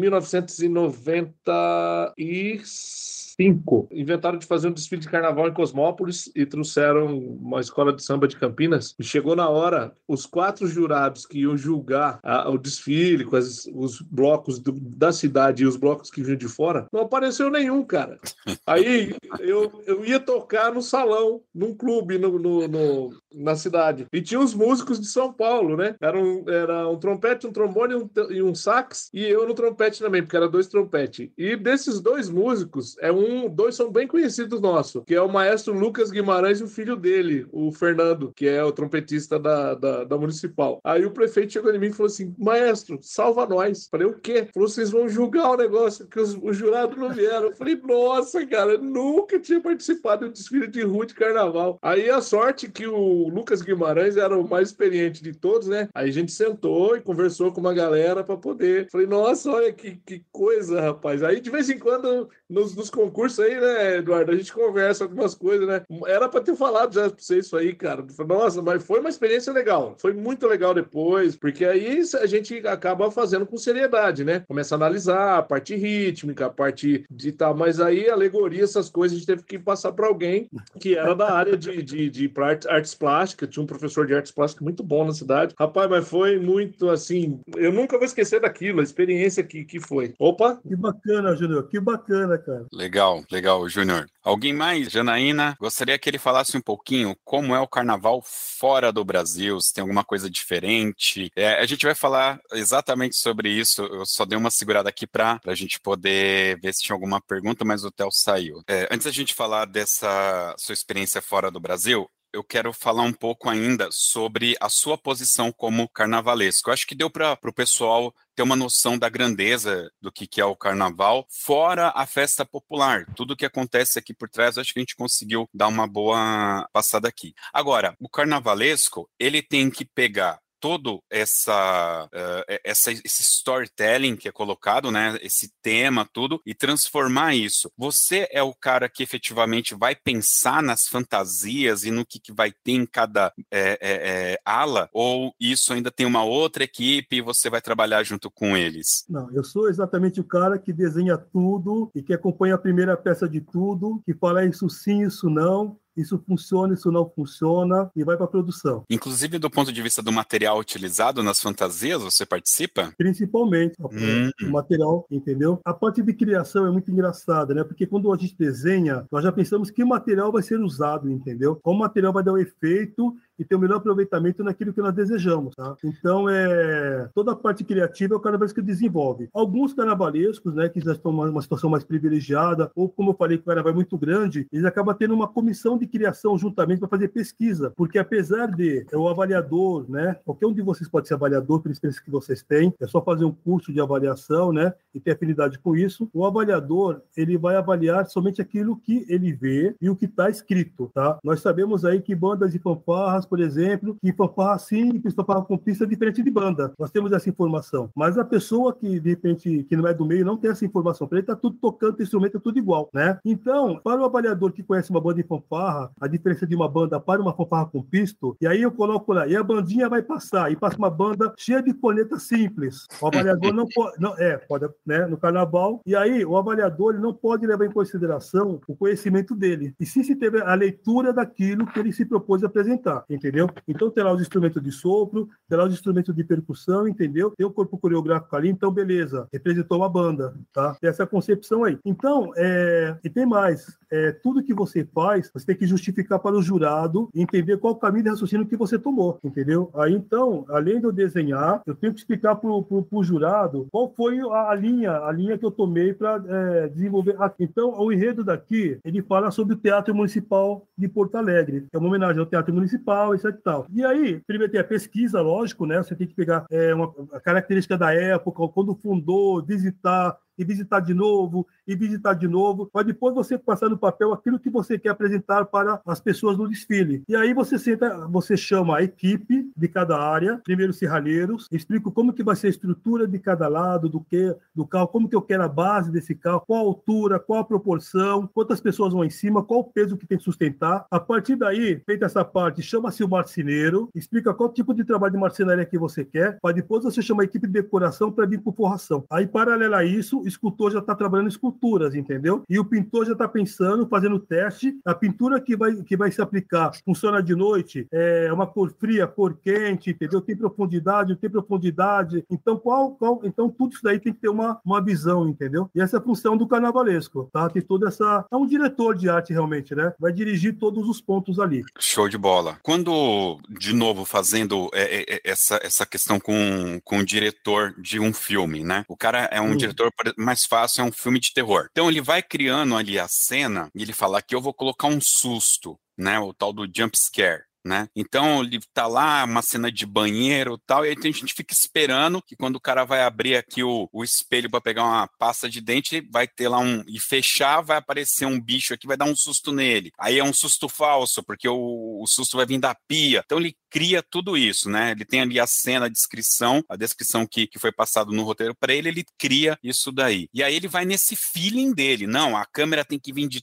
1995, 3.38 3.88
inventaram 3.92 4.38
de 4.38 4.46
fazer 4.46 4.68
um 4.68 4.72
desfile 4.72 5.00
de 5.02 5.08
carnaval 5.08 5.48
em 5.48 5.52
Cosmópolis 5.52 6.30
e 6.34 6.46
trouxeram 6.46 7.18
uma 7.18 7.60
escola 7.60 7.92
de 7.92 8.02
samba 8.02 8.26
de 8.26 8.36
Campinas. 8.36 8.94
E 8.98 9.04
chegou 9.04 9.36
na 9.36 9.48
hora, 9.48 9.92
os 10.08 10.24
quatro 10.26 10.66
jurados 10.66 11.26
que 11.26 11.40
iam 11.40 11.56
julgar 11.56 12.18
a- 12.22 12.48
o 12.50 12.56
desfile 12.58 13.24
com 13.24 13.36
as- 13.36 13.66
os 13.74 14.00
blocos 14.00 14.58
do- 14.58 14.72
da 14.72 15.12
cidade 15.12 15.62
e 15.62 15.66
os 15.66 15.76
blocos 15.76 16.10
que 16.10 16.22
vinham 16.22 16.36
de 16.38 16.48
fora, 16.48 16.86
não 16.92 17.02
apareceu 17.02 17.50
nenhum, 17.50 17.84
cara. 17.84 18.18
Aí 18.66 19.14
eu, 19.40 19.82
eu 19.86 20.04
ia 20.04 20.18
tocar 20.18 20.72
no 20.72 20.82
salão, 20.82 21.42
num 21.54 21.74
clube 21.74 22.18
no, 22.18 22.38
no- 22.38 22.68
no- 22.68 23.10
na 23.34 23.54
cidade. 23.54 24.06
E 24.12 24.22
tinha 24.22 24.40
os 24.40 24.54
músicos 24.54 24.98
de 24.98 25.06
São 25.06 25.32
Paulo, 25.32 25.76
né? 25.76 25.94
Era 26.00 26.18
um, 26.18 26.44
era 26.48 26.88
um 26.88 26.98
trompete, 26.98 27.46
um 27.46 27.52
trombone 27.52 27.92
e 27.92 27.96
um, 27.96 28.10
e 28.30 28.42
um 28.42 28.54
sax, 28.54 29.10
e 29.12 29.22
eu 29.24 29.46
no 29.46 29.54
trompete 29.54 29.98
também, 30.00 30.22
porque 30.22 30.36
era 30.36 30.48
dois 30.48 30.66
trompetes. 30.66 31.28
E 31.36 31.54
desses 31.56 32.00
dois 32.00 32.30
músicos, 32.30 32.96
é 33.00 33.12
um, 33.12 33.25
dois 33.48 33.74
são 33.74 33.90
bem 33.90 34.06
conhecidos 34.06 34.60
nossos, 34.60 35.02
que 35.06 35.14
é 35.14 35.20
o 35.20 35.32
maestro 35.32 35.72
Lucas 35.72 36.10
Guimarães 36.10 36.60
e 36.60 36.64
o 36.64 36.68
filho 36.68 36.96
dele, 36.96 37.46
o 37.52 37.70
Fernando, 37.72 38.32
que 38.34 38.48
é 38.48 38.62
o 38.62 38.72
trompetista 38.72 39.38
da, 39.38 39.74
da, 39.74 40.04
da 40.04 40.18
municipal. 40.18 40.80
Aí 40.84 41.04
o 41.04 41.10
prefeito 41.10 41.52
chegou 41.52 41.74
em 41.74 41.78
mim 41.78 41.88
e 41.88 41.92
falou 41.92 42.06
assim: 42.06 42.34
Maestro, 42.38 42.98
salva 43.02 43.46
nós. 43.46 43.88
Falei, 43.90 44.06
o 44.06 44.14
quê? 44.14 44.48
Falou, 44.52 44.68
vocês 44.68 44.90
vão 44.90 45.08
julgar 45.08 45.50
o 45.50 45.56
negócio, 45.56 46.06
que 46.06 46.20
os, 46.20 46.36
os 46.42 46.56
jurados 46.56 46.96
não 46.96 47.12
vieram. 47.12 47.48
Eu 47.48 47.56
falei, 47.56 47.80
nossa, 47.82 48.44
cara, 48.46 48.78
nunca 48.78 49.38
tinha 49.38 49.60
participado 49.60 50.24
de 50.24 50.30
um 50.30 50.32
desfile 50.32 50.66
de 50.66 50.82
rua 50.82 51.06
de 51.06 51.14
carnaval. 51.14 51.78
Aí 51.82 52.08
a 52.10 52.20
sorte 52.20 52.70
que 52.70 52.86
o 52.86 53.28
Lucas 53.28 53.62
Guimarães 53.62 54.16
era 54.16 54.38
o 54.38 54.48
mais 54.48 54.68
experiente 54.68 55.22
de 55.22 55.32
todos, 55.32 55.68
né? 55.68 55.88
Aí 55.94 56.08
a 56.08 56.12
gente 56.12 56.32
sentou 56.32 56.96
e 56.96 57.00
conversou 57.00 57.52
com 57.52 57.60
uma 57.60 57.74
galera 57.74 58.22
para 58.22 58.36
poder. 58.36 58.88
Falei, 58.90 59.06
nossa, 59.06 59.50
olha 59.50 59.72
que, 59.72 59.96
que 60.04 60.24
coisa, 60.32 60.80
rapaz. 60.80 61.22
Aí 61.22 61.40
de 61.40 61.50
vez 61.50 61.70
em 61.70 61.78
quando, 61.78 62.28
nos, 62.48 62.74
nos 62.74 62.90
concursos 62.90 63.15
aí, 63.42 63.58
né, 63.60 63.96
Eduardo, 63.98 64.32
a 64.32 64.36
gente 64.36 64.52
conversa 64.52 65.04
algumas 65.04 65.34
coisas, 65.34 65.66
né? 65.66 65.82
Era 66.06 66.28
para 66.28 66.40
ter 66.40 66.54
falado 66.56 66.94
já 66.94 67.08
pra 67.10 67.18
você 67.18 67.38
isso 67.38 67.56
aí, 67.56 67.74
cara. 67.74 68.04
Nossa, 68.26 68.62
mas 68.62 68.84
foi 68.84 69.00
uma 69.00 69.08
experiência 69.08 69.52
legal. 69.52 69.94
Foi 69.98 70.12
muito 70.12 70.46
legal 70.46 70.74
depois, 70.74 71.36
porque 71.36 71.64
aí 71.64 72.02
a 72.20 72.26
gente 72.26 72.66
acaba 72.66 73.10
fazendo 73.10 73.46
com 73.46 73.56
seriedade, 73.56 74.24
né? 74.24 74.40
Começa 74.48 74.74
a 74.74 74.76
analisar 74.76 75.38
a 75.38 75.42
parte 75.42 75.74
rítmica, 75.74 76.46
a 76.46 76.50
parte 76.50 77.04
de 77.10 77.32
tal, 77.32 77.54
mas 77.56 77.80
aí 77.80 78.08
alegoria, 78.08 78.64
essas 78.64 78.88
coisas, 78.90 79.16
a 79.16 79.18
gente 79.18 79.26
teve 79.26 79.42
que 79.44 79.58
passar 79.58 79.92
para 79.92 80.06
alguém 80.06 80.48
que 80.80 80.96
era 80.96 81.14
da 81.14 81.32
área 81.32 81.56
de, 81.56 81.82
de, 81.82 82.10
de 82.10 82.32
arte- 82.36 82.68
artes 82.68 82.94
plásticas, 82.94 83.48
tinha 83.48 83.62
um 83.62 83.66
professor 83.66 84.06
de 84.06 84.14
artes 84.14 84.32
plásticas 84.32 84.62
muito 84.64 84.82
bom 84.82 85.04
na 85.04 85.12
cidade. 85.12 85.54
Rapaz, 85.58 85.88
mas 85.88 86.08
foi 86.08 86.38
muito 86.38 86.88
assim, 86.90 87.40
eu 87.56 87.72
nunca 87.72 87.96
vou 87.96 88.04
esquecer 88.06 88.40
daquilo, 88.40 88.80
a 88.80 88.84
experiência 88.84 89.42
que, 89.42 89.64
que 89.64 89.80
foi. 89.80 90.14
Opa, 90.18 90.60
Que 90.66 90.76
bacana, 90.76 91.34
Júnior. 91.36 91.68
Que 91.68 91.80
bacana, 91.80 92.38
cara. 92.38 92.66
Legal, 92.72 93.05
legal, 93.30 93.68
Júnior. 93.68 94.08
Alguém 94.22 94.52
mais? 94.52 94.90
Janaína, 94.90 95.56
gostaria 95.60 95.96
que 95.98 96.10
ele 96.10 96.18
falasse 96.18 96.56
um 96.56 96.60
pouquinho 96.60 97.16
como 97.24 97.54
é 97.54 97.60
o 97.60 97.68
carnaval 97.68 98.20
fora 98.24 98.92
do 98.92 99.04
Brasil, 99.04 99.60
se 99.60 99.72
tem 99.72 99.82
alguma 99.82 100.02
coisa 100.02 100.28
diferente. 100.28 101.30
É, 101.36 101.60
a 101.60 101.66
gente 101.66 101.86
vai 101.86 101.94
falar 101.94 102.40
exatamente 102.52 103.16
sobre 103.16 103.48
isso. 103.48 103.84
Eu 103.84 104.04
só 104.04 104.24
dei 104.24 104.36
uma 104.36 104.50
segurada 104.50 104.88
aqui 104.88 105.06
para 105.06 105.40
a 105.46 105.54
gente 105.54 105.78
poder 105.78 106.58
ver 106.60 106.74
se 106.74 106.82
tinha 106.82 106.94
alguma 106.94 107.20
pergunta, 107.20 107.64
mas 107.64 107.84
o 107.84 107.90
Theo 107.90 108.10
saiu. 108.10 108.62
É, 108.66 108.88
antes 108.90 109.04
da 109.04 109.12
gente 109.12 109.32
falar 109.32 109.66
dessa 109.66 110.54
sua 110.58 110.72
experiência 110.72 111.22
fora 111.22 111.50
do 111.50 111.60
Brasil, 111.60 112.10
eu 112.36 112.44
quero 112.44 112.70
falar 112.70 113.02
um 113.02 113.14
pouco 113.14 113.48
ainda 113.48 113.88
sobre 113.90 114.54
a 114.60 114.68
sua 114.68 114.98
posição 114.98 115.50
como 115.50 115.88
carnavalesco. 115.88 116.68
Eu 116.68 116.74
acho 116.74 116.86
que 116.86 116.94
deu 116.94 117.08
para 117.08 117.38
o 117.42 117.52
pessoal 117.52 118.14
ter 118.34 118.42
uma 118.42 118.54
noção 118.54 118.98
da 118.98 119.08
grandeza 119.08 119.90
do 120.02 120.12
que, 120.12 120.26
que 120.26 120.38
é 120.38 120.44
o 120.44 120.54
carnaval, 120.54 121.26
fora 121.30 121.90
a 121.94 122.04
festa 122.04 122.44
popular. 122.44 123.06
Tudo 123.16 123.34
que 123.34 123.46
acontece 123.46 123.98
aqui 123.98 124.12
por 124.12 124.28
trás, 124.28 124.58
acho 124.58 124.74
que 124.74 124.78
a 124.78 124.82
gente 124.82 124.94
conseguiu 124.94 125.48
dar 125.54 125.68
uma 125.68 125.86
boa 125.86 126.68
passada 126.74 127.08
aqui. 127.08 127.32
Agora, 127.54 127.96
o 127.98 128.08
carnavalesco, 128.08 129.08
ele 129.18 129.40
tem 129.40 129.70
que 129.70 129.86
pegar 129.86 130.38
todo 130.60 131.02
essa, 131.10 132.06
uh, 132.06 132.58
essa 132.64 132.90
esse 132.92 133.22
storytelling 133.22 134.16
que 134.16 134.28
é 134.28 134.32
colocado, 134.32 134.90
né, 134.90 135.18
esse 135.22 135.52
tema 135.62 136.08
tudo 136.12 136.40
e 136.44 136.54
transformar 136.54 137.34
isso. 137.34 137.70
Você 137.76 138.28
é 138.30 138.42
o 138.42 138.54
cara 138.54 138.88
que 138.88 139.02
efetivamente 139.02 139.74
vai 139.74 139.94
pensar 139.94 140.62
nas 140.62 140.86
fantasias 140.86 141.84
e 141.84 141.90
no 141.90 142.04
que, 142.04 142.18
que 142.18 142.32
vai 142.32 142.52
ter 142.52 142.72
em 142.72 142.86
cada 142.86 143.32
é, 143.50 143.78
é, 143.80 144.40
ala 144.44 144.88
ou 144.92 145.34
isso 145.40 145.72
ainda 145.72 145.90
tem 145.90 146.06
uma 146.06 146.24
outra 146.24 146.64
equipe 146.64 147.16
e 147.16 147.22
você 147.22 147.48
vai 147.50 147.60
trabalhar 147.60 148.02
junto 148.02 148.30
com 148.30 148.56
eles? 148.56 149.04
Não, 149.08 149.30
eu 149.32 149.44
sou 149.44 149.68
exatamente 149.68 150.20
o 150.20 150.24
cara 150.24 150.58
que 150.58 150.72
desenha 150.72 151.16
tudo 151.16 151.90
e 151.94 152.02
que 152.02 152.14
acompanha 152.14 152.54
a 152.54 152.58
primeira 152.58 152.96
peça 152.96 153.28
de 153.28 153.40
tudo, 153.40 154.02
que 154.04 154.14
fala 154.14 154.44
isso 154.44 154.68
sim, 154.68 155.06
isso 155.06 155.28
não, 155.28 155.78
isso 155.96 156.22
funciona, 156.26 156.74
isso 156.74 156.90
não 156.90 157.08
funciona, 157.08 157.90
e 157.96 158.04
vai 158.04 158.16
para 158.16 158.26
produção. 158.26 158.84
Inclusive, 158.90 159.38
do 159.38 159.50
ponto 159.50 159.72
de 159.72 159.82
vista 159.82 160.02
do 160.02 160.12
material 160.12 160.58
utilizado 160.58 161.22
nas 161.22 161.40
fantasias, 161.40 162.02
você 162.02 162.26
participa? 162.26 162.92
Principalmente 162.96 163.76
Hum. 163.80 164.30
o 164.42 164.50
material, 164.50 165.06
entendeu? 165.10 165.60
A 165.64 165.72
parte 165.72 166.02
de 166.02 166.12
criação 166.12 166.66
é 166.66 166.70
muito 166.70 166.90
engraçada, 166.90 167.54
né? 167.54 167.64
Porque 167.64 167.86
quando 167.86 168.12
a 168.12 168.16
gente 168.16 168.36
desenha, 168.36 169.06
nós 169.10 169.22
já 169.22 169.32
pensamos 169.32 169.70
que 169.70 169.84
material 169.84 170.32
vai 170.32 170.42
ser 170.42 170.60
usado, 170.60 171.10
entendeu? 171.10 171.56
Qual 171.56 171.76
material 171.76 172.12
vai 172.12 172.22
dar 172.22 172.32
o 172.32 172.38
efeito 172.38 173.16
e 173.38 173.44
ter 173.44 173.54
o 173.54 173.58
melhor 173.58 173.76
aproveitamento 173.76 174.42
naquilo 174.42 174.72
que 174.72 174.80
nós 174.80 174.94
desejamos, 174.94 175.54
tá? 175.54 175.76
Então, 175.84 176.28
é 176.28 177.08
toda 177.14 177.32
a 177.32 177.36
parte 177.36 177.64
criativa 177.64 178.14
é 178.14 178.16
o 178.16 178.20
carnavalesco 178.20 178.60
que 178.60 178.66
desenvolve. 178.66 179.28
Alguns 179.32 179.72
carnavalescos, 179.72 180.54
né, 180.54 180.68
que 180.68 180.80
já 180.80 180.92
estão 180.92 181.12
numa 181.12 181.26
uma 181.26 181.42
situação 181.42 181.68
mais 181.68 181.84
privilegiada, 181.84 182.70
ou 182.74 182.88
como 182.88 183.10
eu 183.10 183.14
falei, 183.14 183.36
que 183.36 183.42
o 183.42 183.46
carnaval 183.46 183.72
é 183.72 183.74
muito 183.74 183.98
grande, 183.98 184.46
eles 184.52 184.64
acabam 184.64 184.94
tendo 184.94 185.14
uma 185.14 185.28
comissão 185.28 185.76
de 185.76 185.86
criação 185.86 186.38
juntamente 186.38 186.78
para 186.78 186.88
fazer 186.88 187.08
pesquisa, 187.08 187.72
porque 187.76 187.98
apesar 187.98 188.46
de 188.46 188.86
é 188.90 188.96
o 188.96 189.08
avaliador, 189.08 189.84
né, 189.88 190.16
qualquer 190.24 190.46
um 190.46 190.52
de 190.52 190.62
vocês 190.62 190.88
pode 190.88 191.08
ser 191.08 191.14
avaliador 191.14 191.60
pela 191.60 191.72
experiência 191.72 192.02
que 192.02 192.10
vocês 192.10 192.42
têm, 192.42 192.72
é 192.80 192.86
só 192.86 193.02
fazer 193.02 193.24
um 193.24 193.32
curso 193.32 193.72
de 193.72 193.80
avaliação, 193.80 194.52
né, 194.52 194.72
e 194.94 195.00
ter 195.00 195.12
afinidade 195.12 195.58
com 195.58 195.76
isso. 195.76 196.08
O 196.12 196.24
avaliador, 196.24 197.02
ele 197.16 197.36
vai 197.36 197.56
avaliar 197.56 198.06
somente 198.06 198.40
aquilo 198.40 198.76
que 198.76 199.04
ele 199.08 199.32
vê 199.32 199.74
e 199.80 199.90
o 199.90 199.96
que 199.96 200.06
está 200.06 200.30
escrito, 200.30 200.90
tá? 200.94 201.18
Nós 201.22 201.40
sabemos 201.40 201.84
aí 201.84 202.00
que 202.00 202.14
bandas 202.14 202.52
de 202.52 202.58
fanfarras, 202.58 203.25
por 203.26 203.40
exemplo, 203.40 203.96
que 204.00 204.12
fanfarra 204.12 204.58
simples, 204.58 205.14
fanfarra 205.14 205.42
com 205.42 205.58
pista 205.58 205.86
diferente 205.86 206.22
de 206.22 206.30
banda. 206.30 206.72
Nós 206.78 206.90
temos 206.90 207.12
essa 207.12 207.28
informação. 207.28 207.90
Mas 207.94 208.18
a 208.18 208.24
pessoa 208.24 208.72
que, 208.72 209.00
de 209.00 209.10
repente, 209.10 209.64
que 209.68 209.76
não 209.76 209.86
é 209.86 209.94
do 209.94 210.06
meio, 210.06 210.24
não 210.24 210.36
tem 210.36 210.50
essa 210.50 210.64
informação. 210.64 211.06
Para 211.06 211.18
ele 211.18 211.26
tá 211.26 211.36
tudo 211.36 211.56
tocando, 211.60 212.02
instrumento 212.02 212.36
é 212.36 212.40
tudo 212.40 212.58
igual, 212.58 212.88
né? 212.92 213.18
Então, 213.24 213.80
para 213.82 214.00
o 214.00 214.04
avaliador 214.04 214.52
que 214.52 214.62
conhece 214.62 214.90
uma 214.90 215.00
banda 215.00 215.22
de 215.22 215.28
fanfarra, 215.28 215.90
a 216.00 216.06
diferença 216.06 216.46
de 216.46 216.54
uma 216.54 216.68
banda 216.68 217.00
para 217.00 217.20
uma 217.20 217.34
fanfarra 217.34 217.66
com 217.66 217.82
pisto, 217.82 218.36
e 218.40 218.46
aí 218.46 218.62
eu 218.62 218.70
coloco 218.70 219.12
lá, 219.12 219.26
e 219.26 219.36
a 219.36 219.42
bandinha 219.42 219.88
vai 219.88 220.02
passar, 220.02 220.50
e 220.50 220.56
passa 220.56 220.78
uma 220.78 220.90
banda 220.90 221.32
cheia 221.36 221.62
de 221.62 221.72
corneta 221.74 222.18
simples. 222.18 222.86
O 223.00 223.06
avaliador 223.06 223.52
não 223.52 223.66
pode, 223.66 224.00
não, 224.00 224.14
é, 224.18 224.36
pode, 224.36 224.68
né, 224.84 225.06
no 225.06 225.16
carnaval, 225.16 225.80
e 225.86 225.94
aí 225.94 226.24
o 226.24 226.36
avaliador 226.36 226.94
ele 226.94 227.02
não 227.02 227.12
pode 227.12 227.46
levar 227.46 227.64
em 227.64 227.70
consideração 227.70 228.60
o 228.66 228.76
conhecimento 228.76 229.34
dele, 229.34 229.74
e 229.78 229.86
sim 229.86 230.02
se 230.02 230.14
teve 230.14 230.40
a 230.40 230.54
leitura 230.54 231.12
daquilo 231.12 231.66
que 231.66 231.78
ele 231.78 231.92
se 231.92 232.04
propôs 232.04 232.42
a 232.42 232.46
apresentar, 232.46 233.04
entendeu? 233.16 233.50
Então 233.66 233.90
tem 233.90 234.04
lá 234.04 234.12
os 234.12 234.20
instrumentos 234.20 234.62
de 234.62 234.70
sopro, 234.70 235.28
tem 235.48 235.58
lá 235.58 235.64
os 235.64 235.72
instrumentos 235.72 236.14
de 236.14 236.24
percussão, 236.24 236.86
entendeu? 236.86 237.32
Tem 237.36 237.46
o 237.46 237.50
corpo 237.50 237.78
coreográfico 237.78 238.36
ali, 238.36 238.48
então 238.48 238.70
beleza, 238.70 239.26
representou 239.32 239.78
uma 239.78 239.88
banda, 239.88 240.34
tá? 240.52 240.76
Tem 240.80 240.88
essa 240.90 241.06
concepção 241.06 241.64
aí. 241.64 241.78
Então, 241.84 242.32
é, 242.36 242.96
e 243.02 243.10
tem 243.10 243.26
mais, 243.26 243.76
é, 243.90 244.12
tudo 244.12 244.42
que 244.42 244.54
você 244.54 244.84
faz, 244.84 245.30
você 245.32 245.46
tem 245.46 245.56
que 245.56 245.66
justificar 245.66 246.18
para 246.18 246.36
o 246.36 246.42
jurado 246.42 247.08
e 247.14 247.22
entender 247.22 247.56
qual 247.58 247.74
o 247.74 247.76
caminho 247.76 248.04
de 248.04 248.10
raciocínio 248.10 248.46
que 248.46 248.56
você 248.56 248.78
tomou, 248.78 249.18
entendeu? 249.24 249.70
Aí 249.74 249.94
então, 249.94 250.44
além 250.48 250.78
de 250.78 250.84
eu 250.84 250.92
desenhar, 250.92 251.62
eu 251.66 251.74
tenho 251.74 251.92
que 251.92 252.00
explicar 252.00 252.36
para 252.36 252.50
o 252.50 253.04
jurado 253.04 253.66
qual 253.70 253.92
foi 253.94 254.20
a, 254.20 254.50
a 254.50 254.54
linha, 254.54 254.92
a 254.92 255.12
linha 255.12 255.38
que 255.38 255.44
eu 255.44 255.50
tomei 255.50 255.94
para 255.94 256.22
é, 256.28 256.68
desenvolver. 256.68 257.16
Então, 257.38 257.70
o 257.78 257.92
enredo 257.92 258.22
daqui, 258.22 258.78
ele 258.84 259.02
fala 259.02 259.30
sobre 259.30 259.54
o 259.54 259.58
Teatro 259.58 259.94
Municipal 259.94 260.66
de 260.76 260.88
Porto 260.88 261.16
Alegre, 261.16 261.66
é 261.72 261.78
uma 261.78 261.88
homenagem 261.88 262.20
ao 262.20 262.26
Teatro 262.26 262.52
Municipal, 262.52 263.05
etc 263.14 263.26
e 263.26 263.32
tal. 263.42 263.66
E 263.72 263.84
aí, 263.84 264.20
primeiro 264.26 264.50
tem 264.52 264.60
a 264.60 264.64
pesquisa, 264.64 265.20
lógico, 265.20 265.66
né? 265.66 265.78
Você 265.78 265.94
tem 265.94 266.06
que 266.06 266.14
pegar 266.14 266.46
é, 266.50 266.74
uma, 266.74 266.92
a 267.12 267.20
característica 267.20 267.76
da 267.76 267.92
época, 267.92 268.48
quando 268.48 268.74
fundou, 268.74 269.44
visitar, 269.44 270.16
e 270.38 270.44
visitar 270.44 270.80
de 270.80 270.94
novo, 270.94 271.46
e 271.66 271.74
visitar 271.74 272.14
de 272.14 272.28
novo, 272.28 272.66
para 272.66 272.86
depois 272.86 273.14
você 273.14 273.36
passar 273.38 273.68
no 273.68 273.78
papel 273.78 274.12
aquilo 274.12 274.38
que 274.38 274.50
você 274.50 274.78
quer 274.78 274.90
apresentar 274.90 275.44
para 275.46 275.80
as 275.86 276.00
pessoas 276.00 276.36
no 276.38 276.48
desfile. 276.48 277.02
E 277.08 277.16
aí 277.16 277.32
você 277.34 277.58
senta, 277.58 278.06
você 278.08 278.36
chama 278.36 278.78
a 278.78 278.82
equipe 278.82 279.50
de 279.56 279.68
cada 279.68 279.98
área, 279.98 280.40
primeiro 280.44 280.70
os 280.70 280.78
serralheiros, 280.78 281.48
explico 281.50 281.90
como 281.90 282.12
que 282.12 282.22
vai 282.22 282.36
ser 282.36 282.48
a 282.48 282.50
estrutura 282.50 283.06
de 283.06 283.18
cada 283.18 283.48
lado 283.48 283.88
do 283.88 284.00
que 284.00 284.34
do 284.54 284.66
carro, 284.66 284.88
como 284.88 285.08
que 285.08 285.16
eu 285.16 285.22
quero 285.22 285.42
a 285.42 285.48
base 285.48 285.90
desse 285.90 286.14
carro, 286.14 286.42
qual 286.46 286.60
a 286.60 286.66
altura, 286.66 287.18
qual 287.18 287.40
a 287.40 287.44
proporção, 287.44 288.28
quantas 288.32 288.60
pessoas 288.60 288.92
vão 288.92 289.04
em 289.04 289.10
cima, 289.10 289.42
qual 289.42 289.60
o 289.60 289.64
peso 289.64 289.96
que 289.96 290.06
tem 290.06 290.18
que 290.18 290.24
sustentar. 290.24 290.86
A 290.90 291.00
partir 291.00 291.36
daí, 291.36 291.80
feita 291.84 292.06
essa 292.06 292.24
parte, 292.24 292.62
chama-se 292.62 293.02
o 293.02 293.08
marceneiro, 293.08 293.88
explica 293.94 294.34
qual 294.34 294.52
tipo 294.52 294.74
de 294.74 294.84
trabalho 294.84 295.12
de 295.12 295.18
marcenaria 295.18 295.64
que 295.64 295.78
você 295.78 296.04
quer, 296.04 296.38
para 296.40 296.54
depois 296.54 296.84
você 296.84 297.02
chama 297.02 297.22
a 297.22 297.24
equipe 297.24 297.46
de 297.46 297.52
decoração 297.52 298.10
para 298.10 298.26
vir 298.26 298.40
por 298.40 298.54
forração. 298.54 299.04
Aí, 299.10 299.26
paralelo 299.26 299.74
a 299.74 299.84
isso, 299.84 300.25
escultor 300.28 300.70
já 300.70 300.78
está 300.78 300.94
trabalhando 300.94 301.26
em 301.26 301.30
esculturas, 301.30 301.94
entendeu? 301.94 302.42
E 302.48 302.58
o 302.58 302.64
pintor 302.64 303.06
já 303.06 303.12
está 303.12 303.26
pensando, 303.28 303.86
fazendo 303.88 304.18
teste. 304.18 304.78
A 304.84 304.94
pintura 304.94 305.40
que 305.40 305.56
vai, 305.56 305.74
que 305.82 305.96
vai 305.96 306.10
se 306.10 306.20
aplicar 306.20 306.72
funciona 306.84 307.22
de 307.22 307.34
noite, 307.34 307.86
é 307.92 308.32
uma 308.32 308.46
cor 308.46 308.72
fria, 308.78 309.06
cor 309.06 309.36
quente, 309.42 309.90
entendeu? 309.90 310.20
Tem 310.20 310.36
profundidade, 310.36 311.16
tem 311.16 311.30
profundidade. 311.30 312.24
Então, 312.30 312.56
qual, 312.56 312.92
qual, 312.92 313.20
então 313.24 313.48
tudo 313.50 313.72
isso 313.72 313.82
daí 313.82 313.98
tem 313.98 314.12
que 314.12 314.20
ter 314.20 314.28
uma, 314.28 314.60
uma 314.64 314.82
visão, 314.82 315.28
entendeu? 315.28 315.70
E 315.74 315.80
essa 315.80 315.96
é 315.96 316.00
a 316.00 316.02
função 316.02 316.36
do 316.36 316.46
carnavalesco, 316.46 317.28
tá? 317.32 317.48
Tem 317.48 317.62
toda 317.62 317.88
essa. 317.88 318.24
É 318.30 318.36
um 318.36 318.46
diretor 318.46 318.94
de 318.94 319.08
arte, 319.08 319.32
realmente, 319.32 319.74
né? 319.74 319.92
Vai 319.98 320.12
dirigir 320.12 320.56
todos 320.58 320.88
os 320.88 321.00
pontos 321.00 321.38
ali. 321.40 321.64
Show 321.78 322.08
de 322.08 322.18
bola. 322.18 322.58
Quando, 322.62 323.38
de 323.48 323.72
novo, 323.72 324.04
fazendo 324.04 324.68
é, 324.72 324.82
é, 324.82 325.14
é, 325.16 325.20
essa, 325.24 325.58
essa 325.62 325.86
questão 325.86 326.20
com, 326.20 326.80
com 326.84 326.98
o 326.98 327.04
diretor 327.04 327.74
de 327.78 327.98
um 327.98 328.12
filme, 328.12 328.62
né? 328.64 328.84
O 328.88 328.96
cara 328.96 329.28
é 329.32 329.40
um 329.40 329.56
Hum. 329.56 329.56
diretor 329.56 329.90
mais 330.16 330.44
fácil, 330.44 330.82
é 330.82 330.84
um 330.84 330.92
filme 330.92 331.20
de 331.20 331.32
terror. 331.32 331.68
Então 331.70 331.88
ele 331.88 332.00
vai 332.00 332.22
criando 332.22 332.76
ali 332.76 332.98
a 332.98 333.08
cena 333.08 333.70
e 333.74 333.82
ele 333.82 333.92
fala 333.92 334.22
que 334.22 334.34
eu 334.34 334.40
vou 334.40 334.54
colocar 334.54 334.88
um 334.88 335.00
susto, 335.00 335.78
né? 335.96 336.18
O 336.18 336.32
tal 336.32 336.52
do 336.52 336.66
jump 336.66 336.96
scare. 336.96 337.45
Né? 337.66 337.88
Então 337.96 338.44
ele 338.44 338.60
tá 338.72 338.86
lá, 338.86 339.24
uma 339.24 339.42
cena 339.42 339.72
de 339.72 339.84
banheiro 339.84 340.56
tal, 340.64 340.86
e 340.86 340.90
aí 340.90 340.96
a 340.96 341.06
gente 341.10 341.34
fica 341.34 341.52
esperando 341.52 342.22
que 342.22 342.36
quando 342.36 342.54
o 342.54 342.60
cara 342.60 342.84
vai 342.84 343.02
abrir 343.02 343.34
aqui 343.34 343.60
o, 343.64 343.88
o 343.92 344.04
espelho 344.04 344.48
para 344.48 344.60
pegar 344.60 344.84
uma 344.84 345.08
pasta 345.18 345.50
de 345.50 345.60
dente, 345.60 346.00
vai 346.12 346.28
ter 346.28 346.48
lá 346.48 346.60
um. 346.60 346.84
e 346.86 347.00
fechar, 347.00 347.62
vai 347.62 347.78
aparecer 347.78 348.24
um 348.24 348.40
bicho 348.40 348.72
aqui, 348.72 348.86
vai 348.86 348.96
dar 348.96 349.06
um 349.06 349.16
susto 349.16 349.52
nele. 349.52 349.90
Aí 349.98 350.16
é 350.16 350.22
um 350.22 350.32
susto 350.32 350.68
falso, 350.68 351.24
porque 351.24 351.48
o, 351.48 352.00
o 352.00 352.06
susto 352.06 352.36
vai 352.36 352.46
vir 352.46 352.60
da 352.60 352.72
pia. 352.86 353.22
Então 353.24 353.38
ele 353.38 353.56
cria 353.68 354.00
tudo 354.00 354.36
isso, 354.36 354.70
né? 354.70 354.92
Ele 354.92 355.04
tem 355.04 355.20
ali 355.20 355.40
a 355.40 355.46
cena, 355.46 355.86
a 355.86 355.90
descrição, 355.90 356.62
a 356.68 356.76
descrição 356.76 357.26
que, 357.26 357.48
que 357.48 357.58
foi 357.58 357.72
passado 357.72 358.12
no 358.12 358.22
roteiro 358.22 358.54
para 358.54 358.72
ele, 358.72 358.90
ele 358.90 359.04
cria 359.18 359.58
isso 359.60 359.90
daí. 359.90 360.28
E 360.32 360.40
aí 360.40 360.54
ele 360.54 360.68
vai 360.68 360.84
nesse 360.84 361.16
feeling 361.16 361.74
dele. 361.74 362.06
Não, 362.06 362.36
a 362.36 362.46
câmera 362.46 362.84
tem 362.84 362.98
que 362.98 363.12
vir 363.12 363.28
de 363.28 363.42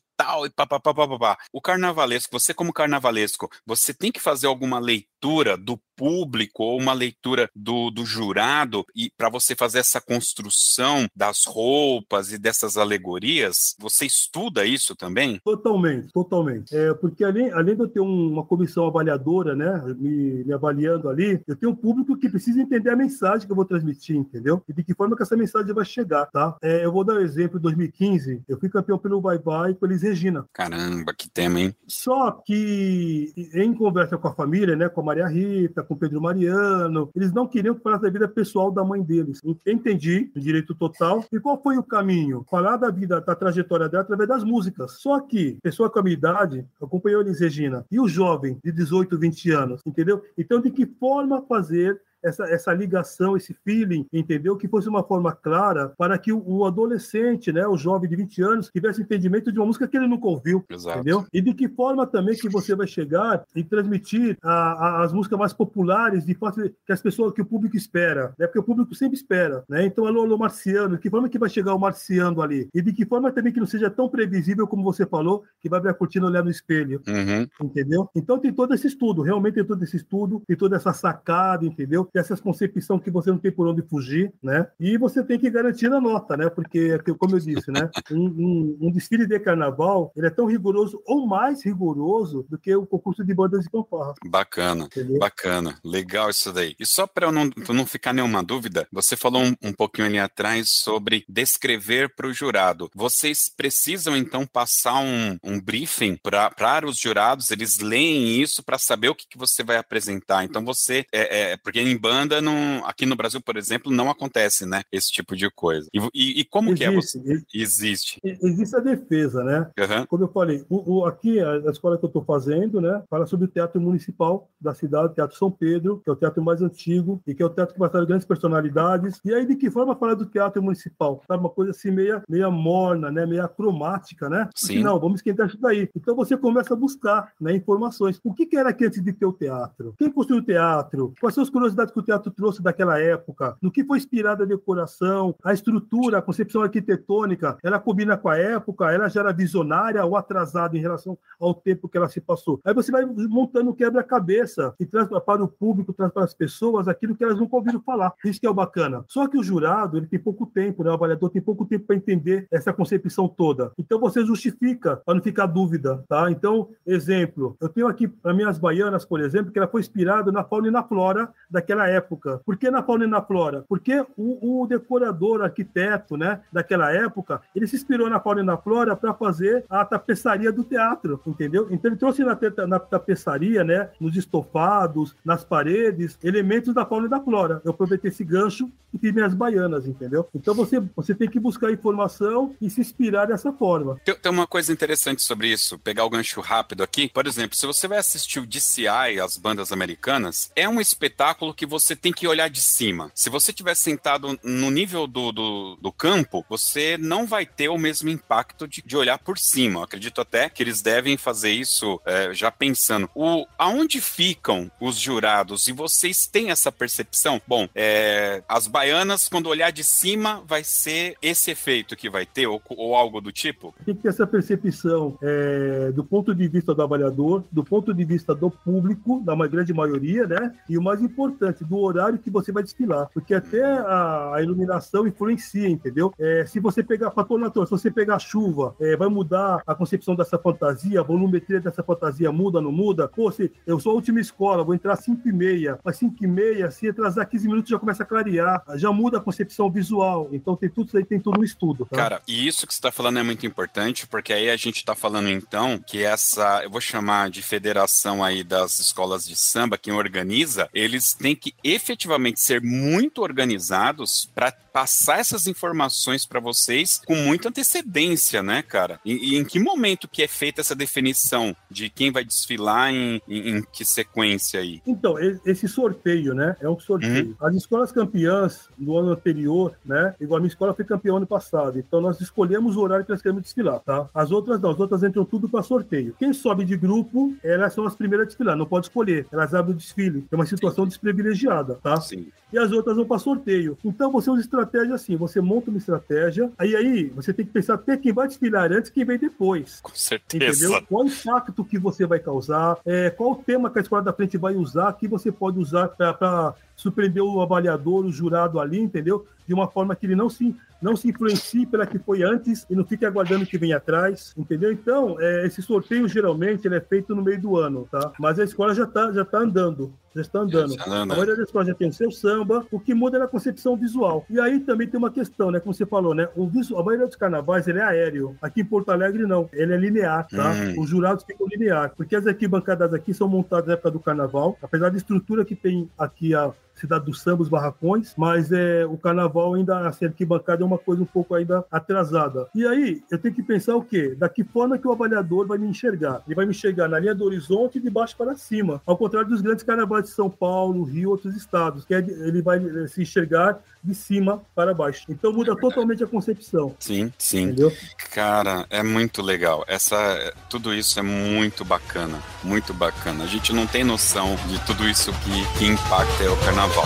tal 0.49 0.63
e. 0.63 1.37
O 1.51 1.61
carnavalesco, 1.61 2.31
você 2.31 2.53
como 2.53 2.73
carnavalesco, 2.73 3.49
você 3.65 3.93
tem 3.93 4.11
que 4.11 4.19
fazer 4.19 4.47
alguma 4.47 4.79
leitura 4.79 5.12
do 5.57 5.79
público 5.95 6.63
ou 6.63 6.79
uma 6.79 6.91
leitura 6.91 7.49
do, 7.55 7.89
do 7.91 8.03
jurado 8.05 8.83
e 8.95 9.11
para 9.15 9.29
você 9.29 9.55
fazer 9.55 9.79
essa 9.79 10.01
construção 10.01 11.07
das 11.15 11.45
roupas 11.45 12.31
e 12.33 12.37
dessas 12.37 12.77
alegorias, 12.77 13.75
você 13.79 14.05
estuda 14.05 14.65
isso 14.65 14.95
também? 14.95 15.39
Totalmente, 15.45 16.11
totalmente. 16.11 16.75
É, 16.75 16.93
porque 16.95 17.23
além, 17.23 17.51
além 17.51 17.75
de 17.75 17.81
eu 17.83 17.87
ter 17.87 17.99
um- 18.01 18.31
uma 18.33 18.43
comissão 18.43 18.87
avaliadora, 18.87 19.55
né, 19.55 19.81
me, 19.97 20.43
me 20.43 20.53
avaliando 20.53 21.07
ali, 21.09 21.39
eu 21.47 21.55
tenho 21.55 21.71
um 21.71 21.75
público 21.75 22.17
que 22.17 22.29
precisa 22.29 22.59
entender 22.61 22.89
a 22.89 22.95
mensagem 22.95 23.45
que 23.45 23.51
eu 23.51 23.55
vou 23.55 23.65
transmitir, 23.65 24.15
entendeu? 24.15 24.63
E 24.67 24.73
de 24.73 24.83
que 24.83 24.93
forma 24.95 25.15
que 25.15 25.23
essa 25.23 25.37
mensagem 25.37 25.73
vai 25.73 25.85
chegar, 25.85 26.25
tá? 26.27 26.57
É, 26.61 26.83
eu 26.83 26.91
vou 26.91 27.03
dar 27.03 27.15
um 27.15 27.21
exemplo, 27.21 27.59
em 27.59 27.61
2015, 27.61 28.41
eu 28.47 28.59
fui 28.59 28.67
campeão 28.69 28.97
pelo 28.97 29.21
Bye 29.21 29.39
Bye 29.39 29.75
com 29.75 29.85
Elis 29.85 30.01
Regina. 30.01 30.45
Caramba, 30.51 31.13
que 31.13 31.29
tema, 31.29 31.59
hein? 31.61 31.75
Só 31.87 32.31
que 32.31 33.31
em 33.53 33.73
conversa 33.73 34.17
com 34.17 34.27
a 34.27 34.33
família, 34.33 34.75
né, 34.75 34.89
com 34.89 35.01
a 35.01 35.03
Maria 35.13 35.27
Rita, 35.27 35.83
com 35.83 35.95
Pedro 35.95 36.19
Mariano, 36.19 37.11
eles 37.15 37.31
não 37.31 37.47
queriam 37.47 37.75
que 37.75 37.83
falasse 37.83 38.01
da 38.01 38.09
vida 38.09 38.27
pessoal 38.27 38.71
da 38.71 38.83
mãe 38.83 39.01
deles. 39.03 39.39
Entendi, 39.65 40.31
direito 40.35 40.73
total. 40.73 41.23
E 41.31 41.39
qual 41.39 41.61
foi 41.61 41.77
o 41.77 41.83
caminho? 41.83 42.43
Falar 42.49 42.77
da 42.77 42.89
vida, 42.89 43.21
da 43.21 43.35
trajetória 43.35 43.87
dela 43.87 44.01
através 44.03 44.27
das 44.27 44.43
músicas. 44.43 44.93
Só 44.93 45.19
que, 45.19 45.59
pessoa 45.61 45.87
com 45.87 45.99
a 45.99 46.03
minha 46.03 46.15
idade, 46.15 46.65
acompanhou 46.81 47.21
Elis 47.21 47.39
Regina, 47.39 47.85
e 47.91 47.99
o 47.99 48.07
jovem 48.07 48.57
de 48.63 48.71
18, 48.71 49.19
20 49.19 49.51
anos, 49.51 49.81
entendeu? 49.85 50.23
Então, 50.35 50.59
de 50.59 50.71
que 50.71 50.85
forma 50.85 51.43
fazer 51.43 52.01
essa, 52.23 52.45
essa 52.45 52.73
ligação, 52.73 53.35
esse 53.37 53.53
feeling, 53.65 54.05
entendeu? 54.11 54.55
Que 54.57 54.67
fosse 54.67 54.87
uma 54.89 55.03
forma 55.03 55.31
clara 55.33 55.93
para 55.97 56.17
que 56.17 56.31
o, 56.31 56.41
o 56.45 56.65
adolescente, 56.65 57.51
né, 57.51 57.67
o 57.67 57.77
jovem 57.77 58.09
de 58.09 58.15
20 58.15 58.41
anos, 58.41 58.69
tivesse 58.73 59.01
entendimento 59.01 59.51
de 59.51 59.59
uma 59.59 59.65
música 59.65 59.87
que 59.87 59.97
ele 59.97 60.07
nunca 60.07 60.27
ouviu, 60.27 60.63
Exato. 60.69 60.99
entendeu? 60.99 61.25
E 61.33 61.41
de 61.41 61.53
que 61.53 61.67
forma 61.67 62.05
também 62.07 62.35
que 62.35 62.49
você 62.49 62.75
vai 62.75 62.87
chegar 62.87 63.43
e 63.55 63.63
transmitir 63.63 64.37
a- 64.41 64.51
a- 64.51 65.03
as 65.03 65.13
músicas 65.13 65.37
mais 65.39 65.53
populares, 65.53 66.25
de 66.25 66.33
forma 66.35 66.69
que 66.85 66.91
as 66.93 67.01
pessoas, 67.01 67.33
que 67.33 67.41
o 67.41 67.45
público 67.45 67.75
espera, 67.75 68.33
né? 68.37 68.45
Porque 68.47 68.59
o 68.59 68.63
público 68.63 68.93
sempre 68.95 69.17
espera, 69.17 69.63
né? 69.67 69.85
Então, 69.85 70.05
alô, 70.05 70.21
alô, 70.21 70.37
Marciano, 70.37 70.95
de 70.95 71.01
que 71.01 71.09
forma 71.09 71.29
que 71.29 71.39
vai 71.39 71.49
chegar 71.49 71.73
o 71.73 71.79
Marciano 71.79 72.41
ali? 72.41 72.67
E 72.73 72.81
de 72.81 72.93
que 72.93 73.05
forma 73.05 73.31
também 73.31 73.51
que 73.51 73.59
não 73.59 73.67
seja 73.67 73.89
tão 73.89 74.07
previsível 74.09 74.67
como 74.67 74.83
você 74.83 75.05
falou, 75.05 75.43
que 75.59 75.69
vai 75.69 75.79
abrir 75.79 75.91
a 75.91 75.93
cortina 75.93 76.25
e 76.25 76.29
olhar 76.29 76.43
no 76.43 76.49
espelho 76.49 77.01
Uhum. 77.07 77.67
entendeu? 77.67 78.09
Então 78.15 78.39
tem 78.39 78.53
todo 78.53 78.73
esse 78.73 78.87
estudo, 78.87 79.21
realmente 79.21 79.55
tem 79.55 79.65
todo 79.65 79.83
esse 79.83 79.97
estudo, 79.97 80.41
tem 80.47 80.55
toda 80.57 80.75
essa 80.75 80.93
sacada, 80.93 81.65
entendeu? 81.65 82.05
Tem 82.13 82.21
essa 82.21 82.37
concepção 82.37 82.99
que 82.99 83.09
você 83.09 83.31
não 83.31 83.39
tem 83.39 83.51
por 83.51 83.67
onde 83.67 83.81
fugir, 83.81 84.31
né? 84.41 84.67
E 84.79 84.97
você 84.97 85.23
tem 85.23 85.39
que 85.39 85.49
garantir 85.49 85.87
a 85.87 85.99
nota, 85.99 86.37
né? 86.37 86.47
Porque, 86.47 86.99
como 87.17 87.35
eu 87.35 87.39
disse, 87.39 87.71
né? 87.71 87.89
Um, 88.11 88.27
um, 88.27 88.77
um 88.81 88.91
desfile 88.91 89.25
de 89.25 89.39
carnaval, 89.39 90.11
ele 90.15 90.27
é 90.27 90.29
tão 90.29 90.45
rigoroso 90.45 91.01
ou 91.05 91.25
mais 91.25 91.63
rigoroso 91.63 92.45
do 92.47 92.59
que 92.59 92.75
o 92.75 92.85
concurso 92.85 93.23
de 93.23 93.33
bandas 93.33 93.63
de 93.63 93.69
fanfarra. 93.69 94.13
Bacana, 94.25 94.85
Entendeu? 94.85 95.17
bacana. 95.17 95.79
Legal 95.83 96.29
isso 96.29 96.51
daí. 96.51 96.75
E 96.79 96.85
só 96.85 97.07
para 97.07 97.31
não, 97.31 97.49
pra 97.49 97.73
não 97.73 97.85
ficar 97.85 98.13
nenhuma 98.13 98.43
dúvida, 98.43 98.87
você 98.91 99.15
falou 99.15 99.41
um, 99.41 99.55
um 99.63 99.73
pouquinho 99.73 100.07
ali 100.07 100.19
atrás 100.19 100.69
sobre 100.69 101.23
descrever 101.27 102.13
para 102.13 102.27
o 102.27 102.33
jurado. 102.33 102.91
Vocês 102.93 103.49
precisam, 103.49 104.15
então, 104.15 104.45
passar 104.45 104.99
um, 104.99 105.37
um 105.43 105.59
briefing 105.59 106.17
para 106.21 106.85
os 106.85 106.99
jurados, 106.99 107.49
eles 107.49 107.79
leem 107.79 108.41
isso 108.41 108.61
para 108.61 108.77
saber 108.77 109.09
o 109.09 109.15
que, 109.15 109.25
que 109.27 109.37
você 109.37 109.63
vai 109.63 109.77
apresentar. 109.77 110.43
Então, 110.43 110.63
você. 110.63 111.05
É, 111.11 111.53
é, 111.53 111.57
porque 111.57 111.79
em 111.79 111.97
banda, 112.03 112.41
não, 112.41 112.85
aqui 112.85 113.05
no 113.05 113.15
Brasil, 113.15 113.39
por 113.41 113.55
exemplo, 113.55 113.89
não 113.89 114.09
acontece, 114.09 114.65
né? 114.65 114.81
Esse 114.91 115.09
tipo 115.09 115.37
de 115.37 115.49
coisa. 115.49 115.87
E, 115.93 115.99
e- 116.13 116.39
e 116.41 116.43
como 116.43 116.75
que 116.75 116.83
é 116.83 116.91
você? 116.91 117.17
Existe, 117.53 118.19
Existe. 118.21 118.21
existe 118.23 118.75
a 118.75 118.79
defesa, 118.79 119.41
né? 119.41 119.69
Aham. 119.79 120.05
Como 120.07 120.23
eu 120.25 120.27
falei, 120.27 120.65
o, 120.69 120.97
o- 120.99 121.05
aqui 121.05 121.39
a, 121.39 121.57
escola 121.71 121.97
que 121.97 122.03
eu 122.03 122.07
estou 122.07 122.21
fazendo, 122.25 122.81
né, 122.81 123.01
fala 123.09 123.25
sobre 123.25 123.45
o 123.45 123.47
teatro 123.47 123.79
municipal 123.79 124.49
da 124.59 124.73
cidade, 124.73 125.05
o 125.05 125.15
Teatro 125.15 125.37
São 125.37 125.49
Pedro, 125.49 126.01
que 126.03 126.09
é 126.09 126.13
o 126.13 126.15
teatro 126.17 126.43
mais 126.43 126.61
antigo 126.61 127.21
e 127.25 127.33
que 127.33 127.41
é 127.41 127.45
o 127.45 127.49
teatro 127.49 127.73
que 127.73 127.79
vai 127.79 127.87
estar 127.87 128.03
grandes 128.05 128.25
personalidades. 128.25 129.21
E 129.23 129.33
aí, 129.33 129.45
de 129.45 129.55
que 129.55 129.71
forma 129.71 129.95
falar 129.95 130.15
do 130.15 130.25
teatro 130.25 130.61
municipal? 130.61 131.21
Sabe, 131.25 131.39
uma 131.41 131.49
coisa 131.49 131.71
assim 131.71 131.89
meia, 131.91 132.21
meia 132.27 132.49
morna, 132.51 133.09
né, 133.09 133.25
meia 133.25 133.47
cromática, 133.47 134.29
né? 134.29 134.49
Sim. 134.55 134.67
Porque, 134.67 134.83
não, 134.83 134.99
vamos 134.99 135.19
esquentar 135.19 135.47
isso 135.47 135.57
daí. 135.59 135.89
Então 135.95 136.15
você 136.15 136.35
começa 136.35 136.73
a 136.73 136.77
buscar 136.77 137.31
né, 137.39 137.55
informações. 137.55 138.19
O 138.23 138.33
que, 138.33 138.45
que 138.45 138.57
era 138.57 138.69
antes 138.71 139.01
de 139.01 139.13
ter 139.13 139.25
o 139.25 139.31
teatro? 139.33 139.93
Quem 139.97 140.11
construiu 140.11 140.41
o 140.41 140.45
teatro? 140.45 141.13
Quais 141.19 141.33
são 141.33 141.43
as 141.43 141.49
curiosidades 141.49 141.92
que 141.93 141.99
o 141.99 142.03
teatro 142.03 142.31
trouxe 142.31 142.61
daquela 142.61 142.99
época? 142.99 143.55
No 143.61 143.71
que 143.71 143.83
foi 143.83 143.97
inspirada 143.97 144.43
a 144.43 144.47
decoração, 144.47 145.35
a 145.43 145.53
estrutura, 145.53 146.17
a 146.17 146.21
concepção 146.21 146.61
arquitetônica? 146.61 147.57
Ela 147.63 147.79
combina 147.79 148.17
com 148.17 148.29
a 148.29 148.37
época? 148.37 148.91
Ela 148.91 149.07
já 149.07 149.21
era 149.21 149.31
visionária 149.31 150.03
ou 150.03 150.17
atrasada 150.17 150.77
em 150.77 150.81
relação 150.81 151.17
ao 151.39 151.53
tempo 151.53 151.87
que 151.87 151.97
ela 151.97 152.09
se 152.09 152.19
passou? 152.19 152.59
Aí 152.65 152.73
você 152.73 152.91
vai 152.91 153.05
montando 153.05 153.69
um 153.69 153.73
quebra-cabeça 153.73 154.73
e 154.79 154.85
traz 154.85 155.07
para 155.07 155.43
o 155.43 155.47
público, 155.47 155.93
traz 155.93 156.11
para 156.11 156.23
as 156.23 156.33
pessoas 156.33 156.87
aquilo 156.87 157.15
que 157.15 157.23
elas 157.23 157.37
nunca 157.37 157.55
ouviram 157.55 157.81
falar. 157.81 158.13
Isso 158.25 158.39
que 158.39 158.47
é 158.47 158.49
o 158.49 158.53
bacana. 158.53 159.05
Só 159.07 159.27
que 159.27 159.37
o 159.37 159.43
jurado, 159.43 159.97
ele 159.97 160.07
tem 160.07 160.19
pouco 160.19 160.45
tempo, 160.45 160.83
né? 160.83 160.89
O 160.89 160.93
avaliador 160.93 161.29
tem 161.29 161.41
pouco 161.41 161.65
tempo 161.65 161.85
para 161.85 161.95
entender 161.95 162.47
essa 162.51 162.73
concepção 162.73 163.27
toda. 163.27 163.71
Então 163.77 163.99
você 163.99 164.25
justifica 164.25 164.97
para 164.97 165.13
não 165.13 165.21
ficar 165.21 165.45
dúvida, 165.45 166.03
tá? 166.07 166.31
Então, 166.31 166.69
exemplo, 166.85 167.55
eu 167.61 167.69
tenho 167.69 167.87
aqui 167.87 168.11
as 168.23 168.35
minhas 168.35 168.57
baianas, 168.57 169.05
por 169.05 169.19
exemplo, 169.19 169.51
que 169.51 169.59
ela 169.59 169.67
foi 169.67 169.81
inspirada 169.81 170.31
na 170.31 170.43
fauna 170.43 170.67
e 170.67 170.71
na 170.71 170.83
flora 170.83 171.29
daquela 171.49 171.82
época. 171.87 172.41
Por 172.45 172.57
que 172.57 172.69
na 172.69 172.83
fauna 172.83 173.05
e 173.05 173.07
na 173.07 173.21
flora? 173.21 173.65
Porque 173.67 174.05
o, 174.17 174.61
o 174.63 174.67
decorador, 174.67 175.41
arquiteto, 175.41 176.17
né, 176.17 176.41
daquela 176.51 176.91
época, 176.91 177.41
ele 177.55 177.67
se 177.67 177.75
inspirou 177.75 178.09
na 178.09 178.19
fauna 178.19 178.41
e 178.41 178.45
na 178.45 178.57
flora 178.57 178.95
para 178.95 179.13
fazer 179.13 179.65
a 179.69 179.83
tapeçaria 179.85 180.51
do 180.51 180.63
teatro, 180.63 181.21
entendeu? 181.25 181.67
Então 181.71 181.89
ele 181.89 181.99
trouxe 181.99 182.23
na, 182.23 182.37
na 182.67 182.79
tapeçaria, 182.79 183.63
né, 183.63 183.89
nos 183.99 184.15
estofados, 184.15 185.15
nas 185.23 185.43
paredes, 185.43 186.17
elementos 186.23 186.73
da 186.73 186.85
fauna 186.85 187.07
e 187.07 187.09
da 187.09 187.19
flora. 187.19 187.61
Eu 187.63 187.71
aproveitei 187.71 188.09
esse 188.09 188.23
gancho 188.23 188.69
e 188.93 188.97
fiz 188.97 189.13
minhas 189.13 189.33
baianas, 189.33 189.87
entendeu? 189.87 190.27
Então 190.33 190.53
você, 190.53 190.79
você 190.95 191.15
tem 191.15 191.29
que 191.29 191.39
buscar 191.39 191.71
informação 191.71 192.55
e 192.61 192.69
se 192.69 192.81
inspirar 192.81 193.25
dessa 193.25 193.51
forma. 193.51 193.99
Tem, 194.05 194.15
tem 194.15 194.31
uma 194.31 194.47
coisa 194.47 194.71
interessante 194.71 195.21
sobre 195.21 195.47
isso, 195.47 195.79
pegar 195.79 196.05
o 196.05 196.09
gancho 196.09 196.39
rápido 196.41 196.83
aqui. 196.83 197.09
Por 197.13 197.25
exemplo, 197.25 197.55
se 197.55 197.65
você 197.65 197.87
vai 197.87 197.97
assistir 197.97 198.39
o 198.39 198.45
DCI, 198.45 199.19
as 199.21 199.37
bandas 199.37 199.71
americanas, 199.71 200.51
é 200.55 200.67
um 200.67 200.79
espetáculo 200.79 201.53
que 201.53 201.62
você 201.65 201.95
tem 201.95 202.11
que 202.11 202.27
olhar 202.27 202.49
de 202.49 202.61
cima. 202.61 203.11
Se 203.13 203.29
você 203.29 203.51
estiver 203.51 203.75
sentado 203.75 204.37
no 204.43 204.71
nível 204.71 205.07
do, 205.07 205.31
do, 205.31 205.77
do 205.81 205.91
campo, 205.91 206.45
você 206.49 206.97
não 206.97 207.25
vai 207.25 207.45
ter 207.45 207.69
o 207.69 207.77
mesmo 207.77 208.09
impacto 208.09 208.67
de, 208.67 208.81
de 208.85 208.97
olhar 208.97 209.17
por 209.17 209.37
cima. 209.37 209.79
Eu 209.79 209.83
acredito 209.83 210.21
até 210.21 210.49
que 210.49 210.61
eles 210.63 210.81
devem 210.81 211.17
fazer 211.17 211.51
isso 211.51 211.99
é, 212.05 212.33
já 212.33 212.51
pensando. 212.51 213.09
O, 213.15 213.45
aonde 213.57 214.01
ficam 214.01 214.71
os 214.79 214.97
jurados? 214.97 215.67
E 215.67 215.71
vocês 215.71 216.27
têm 216.27 216.51
essa 216.51 216.71
percepção? 216.71 217.41
Bom, 217.47 217.67
é, 217.75 218.43
as 218.47 218.67
baianas, 218.67 219.29
quando 219.29 219.47
olhar 219.47 219.71
de 219.71 219.83
cima, 219.83 220.43
vai 220.45 220.63
ser 220.63 221.15
esse 221.21 221.51
efeito 221.51 221.95
que 221.95 222.09
vai 222.09 222.25
ter, 222.25 222.47
ou, 222.47 222.61
ou 222.69 222.95
algo 222.95 223.21
do 223.21 223.31
tipo? 223.31 223.73
tem 223.85 223.95
que 223.95 224.01
ter 224.01 224.09
essa 224.09 224.25
percepção 224.25 225.17
é, 225.21 225.91
do 225.91 226.03
ponto 226.03 226.33
de 226.33 226.47
vista 226.47 226.73
do 226.73 226.81
avaliador, 226.81 227.43
do 227.51 227.63
ponto 227.63 227.93
de 227.93 228.03
vista 228.03 228.33
do 228.33 228.49
público, 228.49 229.21
da 229.23 229.35
grande 229.47 229.73
maioria, 229.73 230.25
né? 230.25 230.53
E 230.69 230.77
o 230.77 230.81
mais 230.81 231.01
importante, 231.01 231.52
do 231.61 231.77
horário 231.77 232.19
que 232.19 232.29
você 232.29 232.51
vai 232.51 232.63
desfilar. 232.63 233.09
Porque 233.13 233.33
até 233.33 233.63
a, 233.63 234.35
a 234.35 234.41
iluminação 234.41 235.07
influencia, 235.07 235.67
entendeu? 235.67 236.13
É, 236.17 236.45
se 236.45 236.59
você 236.59 236.83
pegar 236.83 237.11
fator 237.11 237.39
natural, 237.39 237.65
se 237.65 237.71
você 237.71 237.91
pegar 237.91 238.19
chuva, 238.19 238.75
é, 238.79 238.95
vai 238.95 239.07
mudar 239.07 239.61
a 239.65 239.75
concepção 239.75 240.15
dessa 240.15 240.37
fantasia, 240.37 240.99
a 240.99 241.03
volumetria 241.03 241.59
dessa 241.59 241.83
fantasia 241.83 242.31
muda, 242.31 242.61
não 242.61 242.71
muda? 242.71 243.07
Pô, 243.07 243.31
se 243.31 243.51
eu 243.65 243.79
sou 243.79 243.91
a 243.91 243.95
última 243.95 244.19
escola, 244.19 244.63
vou 244.63 244.73
entrar 244.73 244.93
às 244.93 245.03
5 245.03 245.27
e 245.27 245.31
meia, 245.31 245.79
mas 245.83 245.97
5 245.97 246.23
e 246.23 246.27
meia, 246.27 246.71
se 246.71 246.87
atrasar 246.87 247.27
15 247.27 247.47
minutos 247.47 247.69
já 247.69 247.79
começa 247.79 248.03
a 248.03 248.05
clarear, 248.05 248.63
já 248.75 248.91
muda 248.91 249.17
a 249.17 249.21
concepção 249.21 249.69
visual. 249.69 250.29
Então 250.31 250.55
tem 250.55 250.69
tudo 250.69 250.87
isso 250.87 250.97
aí, 250.97 251.05
tem 251.05 251.19
todo 251.19 251.39
um 251.39 251.43
estudo. 251.43 251.85
Tá? 251.85 251.95
Cara, 251.95 252.21
e 252.27 252.47
isso 252.47 252.65
que 252.65 252.73
você 252.73 252.79
está 252.79 252.91
falando 252.91 253.19
é 253.19 253.23
muito 253.23 253.45
importante, 253.45 254.07
porque 254.07 254.33
aí 254.33 254.49
a 254.49 254.57
gente 254.57 254.77
está 254.77 254.95
falando 254.95 255.29
então 255.29 255.77
que 255.77 256.03
essa, 256.03 256.61
eu 256.63 256.69
vou 256.69 256.81
chamar 256.81 257.29
de 257.29 257.41
federação 257.41 258.23
aí 258.23 258.43
das 258.43 258.79
escolas 258.79 259.25
de 259.25 259.35
samba, 259.35 259.77
quem 259.77 259.93
organiza, 259.93 260.69
eles 260.73 261.13
têm 261.13 261.35
efetivamente 261.63 262.39
ser 262.39 262.61
muito 262.61 263.21
organizados 263.21 264.29
para 264.33 264.51
passar 264.73 265.19
essas 265.19 265.45
informações 265.45 266.25
para 266.25 266.39
vocês 266.39 266.99
com 267.05 267.15
muita 267.15 267.49
antecedência, 267.49 268.41
né, 268.41 268.63
cara? 268.63 268.99
E, 269.05 269.35
e 269.35 269.37
em 269.37 269.45
que 269.45 269.59
momento 269.59 270.07
que 270.07 270.23
é 270.23 270.27
feita 270.27 270.61
essa 270.61 270.75
definição 270.75 271.55
de 271.69 271.89
quem 271.89 272.11
vai 272.11 272.25
desfilar 272.25 272.91
em, 272.91 273.21
em, 273.27 273.49
em 273.49 273.61
que 273.61 273.85
sequência 273.85 274.59
aí? 274.59 274.81
Então, 274.85 275.15
esse 275.45 275.67
sorteio, 275.67 276.33
né? 276.33 276.57
É 276.59 276.67
um 276.67 276.79
sorteio. 276.79 277.37
As 277.39 277.53
escolas 277.55 277.91
campeãs 277.91 278.67
no 278.77 278.97
ano 278.97 279.11
anterior, 279.11 279.77
né? 279.85 280.15
Igual 280.19 280.37
a 280.37 280.41
minha 280.41 280.49
escola 280.49 280.73
foi 280.73 280.83
campeã 280.83 281.17
ano 281.17 281.27
passado. 281.27 281.77
Então, 281.77 282.01
nós 282.01 282.19
escolhemos 282.19 282.75
o 282.75 282.81
horário 282.81 283.05
que 283.05 283.11
nós 283.11 283.21
queremos 283.21 283.43
desfilar, 283.43 283.79
tá? 283.79 284.09
As 284.13 284.31
outras 284.31 284.59
não, 284.59 284.71
as 284.71 284.79
outras 284.79 285.03
entram 285.03 285.23
tudo 285.23 285.47
para 285.47 285.61
sorteio. 285.61 286.15
Quem 286.17 286.33
sobe 286.33 286.65
de 286.65 286.75
grupo, 286.75 287.35
elas 287.43 287.73
são 287.73 287.85
as 287.85 287.95
primeiras 287.95 288.25
a 288.25 288.27
desfilar, 288.29 288.55
não 288.55 288.65
pode 288.65 288.87
escolher. 288.87 289.27
Elas 289.31 289.53
abrem 289.53 289.75
o 289.75 289.77
desfile. 289.77 290.25
É 290.31 290.35
uma 290.35 290.45
situação 290.45 290.87
desprivilegiada, 290.87 291.75
tá? 291.75 291.99
Sim. 292.01 292.27
e 292.51 292.57
as 292.57 292.71
outras 292.71 292.95
vão 292.95 293.05
para 293.05 293.19
sorteio. 293.19 293.77
Então 293.83 294.11
você 294.11 294.29
usa 294.29 294.41
estratégia 294.63 294.95
assim, 294.95 295.15
você 295.15 295.39
monta 295.39 295.69
uma 295.69 295.77
estratégia, 295.77 296.51
aí 296.57 296.75
aí 296.75 297.05
você 297.15 297.33
tem 297.33 297.45
que 297.45 297.51
pensar 297.51 297.75
até 297.75 297.95
quem 297.97 298.11
vai 298.11 298.27
desfilar 298.27 298.71
antes 298.71 298.89
e 298.89 298.93
quem 298.93 299.05
vem 299.05 299.17
depois. 299.17 299.79
Com 299.81 299.93
certeza. 299.93 300.65
Entendeu? 300.65 300.85
Qual 300.87 301.03
o 301.03 301.07
impacto 301.07 301.63
que 301.63 301.77
você 301.77 302.05
vai 302.05 302.19
causar, 302.19 302.77
é, 302.85 303.09
qual 303.09 303.31
o 303.31 303.35
tema 303.35 303.69
que 303.69 303.79
a 303.79 303.81
escola 303.81 304.01
da 304.01 304.13
frente 304.13 304.37
vai 304.37 304.55
usar, 304.55 304.93
que 304.93 305.07
você 305.07 305.31
pode 305.31 305.59
usar 305.59 305.89
para 305.89 306.55
surpreender 306.75 307.23
o 307.23 307.41
avaliador, 307.41 308.05
o 308.05 308.11
jurado 308.11 308.59
ali, 308.59 308.79
entendeu? 308.79 309.25
De 309.47 309.53
uma 309.53 309.67
forma 309.67 309.95
que 309.95 310.05
ele 310.05 310.15
não 310.15 310.29
se, 310.29 310.55
não 310.81 310.95
se 310.95 311.09
influencie 311.09 311.65
pela 311.65 311.85
que 311.85 311.99
foi 311.99 312.23
antes 312.23 312.65
e 312.69 312.75
não 312.75 312.85
fique 312.85 313.05
aguardando 313.05 313.43
o 313.43 313.47
que 313.47 313.57
vem 313.57 313.73
atrás, 313.73 314.33
entendeu? 314.37 314.71
Então, 314.71 315.17
é, 315.19 315.45
esse 315.45 315.61
sorteio 315.61 316.07
geralmente 316.07 316.67
ele 316.67 316.75
é 316.75 316.81
feito 316.81 317.15
no 317.15 317.21
meio 317.21 317.39
do 317.41 317.57
ano, 317.57 317.87
tá? 317.91 318.11
Mas 318.19 318.39
a 318.39 318.43
escola 318.43 318.73
já 318.73 318.83
está 318.83 319.11
já 319.11 319.25
tá 319.25 319.39
andando, 319.39 319.93
já 320.15 320.21
está 320.21 320.39
andando. 320.39 320.73
Já 320.75 320.85
anda. 320.85 321.01
A 321.01 321.05
maioria 321.05 321.35
das 321.35 321.45
escolas 321.45 321.67
já 321.67 321.73
tem 321.73 321.89
o 321.89 321.93
seu 321.93 322.11
samba, 322.11 322.65
o 322.71 322.79
que 322.79 322.93
muda 322.93 323.17
é 323.17 323.21
a 323.21 323.27
concepção 323.27 323.75
visual. 323.75 324.25
E 324.29 324.39
aí 324.39 324.59
também 324.59 324.87
tem 324.87 324.97
uma 324.97 325.11
questão, 325.11 325.51
né? 325.51 325.59
Como 325.59 325.73
você 325.73 325.85
falou, 325.85 326.13
né? 326.13 326.27
O 326.35 326.47
visu... 326.47 326.77
A 326.77 326.83
maioria 326.83 327.07
dos 327.07 327.15
carnavais 327.15 327.67
ele 327.67 327.79
é 327.79 327.83
aéreo. 327.83 328.35
Aqui 328.41 328.61
em 328.61 328.65
Porto 328.65 328.89
Alegre, 328.89 329.25
não. 329.25 329.49
Ele 329.53 329.73
é 329.73 329.77
linear, 329.77 330.27
tá? 330.27 330.51
Hum. 330.51 330.81
Os 330.81 330.89
jurados 330.89 331.23
ficam 331.23 331.47
linear. 331.47 331.93
Porque 331.95 332.15
as 332.15 332.27
arquibancadas 332.27 332.93
aqui 332.93 333.13
são 333.13 333.27
montadas 333.27 333.67
na 333.67 333.73
época 333.73 333.91
do 333.91 333.99
carnaval. 333.99 334.57
Apesar 334.61 334.89
da 334.89 334.97
estrutura 334.97 335.43
que 335.45 335.55
tem 335.55 335.89
aqui 335.97 336.35
a 336.35 336.51
cidade 336.83 337.05
do 337.05 337.13
samba, 337.13 337.41
os 337.43 337.49
barracões, 337.49 338.13
mas 338.17 338.51
é, 338.51 338.85
o 338.85 338.97
carnaval 338.97 339.53
ainda, 339.53 339.87
assim, 339.87 340.05
a 340.05 340.07
arquibancada 340.09 340.63
é 340.63 340.65
uma 340.65 340.77
coisa 340.77 341.01
um 341.01 341.05
pouco 341.05 341.33
ainda 341.35 341.63
atrasada. 341.71 342.47
E 342.53 342.65
aí, 342.67 343.01
eu 343.09 343.17
tenho 343.17 343.33
que 343.33 343.41
pensar 343.43 343.75
o 343.75 343.83
quê? 343.83 344.15
Da 344.17 344.27
que 344.27 344.43
forma 344.43 344.77
que 344.77 344.87
o 344.87 344.91
avaliador 344.91 345.47
vai 345.47 345.57
me 345.57 345.67
enxergar? 345.67 346.21
Ele 346.25 346.35
vai 346.35 346.45
me 346.45 346.51
enxergar 346.51 346.87
na 346.87 346.99
linha 346.99 347.15
do 347.15 347.23
horizonte 347.23 347.79
de 347.79 347.89
baixo 347.89 348.15
para 348.17 348.35
cima. 348.35 348.81
Ao 348.85 348.97
contrário 348.97 349.29
dos 349.29 349.41
grandes 349.41 349.63
carnavais 349.63 350.05
de 350.05 350.11
São 350.11 350.29
Paulo, 350.29 350.83
Rio, 350.83 351.11
outros 351.11 351.35
estados, 351.35 351.85
que 351.85 351.93
é 351.93 352.01
de- 352.01 352.11
ele 352.11 352.41
vai 352.41 352.57
eh, 352.57 352.87
se 352.87 353.01
enxergar 353.01 353.59
de 353.83 353.93
cima 353.93 354.41
para 354.55 354.73
baixo. 354.73 355.03
Então 355.09 355.31
muda 355.33 355.55
totalmente 355.55 356.03
a 356.03 356.07
concepção. 356.07 356.73
Sim, 356.79 357.11
sim. 357.17 357.43
Entendeu? 357.43 357.71
Cara, 358.13 358.65
é 358.69 358.81
muito 358.81 359.21
legal. 359.21 359.63
Essa, 359.67 360.33
tudo 360.49 360.73
isso 360.73 360.97
é 360.99 361.01
muito 361.01 361.65
bacana, 361.65 362.17
muito 362.43 362.73
bacana. 362.73 363.23
A 363.23 363.27
gente 363.27 363.53
não 363.53 363.67
tem 363.67 363.83
noção 363.83 364.35
de 364.47 364.57
tudo 364.65 364.87
isso 364.87 365.11
que, 365.11 365.59
que 365.59 365.65
impacta 365.65 366.31
o 366.31 366.37
carnaval. 366.45 366.72
Alô, 366.75 366.81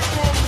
Tijuca! 0.00 0.45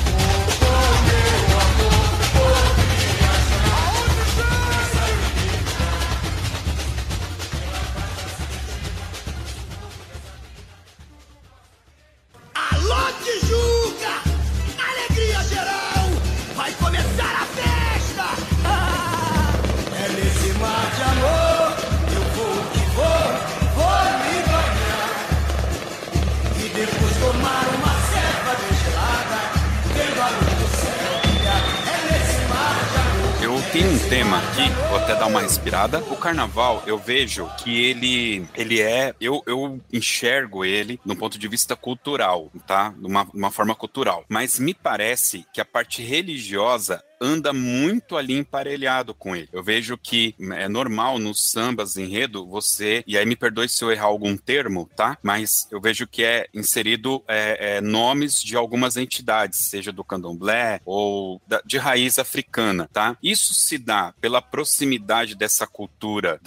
Tenho 33.78 33.92
um 33.92 34.08
tema 34.08 34.38
aqui, 34.38 34.68
vou 34.88 34.98
até 34.98 35.14
dar 35.14 35.26
uma 35.26 35.40
respirada. 35.40 36.00
O 36.10 36.16
carnaval, 36.16 36.82
eu 36.84 36.98
vejo 36.98 37.48
que 37.58 37.80
ele, 37.84 38.44
ele 38.56 38.80
é, 38.80 39.14
eu, 39.20 39.40
eu 39.46 39.80
enxergo 39.92 40.64
ele 40.64 40.98
no 41.04 41.14
ponto 41.14 41.38
de 41.38 41.46
vista 41.46 41.76
cultural, 41.76 42.50
tá? 42.66 42.88
De 42.98 43.06
uma, 43.06 43.28
uma 43.32 43.52
forma 43.52 43.76
cultural. 43.76 44.24
Mas 44.28 44.58
me 44.58 44.74
parece 44.74 45.46
que 45.52 45.60
a 45.60 45.64
parte 45.64 46.02
religiosa 46.02 47.04
anda 47.20 47.52
muito 47.52 48.16
ali 48.16 48.34
emparelhado 48.34 49.14
com 49.14 49.34
ele. 49.34 49.48
Eu 49.52 49.62
vejo 49.62 49.96
que 49.96 50.34
é 50.52 50.68
normal 50.68 51.18
nos 51.18 51.50
sambas 51.50 51.96
enredo 51.96 52.46
você, 52.46 53.02
e 53.06 53.16
aí 53.16 53.26
me 53.26 53.36
perdoe 53.36 53.68
se 53.68 53.82
eu 53.82 53.90
errar 53.90 54.06
algum 54.06 54.36
termo, 54.36 54.88
tá? 54.96 55.18
Mas 55.22 55.66
eu 55.70 55.80
vejo 55.80 56.06
que 56.06 56.24
é 56.24 56.46
inserido 56.54 57.22
é, 57.26 57.76
é, 57.76 57.80
nomes 57.80 58.42
de 58.42 58.56
algumas 58.56 58.96
entidades, 58.96 59.68
seja 59.68 59.92
do 59.92 60.04
candomblé 60.04 60.80
ou 60.84 61.40
da, 61.46 61.60
de 61.64 61.78
raiz 61.78 62.18
africana, 62.18 62.88
tá? 62.92 63.16
Isso 63.22 63.54
se 63.54 63.78
dá 63.78 64.14
pela 64.20 64.40
proximidade 64.40 65.34
dessa 65.34 65.66
cultura 65.66 66.40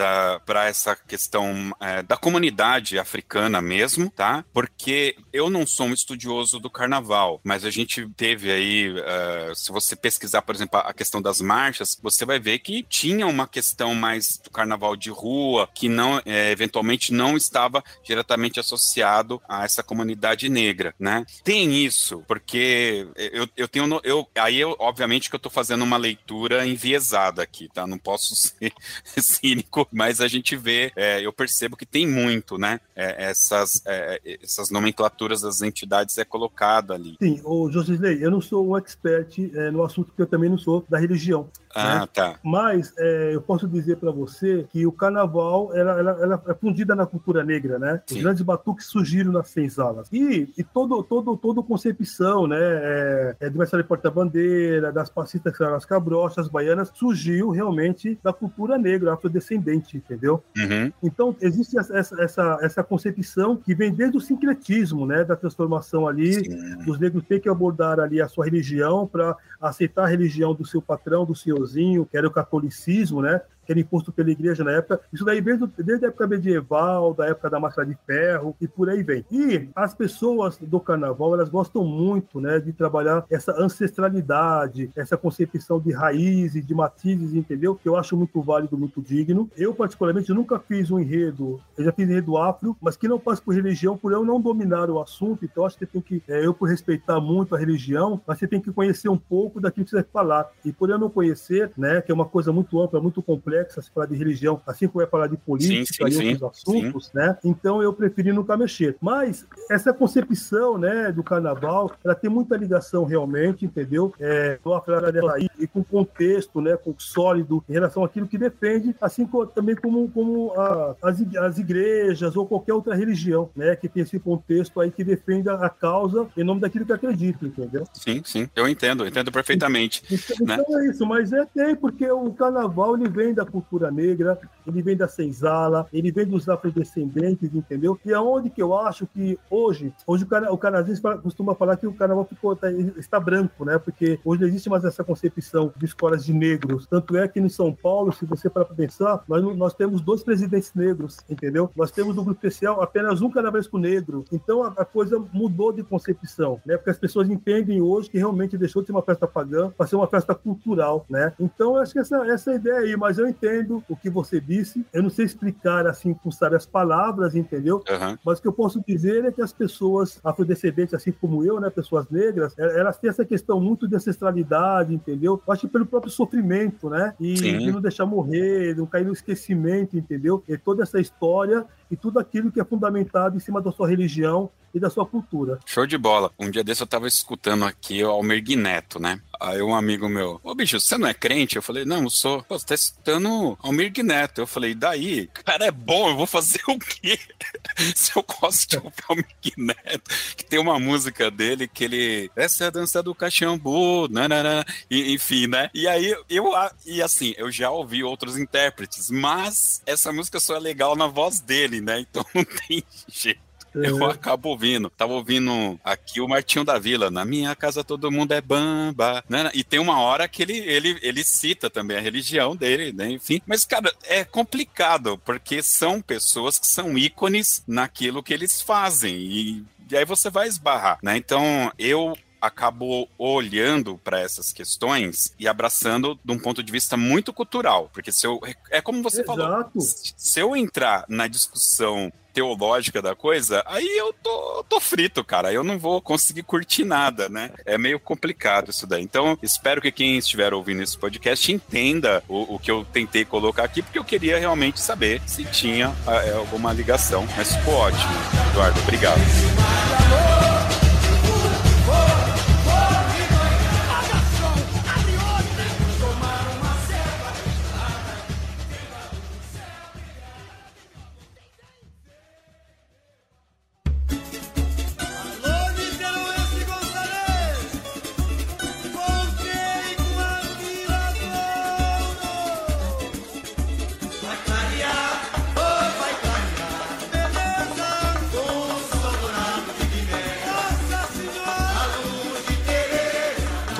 para 0.46 0.68
essa 0.68 0.96
questão 0.96 1.76
é, 1.80 2.02
da 2.04 2.18
comunidade 2.18 2.98
africana 2.98 3.62
mesmo, 3.62 4.10
tá? 4.10 4.44
Porque 4.54 5.16
eu 5.34 5.50
não 5.50 5.66
sou 5.66 5.88
um 5.88 5.94
estudioso 5.94 6.60
do 6.60 6.70
carnaval, 6.70 7.40
mas 7.44 7.66
a 7.66 7.70
gente 7.70 8.08
teve 8.16 8.52
aí, 8.52 8.90
uh, 8.92 9.56
se 9.56 9.72
você 9.72 9.96
pesquisar, 9.96 10.42
por 10.42 10.56
exemplo, 10.56 10.61
exemplo, 10.62 10.80
a 10.80 10.94
questão 10.94 11.22
das 11.22 11.42
marchas, 11.42 11.98
você 12.02 12.26
vai 12.26 12.40
ver 12.40 12.60
que 12.60 12.84
tinha 12.84 13.28
uma 13.28 13.48
questão 13.48 13.94
mais 13.96 14.38
do 14.38 14.50
carnaval 14.50 14.96
de 14.96 15.10
rua, 15.10 15.68
que 15.74 15.90
não, 15.90 16.22
é, 16.26 16.52
eventualmente 16.52 17.14
não 17.14 17.36
estava 17.36 17.84
diretamente 18.04 18.60
associado 18.60 19.42
a 19.48 19.66
essa 19.66 19.84
comunidade 19.84 20.50
negra, 20.50 20.94
né? 21.00 21.26
Tem 21.44 21.84
isso, 21.84 22.24
porque 22.28 23.08
eu, 23.16 23.48
eu 23.58 23.68
tenho, 23.68 24.00
eu, 24.04 24.28
aí 24.36 24.60
eu, 24.60 24.76
obviamente 24.80 25.30
que 25.30 25.36
eu 25.36 25.38
estou 25.38 25.52
fazendo 25.52 25.84
uma 25.84 25.98
leitura 25.98 26.66
enviesada 26.66 27.42
aqui, 27.42 27.70
tá? 27.74 27.88
Não 27.88 27.98
posso 27.98 28.36
ser 28.36 28.74
cínico, 29.18 29.88
mas 29.92 30.22
a 30.22 30.28
gente 30.28 30.56
vê, 30.56 30.92
é, 30.96 31.26
eu 31.26 31.34
percebo 31.34 31.76
que 31.76 31.86
tem 31.86 32.08
muito, 32.08 32.58
né? 32.58 32.80
É, 32.96 33.30
essas, 33.30 33.82
é, 33.86 34.38
essas 34.42 34.70
nomenclaturas 34.70 35.42
das 35.42 35.62
entidades 35.62 36.18
é 36.18 36.26
colocado 36.26 36.94
ali. 36.94 37.18
Sim, 37.22 37.42
o 37.44 37.70
Josisley, 37.72 38.22
eu 38.22 38.30
não 38.30 38.42
sou 38.42 38.68
um 38.68 38.78
expert 38.78 39.38
é, 39.54 39.72
no 39.72 39.84
assunto 39.84 40.12
que 40.16 40.22
eu 40.22 40.28
também 40.28 40.50
não 40.52 40.58
sou 40.58 40.86
da 40.88 41.00
religião. 41.00 41.50
Ah, 41.76 42.00
né? 42.02 42.08
tá. 42.14 42.36
Mas 42.44 42.94
é, 42.98 43.36
eu 43.36 43.42
posso 43.42 43.68
dizer 43.68 43.98
para 43.98 44.12
você 44.12 44.66
que 44.72 44.86
o 44.86 44.92
carnaval 44.92 45.72
ela, 45.74 46.00
ela, 46.00 46.12
ela, 46.22 46.44
é 46.48 46.54
fundida 46.54 46.96
na 46.96 47.06
cultura 47.06 47.44
negra, 47.44 47.78
né? 47.80 48.02
Os 48.10 48.16
Sim. 48.16 48.24
grandes 48.24 48.42
batuques 48.42 48.88
surgiram 48.88 49.32
nas 49.32 49.50
senzalas. 49.50 50.08
E, 50.12 50.52
e 50.58 50.64
todo, 50.64 51.04
todo, 51.04 51.36
todo 51.38 51.64
concepção, 51.64 52.48
né? 52.48 52.58
É, 52.60 53.36
é 53.42 53.50
do 53.50 53.60
mestre 53.60 53.84
porta-bandeira, 53.84 54.92
das 54.92 55.10
passistas 55.10 55.60
as 55.62 55.86
cabrochas, 55.86 56.48
baianas, 56.48 56.92
surgiu 56.94 57.50
realmente 57.50 58.18
da 58.24 58.34
cultura 58.34 58.78
negra, 58.78 59.14
afrodescendente, 59.14 59.98
entendeu? 59.98 60.44
Uhum. 60.58 60.92
Então, 61.04 61.36
existe 61.42 61.78
essa, 61.78 62.22
essa, 62.22 62.58
essa 62.62 62.84
concepção 62.84 63.56
que 63.56 63.76
vem 63.76 63.94
desde 63.94 64.18
o 64.18 64.22
sincretismo, 64.22 65.06
né? 65.06 65.24
Da 65.24 65.36
transformação 65.36 66.08
ali, 66.08 66.34
Sim. 66.34 66.78
dos 66.86 67.00
negros 67.00 67.24
ter 67.26 67.40
que 67.40 67.50
abordar 67.50 68.00
ali 68.00 68.22
a 68.22 68.28
sua 68.28 68.46
religião 68.46 69.08
para 69.08 69.36
aceitar 69.60 70.06
a 70.06 70.08
religião 70.08 70.54
do 70.54 70.66
seu 70.66 70.82
patrão, 70.82 71.26
do 71.26 71.36
senhorzinho, 71.68 72.06
que 72.06 72.18
era 72.18 72.28
o 72.28 72.32
catolicismo, 72.32 73.22
né? 73.22 73.42
Que 73.66 73.72
era 73.72 73.80
imposto 73.80 74.12
pela 74.12 74.32
igreja 74.32 74.64
na 74.64 74.72
época. 74.72 75.02
Isso 75.12 75.24
daí 75.24 75.42
desde, 75.42 75.68
desde 75.78 76.06
a 76.06 76.08
época 76.10 76.28
medieval, 76.28 77.14
da 77.14 77.28
época 77.28 77.50
da 77.50 77.60
máscara 77.60 77.88
de 77.88 77.98
ferro 78.06 78.56
e 78.60 78.68
por 78.68 78.90
aí 78.90 79.04
vem. 79.04 79.26
E 79.32 79.70
as 79.76 79.94
pessoas 79.94 80.58
do 80.58 80.80
carnaval, 80.80 81.34
elas 81.34 81.50
gostam 81.50 81.84
muito, 81.84 82.40
né? 82.40 82.60
De 82.60 82.74
trabalhar 82.74 83.26
essa 83.30 83.52
ancestralidade, 83.52 84.92
essa 84.96 85.18
concepção 85.18 85.80
de 85.80 85.92
raízes, 85.92 86.66
de 86.66 86.74
matizes, 86.74 87.34
entendeu? 87.34 87.76
Que 87.76 87.88
eu 87.88 87.96
acho 87.96 88.16
muito 88.18 88.42
válido, 88.42 88.78
muito 88.78 89.02
digno. 89.02 89.50
Eu, 89.56 89.74
particularmente, 89.74 90.34
nunca 90.34 90.60
fiz 90.60 90.90
um 90.92 91.00
enredo, 91.00 91.60
eu 91.78 91.86
já 91.86 91.92
fiz 91.92 92.10
enredo 92.10 92.38
afro, 92.38 92.76
mas 92.82 92.98
que 92.98 93.08
não 93.08 93.20
passa 93.20 93.42
por 93.42 93.54
religião, 93.54 93.98
por 93.98 94.12
eu 94.12 94.24
não 94.24 94.40
dominar 94.40 94.90
o 94.90 95.00
assunto. 95.02 95.46
Então, 95.46 95.66
acho 95.66 95.78
que 95.78 95.86
tem 95.86 96.02
que, 96.02 96.24
é, 96.28 96.46
eu 96.46 96.54
por 96.54 96.70
respeitar 96.70 97.20
muito 97.20 97.56
a 97.56 97.60
religião, 97.60 98.22
mas 98.26 98.40
você 98.40 98.48
tem 98.48 98.62
que 98.62 98.72
conhecer 98.72 99.10
um 99.10 99.18
pouco 99.18 99.60
daquilo 99.60 99.86
que 99.86 99.92
você 99.92 99.98
vai 99.98 100.06
falar. 100.12 100.50
E 100.64 100.72
por 100.72 100.90
eu 100.90 100.98
não 100.98 101.10
conhecer, 101.10 101.72
né, 101.78 102.02
que 102.02 102.12
é 102.12 102.16
uma 102.16 102.26
coisa 102.26 102.52
muito 102.52 102.80
ampla, 102.80 103.02
muito 103.02 103.22
complexa, 103.22 103.51
se 103.70 103.92
falar 103.92 104.08
de 104.08 104.16
religião, 104.16 104.62
assim 104.66 104.88
como 104.88 105.02
vai 105.02 105.10
falar 105.10 105.28
de 105.28 105.38
política 105.38 106.10
Sim, 106.10 106.12
sim, 106.12 106.24
e 106.24 106.34
outros 106.34 106.60
assuntos, 106.60 107.12
né? 107.14 107.38
Então 107.44 107.82
eu 107.82 107.94
preferi 107.94 108.32
nunca 108.32 108.58
mexer. 108.58 108.96
Mas 109.02 109.46
essa 109.70 109.94
concepção, 109.94 110.78
né, 110.78 111.12
do 111.12 111.24
carnaval, 111.24 111.92
ela 112.04 112.16
tem 112.16 112.30
muita 112.30 112.56
ligação 112.56 113.06
realmente, 113.06 113.66
entendeu? 113.66 114.14
É, 114.20 114.60
do 114.64 114.74
afro 114.74 115.12
dela 115.12 115.36
aí, 115.36 115.50
e 115.60 115.68
com 115.68 115.84
contexto, 115.84 116.62
né, 116.62 116.76
com 116.78 116.94
sólido 116.98 117.64
em 117.70 117.74
relação 117.74 118.04
àquilo 118.04 118.28
que 118.28 118.38
defende, 118.38 118.96
assim 119.02 119.26
como, 119.26 119.46
também 119.48 119.76
como, 119.76 120.10
como 120.10 120.52
a, 120.54 120.96
as, 121.02 121.22
as 121.38 121.58
igrejas 121.58 122.36
ou 122.36 122.46
qualquer 122.46 122.74
outra 122.74 122.96
religião, 122.96 123.50
né, 123.56 123.76
que 123.76 123.88
tem 123.88 124.04
esse 124.04 124.20
contexto 124.20 124.80
aí 124.80 124.92
que 124.92 125.04
defende 125.04 125.50
a, 125.50 125.54
a 125.54 125.70
causa 125.70 126.28
em 126.36 126.44
nome 126.44 126.62
daquilo 126.62 126.86
que 126.86 126.94
acredita, 126.94 127.46
entendeu? 127.46 127.86
Sim, 127.94 128.22
sim. 128.26 128.50
Eu 128.56 128.68
entendo, 128.68 129.04
eu 129.04 129.08
entendo 129.08 129.32
perfeitamente. 129.32 130.04
Então, 130.12 130.46
Né? 130.46 130.58
então 130.60 130.80
é 130.80 130.86
isso, 130.88 131.06
mas 131.06 131.32
é 131.34 131.46
tem, 131.46 131.76
porque 131.76 132.10
o 132.10 132.32
carnaval 132.34 132.96
ele 132.96 133.10
vem 133.10 133.34
da 133.34 133.41
cultura 133.46 133.92
negra, 133.92 134.40
ele 134.66 134.82
vem 134.82 134.96
da 134.96 135.08
senzala, 135.08 135.88
ele 135.92 136.12
vem 136.12 136.26
dos 136.26 136.48
afrodescendentes, 136.48 137.54
entendeu? 137.54 138.00
E 138.06 138.14
aonde 138.14 138.50
que 138.50 138.62
eu 138.62 138.78
acho 138.78 139.08
que 139.08 139.38
hoje, 139.50 139.94
hoje 140.06 140.24
o, 140.24 140.28
cara, 140.28 140.52
o 140.52 140.58
canadense 140.58 141.02
costuma 141.22 141.56
falar 141.56 141.78
que 141.78 141.88
o 141.88 141.94
carnaval 141.94 142.26
ficou, 142.26 142.56
tá- 142.56 142.72
está 142.72 143.20
branco, 143.20 143.66
né? 143.66 143.78
Porque 143.78 144.20
hoje 144.24 144.42
não 144.42 144.48
existe 144.48 144.70
mais 144.70 144.84
essa 144.84 145.04
concepção 145.04 145.74
de 145.76 145.86
escolas 145.86 146.26
de 146.26 146.34
negros. 146.34 146.88
Tanto 146.88 147.18
é 147.18 147.28
que 147.28 147.40
em 147.40 147.50
São 147.50 147.74
Paulo, 147.74 148.12
se 148.12 148.26
você 148.26 148.50
para 148.50 148.66
pensar, 148.66 149.24
nós, 149.28 149.58
nós 149.58 149.74
temos 149.74 150.02
dois 150.02 150.24
presidentes 150.24 150.74
negros, 150.74 151.18
entendeu? 151.30 151.70
Nós 151.76 151.92
temos 151.92 152.16
no 152.16 152.24
grupo 152.24 152.40
especial 152.40 152.82
apenas 152.82 153.22
um 153.22 153.30
carnavalesco 153.30 153.78
negro. 153.78 154.26
Então 154.32 154.64
a, 154.64 154.68
a 154.70 154.86
coisa 154.86 155.24
mudou 155.32 155.72
de 155.72 155.84
concepção, 155.84 156.60
né? 156.66 156.78
Porque 156.78 156.90
as 156.90 156.98
pessoas 156.98 157.30
entendem 157.30 157.82
hoje 157.82 158.10
que 158.10 158.18
realmente 158.18 158.58
deixou 158.58 158.82
de 158.82 158.88
ser 158.88 158.92
uma 158.92 159.02
festa 159.02 159.28
pagã 159.28 159.72
para 159.72 159.88
ser 159.88 159.96
uma 159.96 160.08
festa 160.08 160.34
cultural, 160.36 161.06
né? 161.10 161.34
Então 161.40 161.76
eu 161.76 161.82
acho 161.82 161.94
que 161.94 162.00
essa, 162.00 162.26
essa 162.28 162.54
ideia 162.54 162.80
aí, 162.80 162.96
mas 162.96 163.18
eu 163.18 163.28
entendo 163.32 163.84
o 163.90 163.96
que 163.96 164.10
você 164.10 164.40
disse. 164.40 164.86
Eu 164.94 165.02
não 165.04 165.10
sei 165.10 165.26
explicar 165.26 165.88
assim 165.88 166.14
com 166.14 166.30
as 166.30 166.66
palavras, 166.66 167.36
entendeu? 167.36 167.84
Aham. 167.90 168.18
Mas 168.26 168.40
o 168.40 168.42
que 168.42 168.48
eu 168.48 168.54
posso 168.54 168.84
dizer 168.86 169.26
é 169.26 169.32
que 169.32 169.42
as 169.42 169.54
pessoas 169.54 170.20
afrodescendentes, 170.24 170.94
assim 170.94 171.12
como 171.12 171.44
eu, 171.44 171.60
né, 171.60 171.70
pessoas 171.70 172.10
negras, 172.10 172.54
eh, 172.58 172.80
elas 172.80 172.98
têm 172.98 173.10
essa 173.10 173.26
questão 173.26 173.60
muito 173.60 173.88
de 173.88 173.96
ancestralidade, 173.96 174.94
entendeu? 174.94 175.42
Eu 175.46 175.54
acho 175.54 175.62
que 175.62 175.74
pelo 175.74 175.86
próprio 175.86 176.12
sofrimento, 176.12 176.90
né? 176.90 177.14
E 177.20 177.38
Sim. 177.38 177.58
de 177.60 177.72
não 177.72 177.82
deixar 177.82 178.06
morrer, 178.06 178.76
não 178.76 178.86
cair 178.86 179.06
no 179.06 179.14
esquecimento, 179.14 179.98
entendeu? 179.98 180.44
E 180.48 180.58
toda 180.58 180.84
essa 180.84 181.00
história 181.00 181.66
e 181.92 181.98
tudo 181.98 182.18
aquilo 182.18 182.52
que 182.52 182.62
é 182.62 182.64
fundamentado 182.64 183.36
em 183.36 183.40
cima 183.40 183.62
da 183.62 183.72
sua 183.72 183.90
religião 183.90 184.50
e 184.74 184.80
da 184.80 184.90
sua 184.90 185.06
cultura. 185.06 185.60
Show 185.66 185.86
de 185.86 185.98
bola. 185.98 186.32
Um 186.40 186.50
dia 186.50 186.64
desse 186.64 186.82
eu 186.82 186.88
tava 186.88 187.08
escutando 187.08 187.66
aqui 187.66 188.04
o 188.04 188.10
Almir 188.10 188.42
Neto, 188.58 189.00
né? 189.00 189.22
Aí 189.40 189.62
um 189.62 189.74
amigo 189.74 190.08
meu, 190.08 190.40
ô 190.44 190.54
bicho, 190.54 190.80
você 190.80 190.98
não 190.98 191.08
é 191.08 191.14
crente? 191.14 191.56
Eu 191.56 191.64
falei, 191.64 191.84
não, 191.84 192.04
eu 192.04 192.10
sou. 192.10 192.44
Pô, 192.44 192.58
você 192.58 192.66
tá 192.68 192.76
escutando 192.76 193.58
Almir 193.62 193.92
Neto. 194.04 194.42
Eu 194.42 194.48
falei, 194.48 194.76
daí? 194.76 195.28
Cara, 195.44 195.66
é 195.66 195.72
bom, 195.72 196.10
eu 196.10 196.16
vou 196.16 196.28
fazer 196.28 196.62
o 196.68 196.78
quê? 196.78 197.20
Se 197.96 198.12
eu 198.16 198.24
gosto 198.24 198.70
de 198.70 198.78
ouvir 198.78 199.04
Almir 199.10 199.26
Neto, 199.58 200.12
que 200.38 200.46
tem 200.46 200.60
uma 200.60 200.80
música 200.80 201.30
dele 201.30 201.68
que 201.68 201.84
ele. 201.84 202.32
Essa 202.36 202.66
é 202.66 202.68
a 202.68 202.72
dança 202.72 203.02
do 203.02 203.16
caxambu, 203.16 204.08
nanana, 204.10 204.64
e, 204.90 205.14
enfim, 205.14 205.48
né? 205.48 205.70
E 205.74 205.88
aí 205.88 206.16
eu, 206.30 206.52
e 206.86 207.02
assim, 207.02 207.34
eu 207.38 207.52
já 207.52 207.72
ouvi 207.72 208.04
outros 208.04 208.38
intérpretes, 208.38 209.10
mas 209.10 209.82
essa 209.86 210.14
música 210.14 210.40
só 210.40 210.56
é 210.56 210.60
legal 210.60 210.96
na 210.96 211.08
voz 211.08 211.40
dele, 211.42 211.81
né? 211.82 212.00
Então 212.00 212.26
não 212.34 212.44
tem 212.44 212.84
jeito. 213.08 213.52
Eu 213.74 214.04
acabo 214.06 214.50
ouvindo. 214.50 214.90
Tava 214.90 215.14
ouvindo 215.14 215.80
aqui 215.84 216.20
o 216.20 216.28
Martinho 216.28 216.66
da 216.66 216.78
Vila. 216.78 217.10
Na 217.10 217.24
minha 217.24 217.56
casa 217.56 217.84
todo 217.84 218.12
mundo 218.12 218.34
é 218.34 218.42
bamba. 218.42 219.24
Né? 219.30 219.50
E 219.54 219.64
tem 219.64 219.80
uma 219.80 220.00
hora 220.00 220.28
que 220.28 220.44
ele, 220.44 220.58
ele, 220.58 221.00
ele 221.02 221.24
cita 221.24 221.70
também 221.70 221.98
a 221.98 222.02
religião 222.02 222.56
dele, 222.56 222.92
né? 222.92 223.10
Enfim. 223.10 223.42
Mas, 223.46 223.66
cara, 223.66 223.94
é 224.04 224.24
complicado, 224.24 225.18
porque 225.20 225.64
são 225.64 226.02
pessoas 226.02 226.60
que 226.60 226.68
são 226.68 226.98
ícones 226.98 227.64
naquilo 227.66 228.24
que 228.24 228.34
eles 228.34 228.62
fazem. 228.62 229.16
E, 229.16 229.66
e 229.90 229.98
aí 229.98 230.06
você 230.06 230.30
vai 230.30 230.48
esbarrar, 230.48 231.00
né? 231.02 231.16
Então, 231.16 231.72
eu 231.80 232.18
acabo 232.42 233.08
olhando 233.18 234.00
para 234.04 234.20
essas 234.20 234.52
questões 234.52 235.34
e 235.40 235.48
abraçando 235.48 236.20
de 236.24 236.32
um 236.32 236.40
ponto 236.40 236.64
de 236.64 236.72
vista 236.72 236.98
muito 236.98 237.32
cultural, 237.32 237.90
porque 237.94 238.12
se 238.12 238.26
eu 238.26 238.40
é 238.70 238.82
como 238.82 239.04
você 239.04 239.22
Exato. 239.22 239.38
falou, 239.38 239.72
se 239.78 240.40
eu 240.40 240.56
entrar 240.56 241.06
na 241.08 241.28
discussão 241.28 242.12
teológica 242.34 243.02
da 243.02 243.16
coisa, 243.16 243.64
aí 243.66 243.88
eu 243.98 244.14
tô, 244.14 244.66
tô 244.68 244.80
frito, 244.80 245.24
cara. 245.24 245.52
Eu 245.52 245.64
não 245.64 245.78
vou 245.78 246.02
conseguir 246.02 246.44
curtir 246.44 246.84
nada, 246.84 247.30
né? 247.30 247.52
É 247.66 247.78
meio 247.78 248.00
complicado 248.00 248.72
isso 248.72 248.88
daí. 248.88 249.04
Então, 249.04 249.38
espero 249.42 249.82
que 249.82 249.92
quem 249.92 250.18
estiver 250.18 250.54
ouvindo 250.54 250.82
esse 250.82 250.98
podcast 250.98 251.52
entenda 251.52 252.24
o, 252.28 252.56
o 252.56 252.60
que 252.60 252.72
eu 252.72 252.86
tentei 252.86 253.26
colocar 253.26 253.64
aqui, 253.64 253.82
porque 253.82 254.00
eu 254.00 254.04
queria 254.04 254.40
realmente 254.40 254.80
saber 254.80 255.22
se 255.26 255.44
tinha 255.46 255.94
é, 256.08 256.32
alguma 256.32 256.74
ligação. 256.74 257.28
Mas 257.36 257.56
ficou 257.56 257.74
ótimo, 257.74 258.14
Eduardo. 258.52 258.80
Obrigado. 258.82 260.31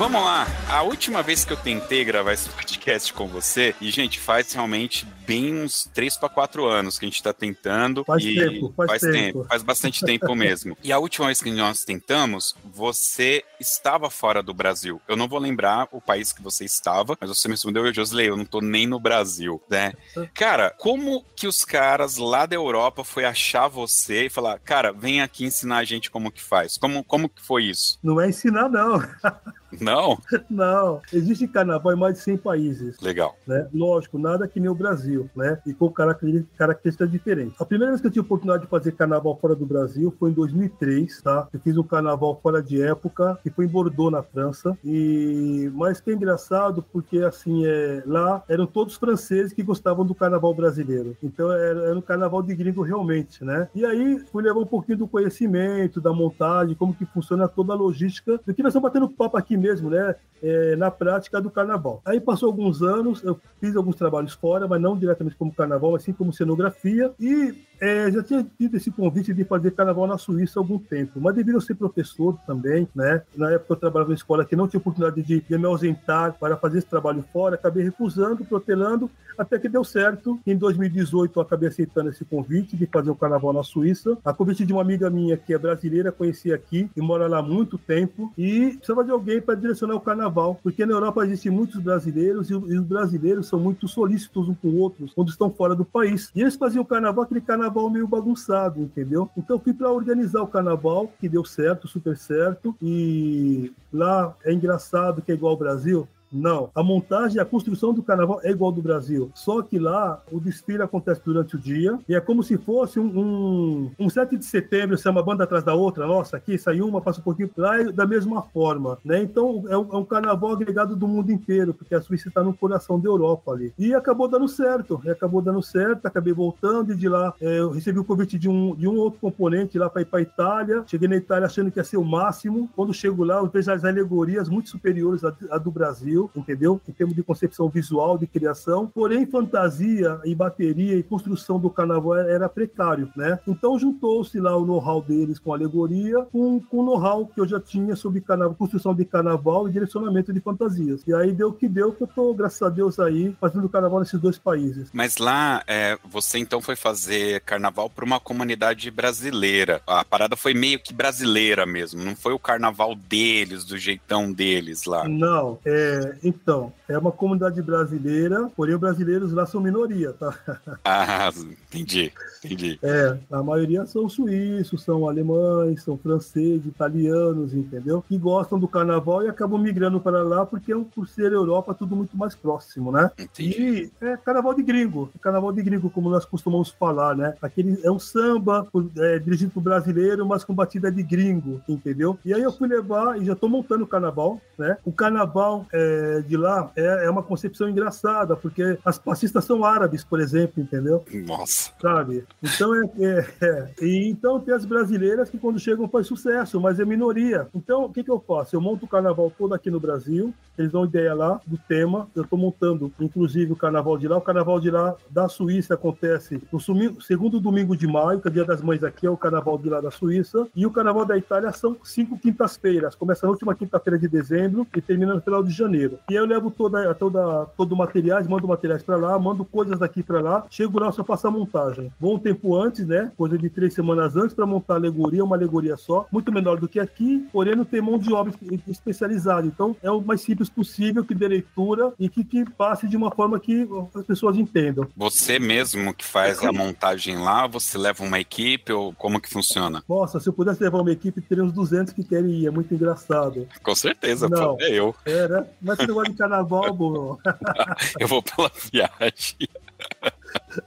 Vamos 0.02 0.20
lá. 0.20 0.48
A 0.68 0.82
última 0.82 1.22
vez 1.22 1.44
que 1.44 1.52
eu 1.52 1.56
tentei 1.56 2.04
gravar 2.04 2.32
esse 2.32 2.48
podcast 2.48 3.12
com 3.12 3.28
você, 3.28 3.72
e, 3.80 3.88
gente, 3.88 4.18
faz 4.18 4.52
realmente 4.52 5.06
bem 5.24 5.54
uns 5.54 5.88
3 5.94 6.16
para 6.16 6.28
4 6.28 6.66
anos 6.66 6.98
que 6.98 7.04
a 7.04 7.08
gente 7.08 7.22
tá 7.22 7.32
tentando. 7.32 8.02
Faz 8.04 8.24
e 8.24 8.34
tempo, 8.34 8.74
faz 8.76 9.00
tempo. 9.00 9.44
Faz 9.44 9.62
bastante 9.62 10.04
tempo 10.04 10.34
mesmo. 10.34 10.76
E 10.82 10.92
a 10.92 10.98
última 10.98 11.26
vez 11.26 11.40
que 11.40 11.52
nós 11.52 11.84
tentamos, 11.84 12.56
você 12.64 13.44
estava 13.60 14.10
fora 14.10 14.42
do 14.42 14.52
Brasil. 14.52 15.00
Eu 15.06 15.16
não 15.16 15.28
vou 15.28 15.38
lembrar 15.38 15.86
o 15.92 16.00
país 16.00 16.32
que 16.32 16.42
você 16.42 16.64
estava, 16.64 17.16
mas 17.20 17.30
você 17.30 17.46
me 17.46 17.54
respondeu, 17.54 17.94
Josley, 17.94 18.26
eu 18.26 18.36
não 18.36 18.44
tô 18.44 18.60
nem 18.60 18.88
no 18.88 18.98
Brasil, 18.98 19.62
né? 19.70 19.92
Cara, 20.34 20.74
como 20.78 21.24
que 21.36 21.46
os 21.46 21.64
caras 21.64 22.16
lá 22.16 22.44
da 22.44 22.56
Europa 22.56 23.04
foi 23.04 23.24
achar 23.24 23.68
você 23.68 24.26
e 24.26 24.30
falar, 24.30 24.58
cara, 24.58 24.92
vem 24.92 25.22
aqui 25.22 25.44
ensinar 25.44 25.76
a 25.76 25.84
gente 25.84 26.10
como 26.10 26.32
que 26.32 26.42
faz? 26.42 26.76
Como, 26.76 27.04
como 27.04 27.28
que 27.28 27.40
foi 27.40 27.66
isso? 27.66 28.00
Não 28.02 28.20
é 28.20 28.28
ensinar, 28.28 28.68
não. 28.68 29.00
Não? 29.80 30.18
Não. 30.50 31.00
Existe 31.12 31.46
carnaval 31.48 31.92
em 31.92 31.98
mais 31.98 32.14
de 32.14 32.20
100 32.20 32.36
países. 32.38 33.00
Legal. 33.00 33.36
né? 33.46 33.68
Lógico, 33.72 34.18
nada 34.18 34.46
que 34.46 34.60
nem 34.60 34.68
o 34.68 34.74
Brasil, 34.74 35.28
né? 35.34 35.58
E 35.66 35.72
com 35.72 35.90
características 35.90 37.10
diferentes. 37.10 37.60
A 37.60 37.64
primeira 37.64 37.92
vez 37.92 38.00
que 38.00 38.06
eu 38.06 38.10
tive 38.10 38.20
a 38.20 38.26
oportunidade 38.26 38.64
de 38.64 38.68
fazer 38.68 38.92
carnaval 38.92 39.36
fora 39.40 39.54
do 39.54 39.66
Brasil 39.66 40.14
foi 40.18 40.30
em 40.30 40.34
2003, 40.34 41.22
tá? 41.22 41.48
Eu 41.52 41.60
fiz 41.60 41.76
um 41.76 41.82
carnaval 41.82 42.38
fora 42.42 42.62
de 42.62 42.82
época, 42.82 43.38
que 43.42 43.50
foi 43.50 43.64
em 43.64 43.68
Bordeaux, 43.68 44.12
na 44.12 44.22
França. 44.22 44.76
E 44.84 45.70
mas 45.74 46.00
que 46.00 46.10
é 46.10 46.14
engraçado 46.14 46.84
porque 46.92 47.18
assim 47.18 47.64
é 47.66 48.02
lá 48.06 48.42
eram 48.48 48.66
todos 48.66 48.96
franceses 48.96 49.52
que 49.52 49.62
gostavam 49.62 50.04
do 50.04 50.14
carnaval 50.14 50.54
brasileiro. 50.54 51.16
Então 51.22 51.50
era, 51.52 51.88
era 51.88 51.98
um 51.98 52.02
carnaval 52.02 52.42
de 52.42 52.54
gringo 52.54 52.82
realmente, 52.82 53.44
né? 53.44 53.68
E 53.74 53.84
aí 53.84 54.18
fui 54.30 54.42
levar 54.42 54.60
um 54.60 54.66
pouquinho 54.66 54.98
do 54.98 55.08
conhecimento, 55.08 56.00
da 56.00 56.12
montagem, 56.12 56.74
como 56.74 56.94
que 56.94 57.04
funciona 57.06 57.48
toda 57.48 57.72
a 57.72 57.76
logística, 57.76 58.40
do 58.44 58.54
que 58.54 58.62
nós 58.62 58.70
estamos 58.70 58.88
batendo 58.88 59.08
papo 59.08 59.36
aqui 59.36 59.56
mesmo, 59.62 59.88
né? 59.88 60.14
É, 60.42 60.74
na 60.74 60.90
prática 60.90 61.40
do 61.40 61.48
carnaval. 61.48 62.02
Aí 62.04 62.20
passou 62.20 62.48
alguns 62.48 62.82
anos, 62.82 63.22
eu 63.22 63.40
fiz 63.60 63.76
alguns 63.76 63.94
trabalhos 63.94 64.32
fora, 64.32 64.66
mas 64.66 64.82
não 64.82 64.98
diretamente 64.98 65.36
como 65.36 65.54
carnaval, 65.54 65.92
mas 65.92 66.02
sim 66.02 66.12
como 66.12 66.32
cenografia. 66.32 67.12
E 67.20 67.54
é, 67.82 68.08
já 68.12 68.22
tinha 68.22 68.46
tido 68.58 68.76
esse 68.76 68.92
convite 68.92 69.34
de 69.34 69.44
fazer 69.44 69.72
carnaval 69.72 70.06
na 70.06 70.16
Suíça 70.16 70.58
há 70.58 70.62
algum 70.62 70.78
tempo, 70.78 71.20
mas 71.20 71.34
devido 71.34 71.58
a 71.58 71.60
ser 71.60 71.74
professor 71.74 72.38
também, 72.46 72.88
né? 72.94 73.22
Na 73.36 73.50
época 73.50 73.72
eu 73.72 73.76
trabalhava 73.76 74.10
na 74.10 74.14
escola 74.14 74.44
que 74.44 74.54
não 74.54 74.68
tinha 74.68 74.78
oportunidade 74.78 75.20
de, 75.20 75.40
de 75.40 75.58
me 75.58 75.66
ausentar 75.66 76.36
para 76.38 76.56
fazer 76.56 76.78
esse 76.78 76.86
trabalho 76.86 77.24
fora, 77.32 77.56
acabei 77.56 77.82
recusando, 77.82 78.44
protelando, 78.44 79.10
até 79.36 79.58
que 79.58 79.68
deu 79.68 79.82
certo. 79.82 80.38
Em 80.46 80.56
2018 80.56 81.36
eu 81.36 81.42
acabei 81.42 81.68
aceitando 81.68 82.10
esse 82.10 82.24
convite 82.24 82.76
de 82.76 82.86
fazer 82.86 83.10
o 83.10 83.16
carnaval 83.16 83.52
na 83.52 83.64
Suíça. 83.64 84.16
A 84.24 84.32
convite 84.32 84.64
de 84.64 84.72
uma 84.72 84.82
amiga 84.82 85.10
minha 85.10 85.36
que 85.36 85.52
é 85.52 85.58
brasileira, 85.58 86.12
conheci 86.12 86.52
aqui 86.52 86.88
e 86.96 87.00
mora 87.00 87.26
lá 87.26 87.38
há 87.38 87.42
muito 87.42 87.76
tempo 87.76 88.32
e 88.38 88.76
precisava 88.76 89.04
de 89.04 89.10
alguém 89.10 89.40
para 89.40 89.51
direcionar 89.54 89.94
o 89.94 90.00
carnaval, 90.00 90.58
porque 90.62 90.84
na 90.86 90.92
Europa 90.92 91.24
existem 91.24 91.50
muitos 91.50 91.80
brasileiros 91.80 92.50
e, 92.50 92.54
os 92.54 92.80
brasileiros 92.80 93.46
são 93.46 93.58
muito 93.58 93.86
solícitos 93.88 94.48
uns 94.48 94.56
com 94.58 94.68
os 94.68 94.74
outros 94.74 95.14
quando 95.14 95.28
estão 95.28 95.50
fora 95.50 95.74
do 95.74 95.84
país. 95.84 96.30
E 96.34 96.40
eles 96.40 96.56
faziam 96.56 96.82
o 96.82 96.86
carnaval, 96.86 97.24
aquele 97.24 97.40
carnaval 97.40 97.90
meio 97.90 98.06
bagunçado, 98.06 98.80
entendeu? 98.80 99.30
Então 99.36 99.58
fui 99.58 99.72
para 99.72 99.90
organizar 99.90 100.42
o 100.42 100.46
carnaval, 100.46 101.12
que 101.18 101.28
deu 101.28 101.44
certo, 101.44 101.88
super 101.88 102.16
certo. 102.16 102.74
E 102.80 103.72
lá 103.92 104.34
é 104.44 104.52
engraçado 104.52 105.22
que 105.22 105.32
é 105.32 105.34
igual 105.34 105.52
ao 105.52 105.58
Brasil. 105.58 106.06
Não. 106.32 106.70
A 106.74 106.82
montagem 106.82 107.40
a 107.40 107.44
construção 107.44 107.92
do 107.92 108.02
carnaval 108.02 108.40
é 108.42 108.50
igual 108.50 108.72
do 108.72 108.80
Brasil. 108.80 109.30
Só 109.34 109.60
que 109.62 109.78
lá 109.78 110.22
o 110.30 110.40
desfile 110.40 110.82
acontece 110.82 111.20
durante 111.24 111.56
o 111.56 111.58
dia 111.58 111.98
e 112.08 112.14
é 112.14 112.20
como 112.20 112.42
se 112.42 112.56
fosse 112.56 112.98
um, 112.98 113.06
um, 113.06 113.90
um 113.98 114.08
7 114.08 114.36
de 114.36 114.44
setembro, 114.44 114.96
se 114.96 115.06
é 115.06 115.10
uma 115.10 115.22
banda 115.22 115.44
atrás 115.44 115.62
da 115.62 115.74
outra. 115.74 116.06
Nossa, 116.06 116.36
aqui 116.36 116.56
sai 116.56 116.80
uma, 116.80 117.00
passa 117.00 117.20
um 117.20 117.24
pouquinho. 117.24 117.50
Lá 117.56 117.80
é 117.80 117.84
da 117.92 118.06
mesma 118.06 118.42
forma. 118.42 118.98
Né? 119.04 119.22
Então 119.22 119.64
é 119.68 119.76
um, 119.76 119.88
é 119.92 119.96
um 119.96 120.04
carnaval 120.04 120.52
agregado 120.52 120.96
do 120.96 121.06
mundo 121.06 121.30
inteiro, 121.30 121.74
porque 121.74 121.94
a 121.94 122.00
Suíça 122.00 122.28
está 122.28 122.42
no 122.42 122.54
coração 122.54 122.98
da 122.98 123.08
Europa 123.08 123.52
ali. 123.52 123.72
E 123.78 123.94
acabou 123.94 124.28
dando 124.28 124.48
certo. 124.48 125.00
Acabou 125.08 125.42
dando 125.42 125.62
certo, 125.62 126.06
acabei 126.06 126.32
voltando 126.32 126.92
e 126.92 126.96
de 126.96 127.08
lá 127.08 127.34
é, 127.40 127.58
eu 127.58 127.70
recebi 127.70 127.98
o 127.98 128.04
convite 128.04 128.38
de 128.38 128.48
um, 128.48 128.74
de 128.74 128.88
um 128.88 128.96
outro 128.96 129.20
componente 129.20 129.78
lá 129.78 129.90
para 129.90 130.02
ir 130.02 130.06
para 130.06 130.22
Itália. 130.22 130.84
Cheguei 130.86 131.08
na 131.08 131.16
Itália 131.16 131.46
achando 131.46 131.70
que 131.70 131.78
ia 131.78 131.84
ser 131.84 131.96
o 131.96 132.04
máximo. 132.04 132.70
Quando 132.74 132.94
chego 132.94 133.24
lá, 133.24 133.36
eu 133.36 133.46
vejo 133.46 133.70
as 133.70 133.84
alegorias 133.84 134.48
muito 134.48 134.70
superiores 134.70 135.24
à, 135.24 135.34
à 135.50 135.58
do 135.58 135.70
Brasil 135.70 136.21
entendeu? 136.34 136.80
Em 136.88 136.92
termos 136.92 137.14
de 137.14 137.22
concepção 137.22 137.68
visual, 137.68 138.18
de 138.18 138.26
criação. 138.26 138.86
Porém, 138.86 139.26
fantasia 139.26 140.20
e 140.24 140.34
bateria 140.34 140.96
e 140.96 141.02
construção 141.02 141.58
do 141.58 141.70
carnaval 141.70 142.16
era 142.16 142.48
precário, 142.48 143.10
né? 143.16 143.38
Então 143.46 143.78
juntou-se 143.78 144.38
lá 144.40 144.56
o 144.56 144.64
know-how 144.66 145.02
deles 145.02 145.38
com 145.38 145.52
alegoria, 145.52 146.22
com, 146.32 146.60
com 146.60 146.78
o 146.78 146.84
know-how 146.84 147.26
que 147.26 147.40
eu 147.40 147.46
já 147.46 147.60
tinha 147.60 147.96
sobre 147.96 148.20
carnaval, 148.20 148.54
construção 148.54 148.94
de 148.94 149.04
carnaval 149.04 149.68
e 149.68 149.72
direcionamento 149.72 150.32
de 150.32 150.40
fantasias. 150.40 151.02
E 151.06 151.14
aí 151.14 151.32
deu 151.32 151.48
o 151.48 151.52
que 151.52 151.68
deu, 151.68 151.92
que 151.92 152.02
eu 152.02 152.06
tô, 152.06 152.34
graças 152.34 152.62
a 152.62 152.68
Deus, 152.68 152.98
aí, 152.98 153.34
fazendo 153.40 153.68
carnaval 153.68 154.00
nesses 154.00 154.20
dois 154.20 154.38
países. 154.38 154.88
Mas 154.92 155.16
lá, 155.16 155.62
é, 155.66 155.98
você 156.04 156.38
então 156.38 156.60
foi 156.60 156.76
fazer 156.76 157.40
carnaval 157.42 157.88
para 157.88 158.04
uma 158.04 158.20
comunidade 158.20 158.90
brasileira. 158.90 159.80
A 159.86 160.04
parada 160.04 160.36
foi 160.36 160.54
meio 160.54 160.78
que 160.78 160.92
brasileira 160.92 161.66
mesmo, 161.66 162.02
não 162.02 162.16
foi 162.16 162.32
o 162.32 162.38
carnaval 162.38 162.94
deles, 162.94 163.64
do 163.64 163.78
jeitão 163.78 164.32
deles 164.32 164.84
lá. 164.84 165.08
Não, 165.08 165.58
é, 165.64 166.11
então, 166.22 166.72
é 166.88 166.96
uma 166.96 167.12
comunidade 167.12 167.60
brasileira, 167.62 168.50
porém 168.56 168.74
os 168.74 168.80
brasileiros 168.80 169.32
lá 169.32 169.46
são 169.46 169.60
minoria, 169.60 170.12
tá? 170.12 170.32
Ah, 170.84 171.30
entendi, 171.72 172.12
entendi. 172.44 172.78
É, 172.82 173.16
a 173.30 173.42
maioria 173.42 173.86
são 173.86 174.08
suíços, 174.08 174.82
são 174.82 175.08
alemães, 175.08 175.82
são 175.82 175.96
franceses, 175.96 176.66
italianos, 176.66 177.54
entendeu? 177.54 178.02
Que 178.06 178.18
gostam 178.18 178.58
do 178.58 178.68
carnaval 178.68 179.24
e 179.24 179.28
acabam 179.28 179.60
migrando 179.60 180.00
para 180.00 180.22
lá 180.22 180.44
porque, 180.44 180.74
por 180.94 181.08
ser 181.08 181.32
Europa, 181.32 181.74
tudo 181.74 181.94
muito 181.96 182.16
mais 182.16 182.34
próximo, 182.34 182.90
né? 182.90 183.10
Entendi. 183.18 183.90
E 184.00 184.04
é 184.04 184.16
carnaval 184.16 184.54
de 184.54 184.62
gringo, 184.62 185.10
é 185.14 185.18
carnaval 185.18 185.52
de 185.52 185.62
gringo, 185.62 185.90
como 185.90 186.10
nós 186.10 186.24
costumamos 186.24 186.70
falar, 186.70 187.16
né? 187.16 187.34
Aquele 187.40 187.78
é 187.84 187.90
um 187.90 187.98
samba 187.98 188.66
é, 188.96 189.18
dirigido 189.18 189.52
pro 189.52 189.60
brasileiro, 189.60 190.26
mas 190.26 190.44
com 190.44 190.54
batida 190.54 190.90
de 190.90 191.02
gringo, 191.02 191.60
entendeu? 191.68 192.18
E 192.24 192.34
aí 192.34 192.42
eu 192.42 192.52
fui 192.52 192.68
levar 192.68 193.20
e 193.20 193.24
já 193.24 193.34
tô 193.34 193.48
montando 193.48 193.84
o 193.84 193.86
carnaval, 193.86 194.40
né? 194.58 194.76
O 194.84 194.92
carnaval 194.92 195.66
é, 195.72 196.01
de 196.22 196.36
lá 196.36 196.70
é, 196.76 197.06
é 197.06 197.10
uma 197.10 197.22
concepção 197.22 197.68
engraçada, 197.68 198.36
porque 198.36 198.78
as 198.84 198.98
passistas 198.98 199.44
são 199.44 199.64
árabes, 199.64 200.04
por 200.04 200.20
exemplo, 200.20 200.62
entendeu? 200.62 201.04
Nossa. 201.26 201.70
Sabe? 201.80 202.24
Então 202.42 202.74
é, 202.74 202.90
é, 203.00 203.26
é. 203.40 203.68
E 203.80 204.08
então 204.10 204.40
tem 204.40 204.54
as 204.54 204.64
brasileiras 204.64 205.30
que 205.30 205.38
quando 205.38 205.58
chegam 205.58 205.88
faz 205.88 206.06
sucesso, 206.06 206.60
mas 206.60 206.78
é 206.80 206.84
minoria. 206.84 207.46
Então 207.54 207.84
o 207.84 207.92
que, 207.92 208.02
que 208.04 208.10
eu 208.10 208.20
faço? 208.20 208.54
Eu 208.56 208.60
monto 208.60 208.84
o 208.84 208.88
carnaval 208.88 209.32
todo 209.36 209.54
aqui 209.54 209.70
no 209.70 209.80
Brasil, 209.80 210.32
eles 210.58 210.70
dão 210.72 210.84
ideia 210.84 211.14
lá 211.14 211.40
do 211.46 211.56
tema, 211.56 212.08
eu 212.14 212.22
estou 212.22 212.38
montando, 212.38 212.92
inclusive, 213.00 213.52
o 213.52 213.56
carnaval 213.56 213.96
de 213.96 214.06
lá. 214.06 214.16
O 214.18 214.20
carnaval 214.20 214.60
de 214.60 214.70
lá 214.70 214.94
da 215.10 215.28
Suíça 215.28 215.74
acontece 215.74 216.42
no 216.52 216.60
sumi- 216.60 216.96
segundo 217.00 217.40
domingo 217.40 217.76
de 217.76 217.86
maio, 217.86 218.20
que 218.20 218.28
é 218.28 218.30
o 218.30 218.34
dia 218.34 218.44
das 218.44 218.60
mães 218.60 218.84
aqui, 218.84 219.06
é 219.06 219.10
o 219.10 219.16
carnaval 219.16 219.56
de 219.58 219.68
lá 219.68 219.80
da 219.80 219.90
Suíça. 219.90 220.46
E 220.54 220.66
o 220.66 220.70
carnaval 220.70 221.04
da 221.04 221.16
Itália 221.16 221.50
são 221.52 221.76
cinco 221.82 222.18
quintas-feiras. 222.18 222.94
Começa 222.94 223.26
na 223.26 223.30
última 223.30 223.54
quinta-feira 223.54 223.98
de 223.98 224.08
dezembro 224.08 224.66
e 224.76 224.80
termina 224.80 225.14
no 225.14 225.20
final 225.22 225.42
de 225.42 225.50
janeiro. 225.52 225.91
E 226.08 226.16
aí 226.16 226.22
eu 226.22 226.26
levo 226.26 226.50
toda, 226.50 226.94
toda, 226.94 227.46
todo 227.56 227.72
o 227.72 227.76
materiais, 227.76 228.26
mando 228.26 228.48
materiais 228.48 228.82
para 228.82 228.96
lá, 228.96 229.18
mando 229.18 229.44
coisas 229.44 229.78
daqui 229.78 230.02
para 230.02 230.20
lá. 230.20 230.46
Chego 230.50 230.78
lá, 230.78 230.90
só 230.92 231.04
faço 231.04 231.26
a 231.26 231.30
montagem. 231.30 231.92
Vou 231.98 232.14
um 232.16 232.18
tempo 232.18 232.56
antes, 232.56 232.86
né? 232.86 233.10
Coisa 233.16 233.38
de 233.38 233.48
três 233.48 233.74
semanas 233.74 234.16
antes, 234.16 234.34
para 234.34 234.46
montar 234.46 234.74
a 234.74 234.76
alegoria, 234.76 235.24
uma 235.24 235.36
alegoria 235.36 235.76
só. 235.76 236.06
Muito 236.10 236.32
menor 236.32 236.58
do 236.58 236.68
que 236.68 236.80
aqui, 236.80 237.26
porém 237.32 237.56
não 237.56 237.64
tem 237.64 237.80
mão 237.80 237.98
de 237.98 238.12
obra 238.12 238.32
especializada. 238.68 239.46
Então 239.46 239.76
é 239.82 239.90
o 239.90 240.00
mais 240.00 240.20
simples 240.20 240.48
possível, 240.48 241.04
que 241.04 241.14
dê 241.14 241.28
leitura 241.28 241.92
e 241.98 242.08
que, 242.08 242.24
que 242.24 242.48
passe 242.50 242.88
de 242.88 242.96
uma 242.96 243.10
forma 243.10 243.38
que 243.38 243.68
as 243.94 244.04
pessoas 244.04 244.36
entendam. 244.36 244.86
Você 244.96 245.38
mesmo 245.38 245.94
que 245.94 246.04
faz 246.04 246.42
a 246.42 246.52
montagem 246.52 247.18
lá, 247.18 247.46
você 247.46 247.78
leva 247.78 248.04
uma 248.04 248.18
equipe 248.20 248.72
ou 248.72 248.92
como 248.92 249.20
que 249.20 249.28
funciona? 249.28 249.82
Nossa, 249.88 250.20
se 250.20 250.28
eu 250.28 250.32
pudesse 250.32 250.62
levar 250.62 250.80
uma 250.80 250.92
equipe, 250.92 251.20
teria 251.20 251.44
uns 251.44 251.52
200 251.52 251.92
que 251.92 252.04
querem 252.04 252.30
ir. 252.30 252.46
É 252.46 252.50
muito 252.50 252.72
engraçado. 252.74 253.46
Com 253.62 253.74
certeza, 253.74 254.28
Não. 254.28 254.56
é 254.60 254.70
eu. 254.70 254.94
É, 255.04 255.28
né? 255.28 255.46
Mas 255.60 255.78
você 255.86 255.92
gosta 255.92 256.10
de 256.10 256.18
carnaval, 256.18 256.74
Bruno. 256.74 257.18
Eu 257.98 258.08
vou 258.08 258.22
pela 258.22 258.50
viagem. 258.72 259.48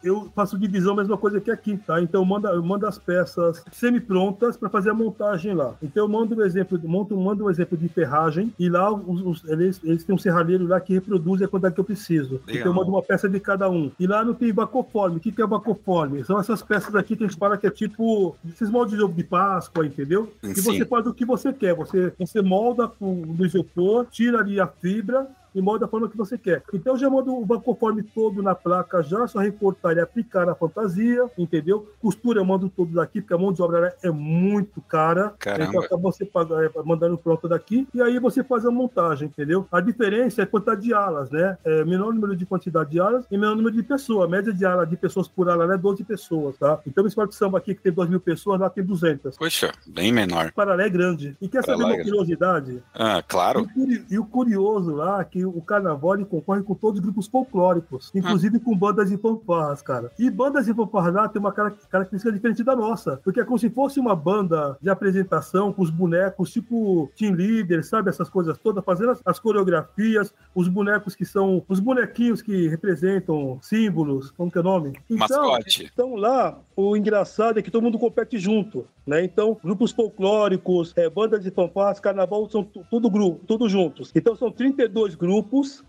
Eu 0.03 0.31
faço 0.36 0.57
divisão, 0.57 0.95
mesma 0.95 1.17
coisa 1.17 1.39
que 1.39 1.51
aqui, 1.51 1.77
tá? 1.77 2.01
Então 2.01 2.21
eu 2.21 2.25
mando, 2.25 2.47
eu 2.47 2.63
mando 2.63 2.88
as 2.88 2.97
peças 2.97 3.63
semi-prontas 3.71 4.57
para 4.57 4.69
fazer 4.69 4.89
a 4.89 4.93
montagem 4.93 5.53
lá. 5.53 5.75
Então 5.81 6.03
eu 6.05 6.09
mando 6.09 6.36
um 6.36 6.41
exemplo, 6.43 6.79
monto, 6.83 7.15
mando 7.15 7.45
um 7.45 7.49
exemplo 7.49 7.77
de 7.77 7.88
ferragem 7.88 8.53
e 8.57 8.69
lá 8.69 8.91
os, 8.91 9.21
os- 9.21 9.49
eles, 9.49 9.79
eles 9.83 10.03
têm 10.03 10.15
um 10.15 10.17
serralheiro 10.17 10.65
lá 10.67 10.79
que 10.79 10.93
reproduz 10.93 11.41
a 11.41 11.47
quantidade 11.47 11.75
que 11.75 11.81
eu 11.81 11.86
preciso. 11.86 12.41
Legal. 12.47 12.55
Então 12.61 12.71
eu 12.71 12.73
mando 12.73 12.89
uma 12.89 13.01
peça 13.03 13.29
de 13.29 13.39
cada 13.39 13.69
um. 13.69 13.91
E 13.99 14.07
lá 14.07 14.23
não 14.23 14.33
tem 14.33 14.53
bacoforme. 14.53 15.17
O 15.17 15.19
que, 15.19 15.31
que 15.31 15.41
é 15.41 15.47
bacoforme? 15.47 16.23
São 16.23 16.39
essas 16.39 16.61
peças 16.61 16.95
aqui 16.95 17.15
que 17.15 17.23
a 17.23 17.27
gente 17.27 17.38
fala 17.38 17.57
que 17.57 17.67
é 17.67 17.71
tipo 17.71 18.36
esses 18.47 18.69
moldes 18.69 18.97
de 19.15 19.23
Páscoa, 19.23 19.86
entendeu? 19.86 20.31
E 20.43 20.55
Sim. 20.55 20.61
você 20.61 20.86
faz 20.86 21.05
o 21.07 21.13
que 21.13 21.25
você 21.25 21.53
quer. 21.53 21.75
Você, 21.75 22.11
você 22.17 22.41
molda 22.41 22.88
com, 22.88 23.13
no 23.15 23.45
isopor, 23.45 24.05
tira 24.09 24.39
ali 24.39 24.59
a 24.59 24.67
fibra, 24.67 25.27
e 25.55 25.61
molda 25.61 25.85
da 25.85 25.87
forma 25.87 26.09
que 26.09 26.17
você 26.17 26.37
quer. 26.37 26.61
Então 26.73 26.93
eu 26.93 26.99
já 26.99 27.09
mando 27.09 27.33
o 27.33 27.45
bancoforme 27.45 28.03
todo 28.03 28.43
na 28.43 28.53
placa 28.53 29.01
já, 29.01 29.25
só 29.27 29.39
recortar 29.39 29.95
e 29.95 29.99
aplicar 29.99 30.45
na 30.45 30.53
fantasia, 30.53 31.29
entendeu? 31.37 31.89
Costura 32.01 32.39
eu 32.39 32.45
mando 32.45 32.69
tudo 32.69 32.93
daqui, 32.95 33.21
porque 33.21 33.33
a 33.33 33.37
mão 33.37 33.53
de 33.53 33.61
obra 33.61 33.95
é 34.03 34.11
muito 34.11 34.81
cara. 34.81 35.33
Caramba. 35.39 35.69
Então 35.69 35.81
acaba 35.81 36.01
você 36.01 36.23
é, 36.23 36.83
mandando 36.83 37.17
pronto 37.17 37.47
daqui 37.47 37.87
e 37.93 38.01
aí 38.01 38.19
você 38.19 38.43
faz 38.43 38.65
a 38.65 38.71
montagem, 38.71 39.27
entendeu? 39.27 39.67
A 39.71 39.79
diferença 39.79 40.41
é 40.41 40.43
a 40.43 40.47
quantidade 40.47 40.81
de 40.81 40.93
alas, 40.93 41.29
né? 41.31 41.57
É 41.63 41.83
menor 41.85 42.13
número 42.13 42.35
de 42.35 42.45
quantidade 42.45 42.91
de 42.91 42.99
alas 42.99 43.25
e 43.31 43.37
menor 43.37 43.55
número 43.55 43.75
de 43.75 43.83
pessoas. 43.83 44.25
A 44.25 44.31
média 44.31 44.53
de 44.53 44.65
ala 44.65 44.85
de 44.85 44.97
pessoas 44.97 45.27
por 45.27 45.49
ala 45.49 45.73
é 45.73 45.77
12 45.77 46.03
pessoas, 46.03 46.57
tá? 46.57 46.79
Então 46.85 47.05
esse 47.05 47.15
de 47.15 47.35
samba 47.35 47.57
aqui 47.57 47.73
que 47.73 47.81
tem 47.81 47.91
2 47.91 48.09
mil 48.09 48.19
pessoas, 48.19 48.59
lá 48.59 48.69
tem 48.69 48.83
200. 48.83 49.37
Poxa, 49.37 49.71
bem 49.87 50.11
menor. 50.11 50.51
Paralé 50.51 50.85
é 50.87 50.89
grande. 50.89 51.35
E 51.41 51.47
quer 51.47 51.63
saber 51.63 51.77
Paralé 51.77 51.83
é 51.83 51.87
uma 51.87 51.95
grande. 51.95 52.09
curiosidade? 52.11 52.83
Ah, 52.93 53.23
claro. 53.25 53.67
E 54.09 54.19
o 54.19 54.25
curioso 54.25 54.93
lá 54.93 55.21
é 55.21 55.21
que 55.51 55.57
o 55.57 55.61
carnaval 55.61 56.15
ele 56.15 56.25
concorre 56.25 56.61
com 56.63 56.73
todos 56.73 56.99
os 56.99 57.03
grupos 57.05 57.27
folclóricos, 57.27 58.11
inclusive 58.13 58.59
com 58.59 58.75
bandas 58.77 59.11
e 59.11 59.17
fanfarras, 59.17 59.81
cara. 59.81 60.11
E 60.19 60.29
bandas 60.29 60.67
e 60.67 60.73
fanfarras 60.73 61.13
lá 61.13 61.27
tem 61.29 61.39
uma 61.39 61.51
cara- 61.51 61.73
característica 61.89 62.31
diferente 62.31 62.63
da 62.63 62.75
nossa, 62.75 63.19
porque 63.23 63.39
é 63.39 63.45
como 63.45 63.57
se 63.59 63.69
fosse 63.69 63.99
uma 63.99 64.15
banda 64.15 64.77
de 64.81 64.89
apresentação 64.89 65.71
com 65.71 65.81
os 65.81 65.89
bonecos, 65.89 66.51
tipo 66.51 67.09
Team 67.17 67.33
Leader, 67.33 67.85
sabe? 67.85 68.09
Essas 68.09 68.29
coisas 68.29 68.57
todas, 68.57 68.83
fazendo 68.83 69.11
as, 69.11 69.21
as 69.25 69.39
coreografias, 69.39 70.33
os 70.53 70.67
bonecos 70.67 71.15
que 71.15 71.25
são. 71.25 71.63
os 71.67 71.79
bonequinhos 71.79 72.41
que 72.41 72.67
representam 72.67 73.57
símbolos, 73.61 74.31
como 74.31 74.51
que 74.51 74.57
é 74.57 74.61
o 74.61 74.63
nome? 74.63 74.93
Mascote. 75.09 75.89
Então 75.93 76.15
lá, 76.15 76.57
o 76.75 76.95
engraçado 76.95 77.59
é 77.59 77.61
que 77.61 77.71
todo 77.71 77.83
mundo 77.83 77.99
compete 77.99 78.37
junto, 78.37 78.85
né? 79.05 79.23
Então, 79.23 79.57
grupos 79.63 79.91
folclóricos, 79.91 80.93
é, 80.95 81.09
bandas 81.09 81.43
de 81.43 81.51
fanfarras, 81.51 81.99
carnaval, 81.99 82.49
são 82.49 82.63
tu- 82.63 82.85
tudo 82.89 83.09
grupo, 83.09 83.45
tudo 83.45 83.69
juntos. 83.69 84.11
Então 84.15 84.35
são 84.35 84.51
32 84.51 85.15
grupos, 85.15 85.34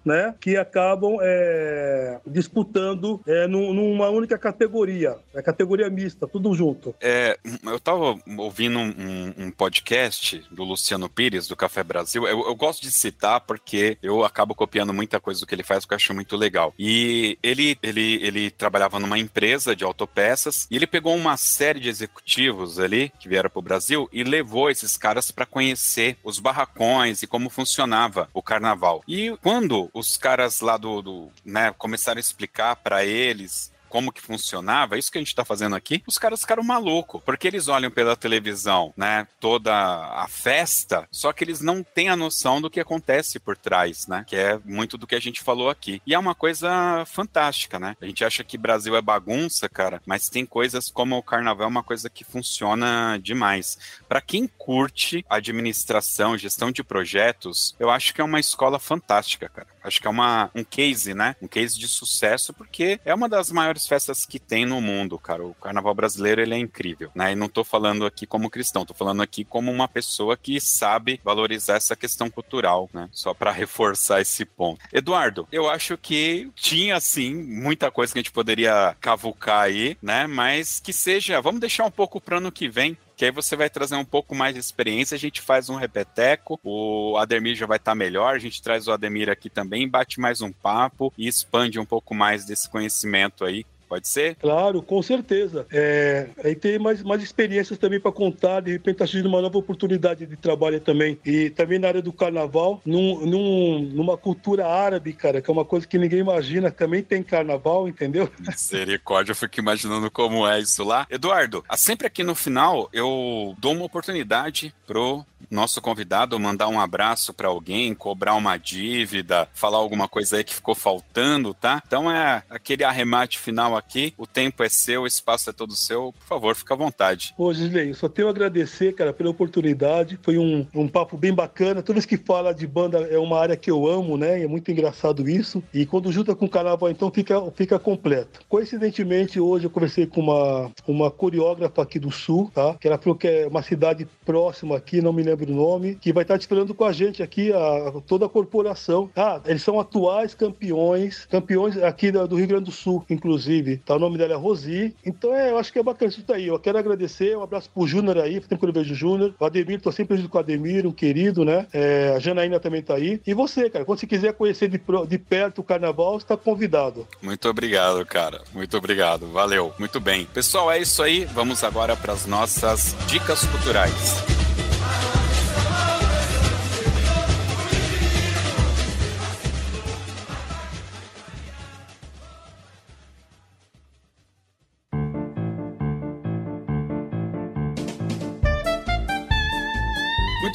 né? 0.05 0.34
Que 0.40 0.57
acabam 0.57 1.18
é, 1.20 2.20
disputando 2.26 3.20
é, 3.26 3.47
num- 3.47 3.72
numa 3.74 4.09
única 4.09 4.38
categoria, 4.38 5.16
a 5.34 5.42
categoria 5.42 5.88
mista, 5.90 6.26
tudo 6.26 6.55
junto. 6.55 6.94
É, 7.01 7.38
eu 7.64 7.78
tava 7.80 8.18
ouvindo 8.38 8.78
um, 8.78 9.34
um- 9.38 9.51
podcast 9.51 10.44
do 10.51 10.64
Luciano 10.64 11.09
Pires, 11.09 11.49
do 11.49 11.57
Café 11.57 11.82
Brasil. 11.82 12.26
Eu, 12.26 12.47
eu 12.47 12.55
gosto 12.55 12.82
de 12.82 12.90
citar 12.90 13.40
porque 13.40 13.97
eu 14.03 14.24
acabo 14.24 14.55
copiando 14.55 14.92
muita 14.92 15.18
coisa 15.20 15.40
do 15.40 15.47
que 15.47 15.55
ele 15.55 15.62
faz, 15.62 15.84
que 15.84 15.92
eu 15.92 15.97
acho 15.97 16.14
muito 16.14 16.36
legal. 16.36 16.74
E 16.78 17.38
ele, 17.42 17.78
ele, 17.82 18.14
ele 18.22 18.51
trabalhava 18.51 18.99
numa 19.01 19.18
empresa 19.18 19.74
de 19.74 19.84
autopeças 19.84 20.66
e 20.70 20.76
ele 20.76 20.86
pegou 20.86 21.14
uma 21.16 21.36
série 21.36 21.80
de 21.80 21.88
executivos 21.88 22.78
ali 22.78 23.12
que 23.18 23.28
vieram 23.28 23.51
pro 23.51 23.62
Brasil 23.62 24.09
e 24.12 24.22
levou 24.24 24.70
esses 24.70 24.97
caras 24.97 25.30
para 25.30 25.47
conhecer 25.47 26.16
os 26.22 26.38
barracões 26.38 27.22
e 27.22 27.26
como 27.26 27.49
funcionava 27.51 28.28
o 28.34 28.42
carnaval. 28.42 29.03
E 29.09 29.26
quando 29.43 29.89
os 29.93 30.16
caras 30.16 30.61
lá 30.61 30.77
do, 30.77 31.03
do 31.03 31.33
né, 31.45 31.74
começaram 31.79 32.18
a 32.18 32.20
explicar 32.20 32.77
para 32.77 33.05
eles 33.05 33.72
como 33.89 34.12
que 34.12 34.20
funcionava, 34.20 34.99
isso 34.99 35.11
que 35.11 35.18
a 35.18 35.20
gente 35.20 35.34
tá 35.34 35.45
fazendo 35.45 35.76
aqui, 35.76 36.03
os 36.07 36.18
caras 36.18 36.41
ficaram 36.41 36.62
malucos, 36.62 37.22
porque 37.24 37.47
eles 37.47 37.68
olham 37.68 37.91
pela 37.91 38.16
televisão, 38.16 38.93
né, 38.97 39.26
toda 39.41 39.72
a 39.72 40.26
festa, 40.28 41.07
só 41.11 41.32
que 41.32 41.45
eles 41.45 41.61
não 41.61 41.82
têm 41.82 42.09
a 42.09 42.16
noção 42.16 42.61
do 42.61 42.70
que 42.70 42.80
acontece 42.80 43.39
por 43.39 43.57
trás, 43.57 44.07
né, 44.07 44.24
que 44.26 44.37
é 44.37 44.59
muito 44.64 44.99
do 44.99 45.07
que 45.07 45.14
a 45.14 45.20
gente 45.20 45.43
falou 45.43 45.70
aqui. 45.70 46.01
E 46.07 46.14
é 46.14 46.18
uma 46.18 46.34
coisa 46.34 47.05
fantástica, 47.07 47.78
né? 47.78 47.97
A 48.01 48.07
gente 48.07 48.24
acha 48.24 48.45
que 48.45 48.59
Brasil 48.59 48.97
é 48.97 49.03
bagunça, 49.03 49.68
cara, 49.68 50.01
mas 50.07 50.28
tem 50.28 50.45
coisas 50.45 50.91
como 50.91 51.16
o 51.16 51.22
carnaval 51.22 51.66
é 51.66 51.68
uma 51.68 51.82
coisa 51.82 52.09
que 52.11 52.24
funciona 52.24 53.18
demais. 53.22 53.78
Para 54.09 54.20
quem 54.20 54.47
curte 54.47 55.24
administração, 55.28 56.39
gestão 56.39 56.70
de 56.70 56.82
projetos, 56.82 57.74
eu 57.78 57.91
acho 57.91 58.14
que 58.14 58.20
é 58.20 58.24
uma 58.24 58.41
escola 58.41 58.78
fantástica, 58.78 59.49
cara. 59.49 59.68
Acho 59.82 60.01
que 60.01 60.07
é 60.07 60.11
uma, 60.11 60.51
um 60.55 60.64
case, 60.64 61.14
né? 61.14 61.37
Um 61.41 61.47
case 61.47 61.78
de 61.78 61.87
sucesso, 61.87 62.53
porque 62.53 63.01
é 63.05 63.14
uma 63.14 63.28
das 63.28 63.53
maiores 63.53 63.76
festas 63.85 64.24
que 64.24 64.39
tem 64.39 64.64
no 64.64 64.81
mundo, 64.81 65.18
cara. 65.18 65.45
O 65.45 65.55
carnaval 65.55 65.93
brasileiro, 65.93 66.41
ele 66.41 66.55
é 66.55 66.59
incrível, 66.59 67.11
né? 67.16 67.33
E 67.33 67.35
não 67.35 67.49
tô 67.49 67.64
falando 67.64 68.07
aqui 68.07 68.24
como 68.24 68.49
cristão, 68.49 68.87
tô 68.87 68.95
falando 68.95 69.22
aqui 69.22 69.45
como 69.45 69.72
uma 69.72 69.89
pessoa 69.89 70.37
que 70.37 70.61
sabe 70.61 71.20
valorizar 71.24 71.74
essa 71.74 71.97
questão 71.97 72.31
cultural, 72.31 72.89
né? 72.95 73.09
Só 73.11 73.35
para 73.35 73.51
reforçar 73.66 74.20
esse 74.20 74.45
ponto. 74.45 74.81
Eduardo, 74.93 75.49
eu 75.51 75.68
acho 75.68 75.99
que 75.99 76.49
tinha, 76.55 77.01
sim, 77.01 77.35
muita 77.35 77.91
coisa 77.91 78.12
que 78.12 78.20
a 78.20 78.22
gente 78.22 78.31
poderia 78.31 78.97
cavucar 79.01 79.62
aí, 79.62 79.97
né? 80.01 80.29
Mas 80.29 80.79
que 80.79 80.93
seja, 80.93 81.41
vamos 81.41 81.61
deixar 81.61 81.85
um 81.85 81.91
pouco 81.91 82.20
para 82.20 82.37
ano 82.37 82.53
que 82.53 82.68
vem, 82.68 82.97
que 83.16 83.24
aí 83.24 83.30
você 83.30 83.56
vai 83.56 83.70
trazer 83.70 83.96
um 83.96 84.04
pouco 84.04 84.34
mais 84.34 84.54
de 84.54 84.60
experiência, 84.60 85.14
a 85.14 85.18
gente 85.18 85.40
faz 85.40 85.70
um 85.70 85.76
repeteco, 85.76 86.60
o 86.62 87.16
Ademir 87.16 87.56
já 87.56 87.64
vai 87.64 87.78
estar 87.78 87.94
melhor, 87.94 88.34
a 88.34 88.38
gente 88.38 88.62
traz 88.62 88.86
o 88.86 88.92
Ademir 88.92 89.30
aqui 89.30 89.48
também, 89.48 89.88
bate 89.88 90.20
mais 90.20 90.42
um 90.42 90.52
papo 90.52 91.12
e 91.16 91.26
expande 91.26 91.80
um 91.80 91.86
pouco 91.86 92.14
mais 92.14 92.44
desse 92.44 92.68
conhecimento 92.68 93.44
aí. 93.44 93.64
Pode 93.89 94.09
ser? 94.09 94.34
Claro, 94.37 94.82
com 94.82 95.01
certeza. 95.03 95.66
É, 95.70 96.28
aí 96.45 96.55
tem 96.55 96.78
mais, 96.78 97.03
mais 97.03 97.22
experiências 97.22 97.78
também 97.78 98.01
para 98.01 98.11
contar, 98.12 98.61
de 98.61 98.72
repente 98.72 98.95
está 98.95 99.07
surgindo 99.07 99.28
uma 99.28 99.41
nova 99.41 99.59
oportunidade 99.59 100.26
de 100.26 100.37
trabalho 100.37 100.80
também. 100.80 101.18
E 101.24 101.51
também 101.51 101.78
na 101.78 101.89
área 101.89 102.03
do 102.03 102.12
carnaval, 102.12 102.80
num, 102.84 103.24
num- 103.24 103.80
numa 103.93 104.16
cultura 104.16 104.66
árabe, 104.66 105.12
cara, 105.12 105.41
que 105.41 105.49
é 105.51 105.53
uma 105.53 105.64
coisa 105.64 105.87
que 105.87 105.99
ninguém 105.99 106.18
imagina, 106.20 106.70
também 106.70 107.03
tem 107.03 107.22
carnaval, 107.22 107.89
entendeu? 107.89 108.28
Misericórdia, 108.41 109.32
eu 109.32 109.37
fico 109.37 109.61
imaginando 109.61 110.11
como 110.11 110.47
é 110.47 110.59
isso 110.61 110.82
lá. 110.82 111.07
Eduardo, 111.11 111.64
sempre 111.76 112.07
aqui 112.07 112.24
no 112.24 112.34
final 112.34 112.89
eu 112.93 113.55
dou 113.59 113.72
uma 113.72 113.84
oportunidade 113.84 114.74
pro 114.87 115.24
nosso 115.51 115.80
convidado 115.80 116.38
mandar 116.38 116.68
um 116.68 116.80
abraço 116.80 117.32
para 117.32 117.49
alguém, 117.49 117.94
cobrar 117.94 118.34
uma 118.34 118.57
dívida, 118.57 119.49
falar 119.55 119.78
alguma 119.78 120.09
coisa 120.09 120.36
aí 120.36 120.44
que 120.44 120.55
ficou 120.55 120.74
faltando, 120.74 121.55
tá? 121.55 121.82
Então 121.86 122.11
é 122.11 122.42
aquele 122.49 122.84
arremate 122.84 123.38
final 123.38 123.76
aqui. 123.76 124.14
O 124.16 124.26
tempo 124.26 124.62
é 124.62 124.68
seu, 124.68 125.03
o 125.03 125.07
espaço 125.07 125.51
é 125.51 125.53
todo 125.53 125.74
seu. 125.74 126.12
Por 126.12 126.26
favor, 126.26 126.55
fica 126.55 126.74
à 126.74 126.76
vontade. 126.76 127.34
Ô, 127.36 127.53
Gisley, 127.53 127.94
só 127.94 128.09
tenho 128.09 128.28
a 128.28 128.30
agradecer, 128.30 128.94
cara, 128.94 129.12
pela 129.12 129.30
oportunidade. 129.30 130.18
Foi 130.22 130.38
um, 130.38 130.66
um 130.74 130.88
papo 130.88 131.16
bem 131.16 131.32
bacana. 131.32 131.82
Toda 131.82 131.94
vez 131.94 132.07
que 132.07 132.16
fala 132.16 132.53
de 132.53 132.66
banda 132.66 132.99
é 132.99 133.18
uma 133.18 133.38
área 133.38 133.57
que 133.57 133.70
eu 133.70 133.86
amo, 133.86 134.16
né? 134.16 134.42
É 134.42 134.47
muito 134.47 134.70
engraçado 134.70 135.28
isso. 135.28 135.62
E 135.72 135.86
quando 135.86 136.12
junta 136.12 136.34
com 136.34 136.47
o 136.47 136.51
carnaval, 136.51 136.90
então 136.90 137.11
fica, 137.11 137.40
fica 137.53 137.78
completo. 137.78 138.40
Coincidentemente, 138.49 139.40
hoje 139.40 139.66
eu 139.66 139.70
conversei 139.70 140.07
com 140.07 140.20
uma, 140.20 140.70
uma 140.86 141.11
coreógrafa 141.11 141.82
aqui 141.82 141.99
do 141.99 142.11
Sul, 142.11 142.51
tá? 142.55 142.74
Que 142.74 142.88
ela 142.88 142.99
falou 142.99 143.16
que 143.16 143.26
é 143.26 143.47
uma 143.47 143.62
cidade 143.62 144.07
próxima 144.24 144.76
aqui, 144.76 145.03
não 145.03 145.12
me 145.12 145.22
lembro 145.22 145.36
o 145.45 145.55
nome, 145.55 145.95
que 145.97 146.12
vai 146.12 146.22
estar 146.22 146.37
esperando 146.37 146.74
com 146.74 146.84
a 146.84 146.93
gente 146.93 147.22
aqui, 147.22 147.53
a, 147.53 147.93
toda 148.07 148.26
a 148.26 148.28
corporação. 148.28 149.11
Ah, 149.16 149.41
eles 149.47 149.62
são 149.62 149.78
atuais 149.78 150.34
campeões, 150.34 151.26
campeões 151.30 151.76
aqui 151.78 152.11
da- 152.11 152.26
do 152.26 152.37
Rio 152.37 152.47
Grande 152.49 152.64
do 152.64 152.72
Sul, 152.72 153.05
inclusive. 153.11 153.78
Tá? 153.78 153.97
O 153.97 153.99
nome 153.99 154.18
dela 154.18 154.32
é 154.32 154.37
Rosi. 154.37 154.95
Então, 155.05 155.34
é, 155.34 155.51
eu 155.51 155.59
acho 155.59 155.72
que 155.72 155.78
é 155.78 155.82
bacana 155.82 156.11
isso 156.11 156.24
daí. 156.26 156.47
Eu 156.47 156.59
quero 156.59 156.78
agradecer, 156.78 157.37
um 157.37 157.43
abraço 157.43 157.70
pro 157.74 157.87
Júnior 157.87 158.18
aí, 158.18 158.34
faz 158.34 158.47
tempo 158.49 158.61
que 158.61 158.66
eu 158.70 158.72
vejo 158.82 158.93
o 158.93 158.97
Júnior. 158.97 159.34
O 159.39 159.45
Ademir, 159.45 159.80
tô 159.80 159.93
sempre 159.93 160.16
junto 160.16 160.28
com 160.28 160.39
o 160.39 160.41
Ademir, 160.41 160.87
um 160.87 160.93
querido, 160.93 161.45
né? 161.45 161.66
É, 161.72 162.14
a 162.16 162.18
Janaína 162.18 162.59
também 162.61 162.82
tá 162.82 162.95
aí. 162.95 163.20
E 163.26 163.34
você, 163.34 163.68
cara, 163.70 163.84
quando 163.84 163.99
você 164.01 164.07
quiser 164.07 164.32
conhecer 164.34 164.68
de, 164.68 164.80
de 165.09 165.18
perto 165.18 165.61
o 165.61 165.64
carnaval, 165.64 166.18
você 166.18 166.26
tá 166.26 166.37
convidado. 166.37 167.07
Muito 167.22 167.49
obrigado, 167.49 168.05
cara. 168.07 168.43
Muito 168.55 168.76
obrigado. 168.76 169.26
Valeu. 169.28 169.72
Muito 169.78 170.01
bem. 170.01 170.26
Pessoal, 170.26 170.70
é 170.70 170.78
isso 170.80 171.03
aí. 171.03 171.24
Vamos 171.26 171.62
agora 171.64 171.97
para 171.97 172.12
as 172.12 172.26
nossas 172.26 172.95
dicas 173.07 173.45
culturais. 173.47 174.22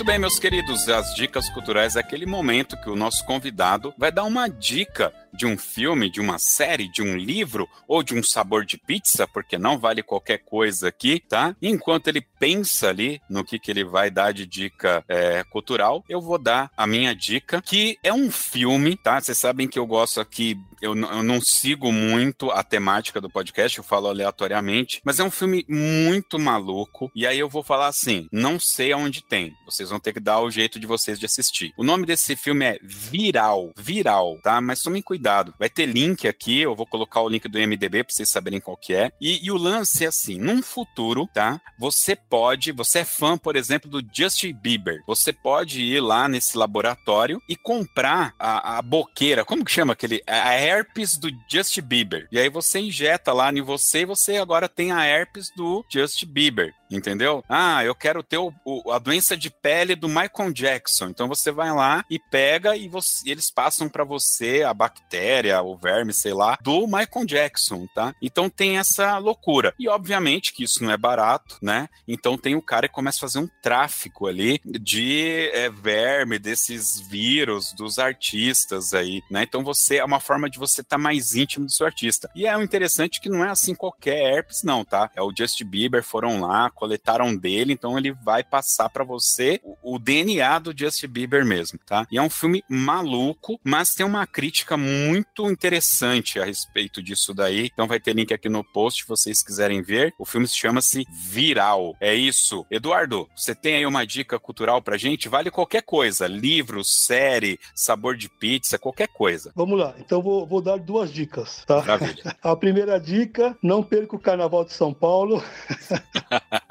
Muito 0.02 0.10
bem, 0.10 0.18
meus 0.18 0.40
queridos, 0.40 0.90
as 0.90 1.14
dicas 1.14 1.48
culturais 1.52 1.96
é 1.96 2.00
aquele 2.00 2.26
momento 2.26 2.76
que 2.76 2.90
o 2.90 2.96
nosso 2.96 3.24
convidado 3.24 3.94
vai 4.00 4.12
dar 4.12 4.24
uma 4.24 4.48
dica 4.48 5.14
de 5.32 5.46
um 5.46 5.56
filme, 5.56 6.10
de 6.10 6.20
uma 6.20 6.40
série, 6.40 6.92
de 6.92 7.04
um 7.04 7.16
livro 7.16 7.70
ou 7.88 8.02
de 8.02 8.16
um 8.16 8.24
sabor 8.24 8.66
de 8.66 8.80
pizza, 8.80 9.28
porque 9.28 9.60
não 9.60 9.78
vale 9.78 10.02
qualquer 10.02 10.40
coisa 10.40 10.88
aqui, 10.88 11.20
tá? 11.20 11.56
Enquanto 11.62 12.08
ele 12.08 12.22
pensa 12.40 12.90
ali 12.90 13.22
no 13.30 13.44
que, 13.44 13.60
que 13.60 13.70
ele 13.70 13.84
vai 13.84 14.10
dar 14.10 14.34
de 14.34 14.48
dica 14.48 15.04
é, 15.08 15.44
cultural, 15.44 16.04
eu 16.10 16.20
vou 16.20 16.40
dar 16.40 16.72
a 16.76 16.88
minha 16.88 17.16
dica, 17.16 17.62
que 17.62 17.98
é 18.04 18.12
um 18.12 18.32
filme, 18.32 18.98
tá? 18.98 19.22
Vocês 19.22 19.38
sabem 19.38 19.68
que 19.68 19.78
eu 19.78 19.86
gosto 19.86 20.20
aqui, 20.20 20.58
eu, 20.82 20.96
eu 20.96 21.24
não 21.24 21.40
sigo 21.42 21.92
muito 21.92 22.50
a 22.52 22.64
temática 22.64 23.22
do 23.22 23.30
podcast, 23.30 23.78
eu 23.78 23.84
falo 23.84 24.08
aleatoriamente, 24.08 25.02
mas 25.04 25.20
é 25.20 25.24
um 25.24 25.32
filme 25.32 25.66
muito 25.68 26.40
maluco, 26.40 27.12
e 27.16 27.26
aí 27.26 27.40
eu 27.40 27.50
vou 27.50 27.64
falar 27.64 27.88
assim, 27.88 28.28
não 28.32 28.60
sei 28.60 28.92
aonde 28.92 29.24
tem, 29.24 29.54
vocês 29.66 29.90
vão 29.90 30.00
ter 30.00 30.14
que 30.14 30.20
dar 30.20 30.40
o 30.40 30.52
jeito 30.52 30.80
de 30.80 30.88
vocês 30.88 31.20
de 31.20 31.26
assistir. 31.26 31.74
O 31.78 31.84
nome 31.84 32.06
desse 32.06 32.36
filme 32.36 32.66
é 32.66 32.80
Viral, 32.82 33.72
Viral, 33.78 34.38
tá? 34.44 34.60
Mas 34.60 34.82
tomem 34.82 35.02
cuidado. 35.02 35.54
Vai 35.60 35.70
ter 35.70 35.86
link 35.86 36.28
aqui, 36.28 36.60
eu 36.60 36.76
vou 36.76 36.86
colocar 36.86 37.22
o 37.22 37.30
link 37.30 37.48
do 37.48 37.60
MDB 37.60 38.04
para 38.04 38.14
vocês 38.14 38.30
saberem 38.30 38.60
qual 38.60 38.78
que 38.78 38.94
é. 38.94 39.12
E, 39.20 39.46
e 39.46 39.52
o 39.52 39.58
lance 39.58 40.04
é 40.04 40.08
assim, 40.08 40.38
num 40.38 40.62
futuro, 40.62 41.28
tá? 41.34 41.60
Você 41.80 42.16
pode, 42.16 42.72
você 42.72 43.00
é 43.00 43.06
fã, 43.06 43.38
por 43.38 43.56
exemplo, 43.56 43.90
do 43.90 44.04
Justin 44.14 44.54
Bieber. 44.54 45.02
Você 45.08 45.32
pode 45.32 45.82
ir 45.82 46.00
lá 46.02 46.28
nesse 46.28 46.58
laboratório 46.58 47.42
e 47.48 47.56
comprar 47.56 48.34
a, 48.40 48.78
a 48.78 48.82
boqueira, 48.82 49.46
como 49.46 49.66
que 49.66 49.72
chama 49.72 49.94
aquele? 49.94 50.22
A 50.28 50.54
herpes 50.72 51.18
do 51.18 51.30
Justin 51.48 51.82
Bieber. 51.82 52.28
E 52.32 52.40
aí 52.40 52.50
você 52.50 52.80
injeta 52.80 53.34
lá 53.34 53.52
em 53.52 53.62
você 53.62 54.02
e 54.02 54.06
você 54.06 54.38
agora 54.38 54.70
tem 54.70 54.92
a 54.92 55.06
herpes 55.06 55.52
do 55.56 55.86
Justin 55.90 56.28
Bieber. 56.28 56.74
Entendeu? 56.92 57.44
Ah, 57.48 57.84
eu 57.86 57.96
quero 57.96 58.22
ter 58.22 58.38
o, 58.38 58.54
o- 58.66 58.92
a 58.92 59.00
doença 59.00 59.38
de 59.38 59.50
pele 59.50 59.96
do 59.96 60.08
Michael 60.10 60.52
Jackson. 60.54 61.08
Então 61.08 61.28
você 61.28 61.52
vai 61.52 61.72
lá 61.72 62.04
e 62.10 62.20
pega 62.20 62.76
e 62.76 62.88
você- 62.90 63.30
eles 63.30 63.50
passam 63.50 63.88
pra 63.88 64.04
você 64.04 64.64
a 64.64 64.74
bactéria, 64.74 65.62
o 65.62 65.76
verme, 65.78 66.14
sei 66.14 66.34
lá, 66.34 66.58
do 66.62 66.86
Michael 66.86 67.26
Jackson, 67.26 67.88
tá? 67.96 68.14
Então 68.22 68.50
tem 68.50 68.78
essa 68.78 69.18
loucura. 69.18 69.74
E 69.80 69.88
obviamente 69.88 70.54
que 70.54 70.64
isso 70.64 70.84
não 70.84 70.92
é 70.92 70.98
barato, 70.98 71.58
né? 71.62 71.88
Então 72.08 72.38
tem 72.38 72.56
o 72.56 72.62
cara 72.62 72.88
que 72.88 72.94
começa 72.94 73.18
a 73.20 73.22
fazer 73.22 73.40
um 73.40 73.48
tráfico 73.62 74.28
ali 74.28 74.60
de 74.66 75.50
é, 75.54 75.70
verme, 75.70 76.38
desses 76.38 77.00
vírus, 77.08 77.74
dos 77.74 77.98
artistas 78.00 78.94
aí, 78.94 79.22
né? 79.30 79.44
Então 79.44 79.64
você 79.64 79.98
é 79.98 80.04
uma 80.06 80.20
forma 80.20 80.50
de 80.50 80.60
você 80.60 80.82
estar 80.82 80.98
mais 80.98 81.36
íntimo 81.36 81.66
do 81.66 81.72
seu 81.72 81.86
artista. 81.86 82.30
E 82.36 82.46
é 82.46 82.62
interessante 82.62 83.20
que 83.22 83.30
não 83.30 83.44
é 83.46 83.50
assim 83.50 83.74
qualquer 83.76 84.18
herpes, 84.36 84.64
não, 84.64 84.84
tá? 84.84 85.10
É 85.16 85.22
o 85.22 85.32
Justin 85.36 85.66
Bieber, 85.66 86.04
foram 86.04 86.42
lá, 86.42 86.70
coletaram 86.82 87.36
dele, 87.36 87.74
então 87.74 87.96
ele 87.96 88.12
vai 88.12 88.44
passar 88.44 88.90
pra 88.90 89.04
você 89.04 89.62
o, 89.64 89.78
o 89.94 90.00
DNA 90.00 90.58
do 90.58 90.76
Justin 90.76 91.08
Bieber 91.08 91.46
mesmo, 91.46 91.78
tá? 91.86 92.08
E 92.12 92.18
é 92.18 92.22
um 92.24 92.30
filme 92.30 92.64
maluco, 92.68 93.60
mas 93.64 93.94
tem 93.94 94.04
uma 94.04 94.26
crítica 94.26 94.76
muito 94.76 95.48
interessante 95.48 96.40
a 96.40 96.46
respeito 96.46 97.04
disso 97.04 97.36
daí. 97.36 97.70
Então 97.72 97.88
vai 97.88 98.00
ter 98.00 98.16
link 98.16 98.34
aqui 98.34 98.50
no 98.50 98.64
post, 98.64 99.04
se 99.04 99.08
vocês 99.08 99.44
quiserem 99.44 99.84
ver. 99.84 100.12
O 100.18 100.26
filme 100.26 100.48
se 100.48 100.58
chama-se 100.58 101.06
Viral. 101.12 101.96
É 102.02 102.16
isso. 102.16 102.66
Eduardo, 102.72 103.30
você 103.36 103.54
tem 103.54 103.76
aí 103.76 103.86
uma 103.86 104.04
dica 104.04 104.40
cultural 104.40 104.82
pra 104.82 104.98
gente? 104.98 105.30
Vale 105.30 105.52
qualquer 105.52 105.84
coisa, 105.84 106.26
livro, 106.26 106.84
série, 106.84 107.60
sabor 107.76 108.18
de 108.18 108.28
pizza, 108.28 108.80
qualquer 108.80 109.08
coisa. 109.10 109.52
Vamos 109.56 109.78
lá, 109.78 109.94
então 110.00 110.20
vou, 110.20 110.48
vou 110.48 110.64
dar 110.64 110.80
duas 110.80 111.14
dicas, 111.14 111.64
tá? 111.64 111.76
Maravilha. 111.76 112.36
A 112.42 112.56
primeira 112.56 113.00
dica, 113.00 113.56
não 113.62 113.84
perca 113.84 114.16
o 114.16 114.20
Carnaval 114.20 114.66
de 114.66 114.74
São 114.74 114.92
Paulo. 114.92 115.44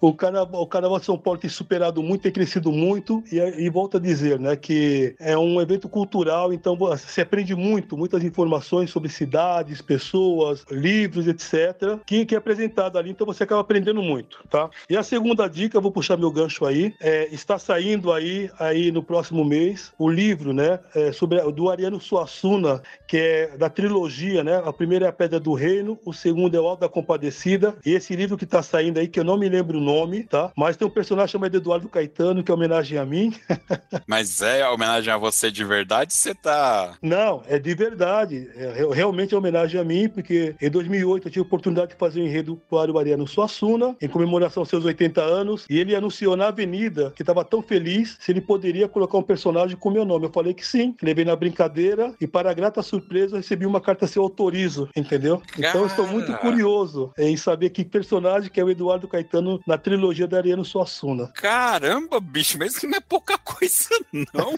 O 0.00 0.12
carnaval, 0.12 0.62
o 0.62 0.66
carnaval 0.66 0.98
de 0.98 1.06
São 1.06 1.18
Paulo 1.18 1.40
tem 1.40 1.48
superado 1.48 2.02
muito, 2.02 2.22
tem 2.22 2.32
crescido 2.32 2.70
muito, 2.70 3.22
e, 3.32 3.38
e 3.38 3.70
volto 3.70 3.96
a 3.96 4.00
dizer, 4.00 4.38
né, 4.38 4.54
que 4.54 5.14
é 5.18 5.36
um 5.36 5.60
evento 5.60 5.88
cultural, 5.88 6.52
então 6.52 6.76
você 6.76 7.22
aprende 7.22 7.54
muito, 7.54 7.96
muitas 7.96 8.22
informações 8.22 8.90
sobre 8.90 9.08
cidades, 9.08 9.80
pessoas, 9.80 10.64
livros, 10.70 11.26
etc., 11.26 11.98
que, 12.04 12.26
que 12.26 12.34
é 12.34 12.38
apresentado 12.38 12.98
ali, 12.98 13.10
então 13.10 13.26
você 13.26 13.44
acaba 13.44 13.60
aprendendo 13.62 14.02
muito, 14.02 14.44
tá? 14.50 14.68
E 14.88 14.96
a 14.96 15.02
segunda 15.02 15.48
dica, 15.48 15.80
vou 15.80 15.90
puxar 15.90 16.16
meu 16.16 16.30
gancho 16.30 16.66
aí, 16.66 16.94
é, 17.00 17.28
está 17.32 17.58
saindo 17.58 18.12
aí, 18.12 18.50
aí 18.58 18.92
no 18.92 19.02
próximo 19.02 19.44
mês, 19.44 19.92
o 19.98 20.08
livro, 20.08 20.52
né, 20.52 20.78
é, 20.94 21.12
sobre, 21.12 21.40
do 21.52 21.70
Ariano 21.70 22.00
Suassuna, 22.00 22.82
que 23.06 23.16
é 23.16 23.56
da 23.56 23.70
trilogia, 23.70 24.44
né? 24.44 24.62
A 24.64 24.72
primeira 24.72 25.06
é 25.06 25.08
a 25.08 25.12
Pedra 25.12 25.40
do 25.40 25.54
Reino, 25.54 25.98
o 26.04 26.12
segundo 26.12 26.54
é 26.54 26.60
o 26.60 26.66
Alto 26.66 26.80
da 26.80 26.88
Compadecida, 26.88 27.76
e 27.84 27.92
esse 27.92 28.14
livro 28.14 28.36
que 28.36 28.46
tá 28.46 28.62
saindo 28.62 28.98
aí, 28.98 29.08
que 29.08 29.18
eu 29.18 29.24
não 29.24 29.38
me 29.38 29.48
lembro 29.48 29.80
nome, 29.86 30.24
tá? 30.24 30.52
Mas 30.56 30.76
tem 30.76 30.86
um 30.86 30.90
personagem 30.90 31.32
chamado 31.32 31.56
Eduardo 31.56 31.88
Caetano, 31.88 32.42
que 32.42 32.50
é 32.50 32.54
homenagem 32.54 32.98
a 32.98 33.04
mim. 33.06 33.32
Mas 34.06 34.42
é 34.42 34.68
homenagem 34.68 35.12
a 35.12 35.16
você 35.16 35.50
de 35.50 35.64
verdade? 35.64 36.12
Você 36.12 36.34
tá. 36.34 36.94
Não, 37.00 37.42
é 37.48 37.58
de 37.58 37.74
verdade. 37.74 38.48
É, 38.56 38.72
re- 38.72 38.94
realmente 38.94 39.34
é 39.34 39.38
homenagem 39.38 39.80
a 39.80 39.84
mim, 39.84 40.08
porque 40.08 40.54
em 40.60 40.70
2008 40.70 41.28
eu 41.28 41.32
tive 41.32 41.42
a 41.44 41.46
oportunidade 41.46 41.92
de 41.92 41.96
fazer 41.96 42.20
um 42.20 42.24
enredo 42.26 42.60
para 42.68 42.90
o 42.90 42.98
Ariano 42.98 43.26
Suassuna, 43.26 43.96
em 44.00 44.08
comemoração 44.08 44.62
aos 44.62 44.68
seus 44.68 44.84
80 44.84 45.22
anos, 45.22 45.64
e 45.70 45.78
ele 45.78 45.94
anunciou 45.94 46.36
na 46.36 46.48
avenida 46.48 47.12
que 47.16 47.22
estava 47.22 47.44
tão 47.44 47.62
feliz 47.62 48.16
se 48.20 48.32
ele 48.32 48.40
poderia 48.40 48.88
colocar 48.88 49.18
um 49.18 49.22
personagem 49.22 49.76
com 49.76 49.90
meu 49.90 50.04
nome. 50.04 50.26
Eu 50.26 50.32
falei 50.32 50.52
que 50.54 50.66
sim, 50.66 50.94
levei 51.02 51.24
na 51.24 51.36
brincadeira, 51.36 52.12
e 52.20 52.26
para 52.26 52.50
a 52.50 52.54
grata 52.54 52.82
surpresa 52.82 53.36
recebi 53.36 53.66
uma 53.66 53.80
carta 53.80 54.06
se 54.06 54.18
eu 54.18 54.22
autorizo, 54.22 54.88
entendeu? 54.96 55.40
Então 55.58 55.80
eu 55.82 55.86
estou 55.86 56.06
muito 56.06 56.26
Cara. 56.26 56.38
curioso 56.38 57.12
em 57.18 57.36
saber 57.36 57.70
que 57.70 57.84
personagem 57.84 58.50
que 58.50 58.60
é 58.60 58.64
o 58.64 58.70
Eduardo 58.70 59.06
Caetano 59.08 59.60
na 59.66 59.75
trilogia 59.78 60.26
da 60.26 60.38
Ariano 60.38 60.64
Suassuna. 60.64 61.28
Caramba, 61.28 62.20
bicho, 62.20 62.58
mas 62.58 62.76
isso 62.76 62.86
não 62.86 62.98
é 62.98 63.00
pouca 63.00 63.38
coisa, 63.38 63.88
não. 64.12 64.56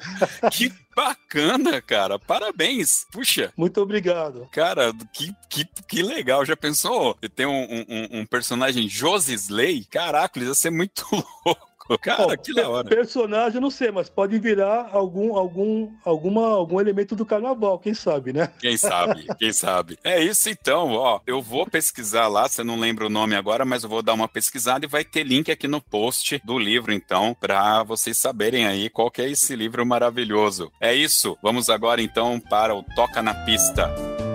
que 0.51 0.73
bacana, 0.95 1.81
cara. 1.81 2.19
Parabéns. 2.19 3.07
Puxa. 3.12 3.53
Muito 3.57 3.81
obrigado. 3.81 4.49
Cara, 4.51 4.93
que, 5.12 5.33
que, 5.49 5.64
que 5.87 6.03
legal. 6.03 6.45
Já 6.45 6.57
pensou? 6.57 7.16
Tem 7.35 7.47
um, 7.47 7.85
um, 7.89 8.21
um 8.21 8.27
personagem 8.27 8.89
Josi 8.89 9.35
Slay? 9.35 9.85
Caraca, 9.85 10.39
ele 10.39 10.49
ia 10.49 10.55
ser 10.55 10.71
muito 10.71 11.07
louco. 11.45 11.68
Cara, 12.01 12.36
que 12.36 12.55
da 12.55 12.68
hora. 12.68 12.89
Personagem, 12.89 13.61
não 13.61 13.70
sei, 13.70 13.91
mas 13.91 14.09
pode 14.09 14.39
virar 14.39 14.91
algum, 14.93 15.36
algum, 15.36 15.91
alguma, 16.05 16.49
algum 16.49 16.80
elemento 16.80 17.16
do 17.16 17.24
carnaval, 17.24 17.78
quem 17.78 17.95
sabe, 17.95 18.32
né? 18.32 18.51
Quem 18.61 18.76
sabe, 18.76 19.26
quem 19.39 19.53
sabe. 19.53 19.99
É 20.05 20.22
isso 20.22 20.49
então, 20.51 20.93
ó. 20.93 21.20
Eu 21.26 21.41
vou 21.41 21.66
pesquisar 21.66 22.28
lá, 22.28 22.49
você 22.49 22.62
não 22.62 22.78
lembra 22.78 23.07
o 23.07 23.11
nome 23.11 23.34
agora, 23.34 23.64
mas 23.64 23.82
eu 23.82 23.89
vou 23.89 24.03
dar 24.03 24.14
uma 24.14 24.28
pesquisada 24.28 24.84
e 24.84 24.89
vai 24.89 25.05
ter 25.05 25.24
link 25.24 25.51
aqui 25.51 25.66
no 25.66 25.80
post 25.80 26.41
do 26.45 26.59
livro, 26.59 26.93
então, 26.93 27.34
para 27.39 27.82
vocês 27.82 28.16
saberem 28.16 28.66
aí 28.66 28.89
qual 28.91 29.11
que 29.11 29.22
é 29.22 29.30
esse 29.30 29.55
livro 29.57 29.84
maravilhoso. 29.84 30.70
É 30.80 30.95
isso. 30.95 31.36
Vamos 31.43 31.68
agora 31.68 32.03
então 32.03 32.41
para 32.41 32.74
o 32.74 32.82
Toca 32.82 33.22
na 33.22 33.34
Pista. 33.34 34.28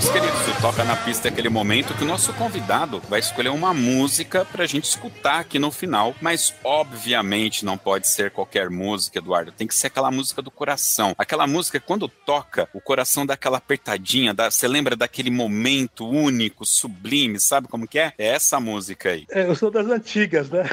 Meus 0.00 0.08
queridos, 0.12 0.48
o 0.48 0.62
Toca 0.62 0.82
na 0.82 0.96
Pista 0.96 1.28
é 1.28 1.30
aquele 1.30 1.50
momento 1.50 1.92
que 1.92 2.04
o 2.04 2.06
nosso 2.06 2.32
convidado 2.32 3.02
vai 3.06 3.20
escolher 3.20 3.50
uma 3.50 3.74
música 3.74 4.46
pra 4.46 4.64
gente 4.64 4.84
escutar 4.84 5.40
aqui 5.40 5.58
no 5.58 5.70
final, 5.70 6.14
mas 6.22 6.54
obviamente 6.64 7.66
não 7.66 7.76
pode 7.76 8.08
ser 8.08 8.30
qualquer 8.30 8.70
música, 8.70 9.18
Eduardo, 9.18 9.52
tem 9.52 9.66
que 9.66 9.74
ser 9.74 9.88
aquela 9.88 10.10
música 10.10 10.40
do 10.40 10.50
coração. 10.50 11.14
Aquela 11.18 11.46
música 11.46 11.78
quando 11.78 12.08
toca, 12.08 12.66
o 12.72 12.80
coração 12.80 13.26
dá 13.26 13.34
aquela 13.34 13.58
apertadinha, 13.58 14.32
dá- 14.32 14.50
você 14.50 14.66
lembra 14.66 14.96
daquele 14.96 15.30
momento 15.30 16.08
único, 16.08 16.64
sublime, 16.64 17.38
sabe 17.38 17.68
como 17.68 17.86
que 17.86 17.98
é? 17.98 18.14
É 18.16 18.28
essa 18.28 18.58
música 18.58 19.10
aí. 19.10 19.26
É, 19.30 19.42
eu 19.44 19.54
sou 19.54 19.70
das 19.70 19.86
antigas, 19.86 20.48
né? 20.48 20.64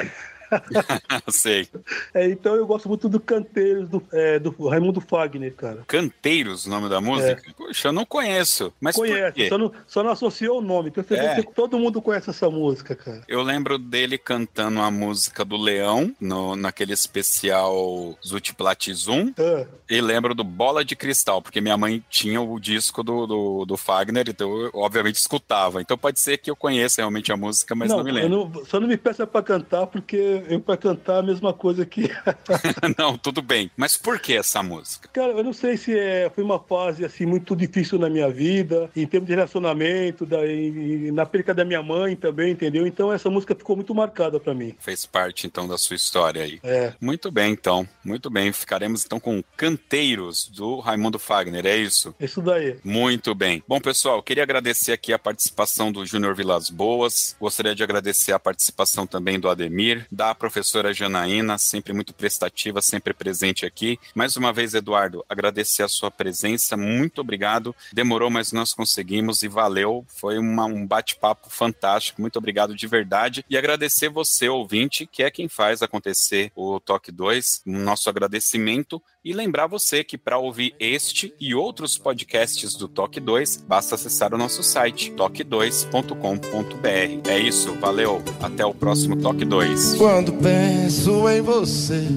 Sei. 1.29 1.67
É, 2.13 2.27
então 2.29 2.55
eu 2.55 2.65
gosto 2.65 2.87
muito 2.87 3.07
do 3.09 3.19
Canteiros, 3.19 3.87
do, 3.89 4.01
é, 4.11 4.39
do 4.39 4.49
Raimundo 4.67 5.01
Fagner, 5.01 5.53
cara. 5.53 5.83
Canteiros, 5.87 6.65
o 6.65 6.69
nome 6.69 6.89
da 6.89 6.99
música? 7.01 7.41
Poxa, 7.57 7.87
eu 7.89 7.91
não 7.93 8.05
conheço. 8.05 8.73
Mas 8.79 8.95
Conhece, 8.95 9.49
só 9.49 9.57
não, 9.57 9.71
só 9.85 10.03
não 10.03 10.11
associou 10.11 10.59
o 10.59 10.61
nome. 10.61 10.91
Certeza 10.93 11.21
É. 11.21 11.41
todo 11.43 11.77
mundo 11.79 12.01
conhece 12.01 12.29
essa 12.29 12.49
música, 12.49 12.95
cara. 12.95 13.21
Eu 13.27 13.41
lembro 13.41 13.77
dele 13.77 14.17
cantando 14.17 14.81
a 14.81 14.89
música 14.91 15.43
do 15.45 15.57
Leão, 15.57 16.13
no, 16.19 16.55
naquele 16.55 16.93
especial 16.93 18.17
Zutplat 18.25 18.89
Zoom, 18.93 19.33
Ah, 19.37 19.65
e 19.89 20.01
lembro 20.01 20.33
do 20.33 20.43
Bola 20.43 20.83
de 20.83 20.95
Cristal, 20.95 21.41
porque 21.41 21.61
minha 21.61 21.77
mãe 21.77 22.03
tinha 22.09 22.41
o 22.41 22.59
disco 22.59 23.03
do, 23.03 23.25
do, 23.27 23.65
do 23.65 23.77
Fagner, 23.77 24.27
então 24.29 24.49
eu 24.61 24.71
obviamente 24.73 25.15
escutava. 25.15 25.81
Então 25.81 25.97
pode 25.97 26.19
ser 26.19 26.37
que 26.37 26.49
eu 26.49 26.55
conheça 26.55 27.01
realmente 27.01 27.31
a 27.31 27.37
música, 27.37 27.75
mas 27.75 27.89
não, 27.89 28.03
me 28.03 28.09
eu 28.09 28.15
lembro. 28.15 28.51
não- 28.53 28.65
só 28.65 28.79
não 28.79 28.87
me 28.87 28.97
peça 28.97 29.25
pra 29.27 29.41
cantar, 29.41 29.87
porque 29.87 30.36
eu 30.49 30.59
pra 30.59 30.77
cantar 30.77 31.19
a 31.19 31.23
mesma 31.23 31.53
coisa 31.53 31.85
que. 31.85 32.09
Não, 32.97 33.17
tudo 33.17 33.41
bem. 33.41 33.69
Mas 33.75 33.97
por 33.97 34.19
que 34.19 34.33
essa 34.33 34.61
música? 34.63 35.09
Cara, 35.13 35.31
eu 35.33 35.43
não 35.43 35.53
sei 35.53 35.77
se 35.77 35.97
é, 35.97 36.29
foi 36.33 36.43
uma 36.43 36.59
fase 36.59 37.03
assim 37.05 37.25
muito 37.25 37.55
difícil 37.55 37.97
na 37.99 38.09
minha 38.09 38.29
vida, 38.29 38.89
em 38.95 39.05
termos 39.05 39.27
de 39.27 39.35
relacionamento, 39.35 40.25
da, 40.25 40.45
e- 40.45 41.07
e 41.07 41.11
na 41.11 41.25
perca 41.25 41.53
da 41.53 41.63
minha 41.65 41.81
mãe 41.83 42.15
também, 42.15 42.51
entendeu? 42.51 42.85
Então 42.87 43.11
essa 43.11 43.29
música 43.29 43.55
ficou 43.55 43.75
muito 43.75 43.93
marcada 43.93 44.39
pra 44.39 44.53
mim. 44.53 44.75
Fez 44.79 45.05
parte 45.05 45.47
então 45.47 45.67
da 45.67 45.77
sua 45.77 45.95
história 45.95 46.43
aí. 46.43 46.59
É. 46.63 46.93
Muito 46.99 47.31
bem, 47.31 47.51
então. 47.51 47.87
Muito 48.03 48.29
bem. 48.29 48.51
Ficaremos 48.51 49.05
então 49.05 49.19
com 49.19 49.43
Canteiros 49.55 50.47
do 50.47 50.79
Raimundo 50.79 51.19
Fagner, 51.19 51.65
é 51.65 51.77
isso? 51.77 52.13
Isso 52.19 52.41
daí. 52.41 52.77
Muito 52.83 53.33
bem. 53.35 53.63
Bom, 53.67 53.79
pessoal, 53.79 54.21
queria 54.23 54.43
agradecer 54.43 54.91
aqui 54.91 55.13
a 55.13 55.19
participação 55.19 55.91
do 55.91 56.05
Júnior 56.05 56.33
Vilas 56.35 56.69
Boas. 56.69 57.35
Gostaria 57.39 57.75
de 57.75 57.83
agradecer 57.83 58.31
a 58.31 58.39
participação 58.39 59.05
também 59.05 59.39
do 59.39 59.49
Ademir, 59.49 60.05
da 60.11 60.26
a 60.29 60.35
professora 60.35 60.93
Janaína, 60.93 61.57
sempre 61.57 61.93
muito 61.93 62.13
prestativa, 62.13 62.81
sempre 62.81 63.13
presente 63.13 63.65
aqui. 63.65 63.99
Mais 64.13 64.35
uma 64.35 64.53
vez, 64.53 64.73
Eduardo, 64.73 65.25
agradecer 65.29 65.83
a 65.83 65.87
sua 65.87 66.11
presença, 66.11 66.77
muito 66.77 67.21
obrigado. 67.21 67.75
Demorou, 67.93 68.29
mas 68.29 68.51
nós 68.51 68.73
conseguimos 68.73 69.43
e 69.43 69.47
valeu. 69.47 70.05
Foi 70.07 70.37
uma, 70.37 70.65
um 70.65 70.85
bate-papo 70.85 71.49
fantástico, 71.49 72.21
muito 72.21 72.37
obrigado 72.37 72.75
de 72.75 72.87
verdade. 72.87 73.45
E 73.49 73.57
agradecer 73.57 74.09
você, 74.09 74.49
ouvinte, 74.49 75.05
que 75.05 75.23
é 75.23 75.31
quem 75.31 75.47
faz 75.47 75.81
acontecer 75.81 76.51
o 76.55 76.79
Toque 76.79 77.11
2, 77.11 77.61
nosso 77.65 78.09
agradecimento. 78.09 79.01
E 79.27 79.33
lembrar 79.33 79.67
você 79.67 80.05
que 80.05 80.17
para 80.17 80.37
ouvir 80.37 80.73
este 80.79 81.33
e 81.37 81.53
outros 81.53 81.97
podcasts 81.97 82.75
do 82.75 82.87
Toque 82.87 83.19
2, 83.19 83.65
basta 83.67 83.95
acessar 83.95 84.33
o 84.33 84.37
nosso 84.37 84.63
site 84.63 85.11
toque2.com.br. 85.11 87.29
É 87.29 87.37
isso, 87.37 87.73
valeu, 87.73 88.23
até 88.41 88.65
o 88.65 88.73
próximo 88.73 89.17
Toque 89.17 89.43
2. 89.43 89.95
Quando 89.95 90.31
penso 90.31 91.27
em 91.27 91.41
você, 91.41 92.07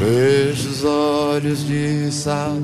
vejo 0.00 0.68
os 0.68 0.82
olhos 0.82 1.64
de 1.64 2.10
sal. 2.10 2.56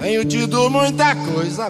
Tenho 0.00 0.24
tido 0.24 0.70
muita 0.70 1.14
coisa, 1.14 1.68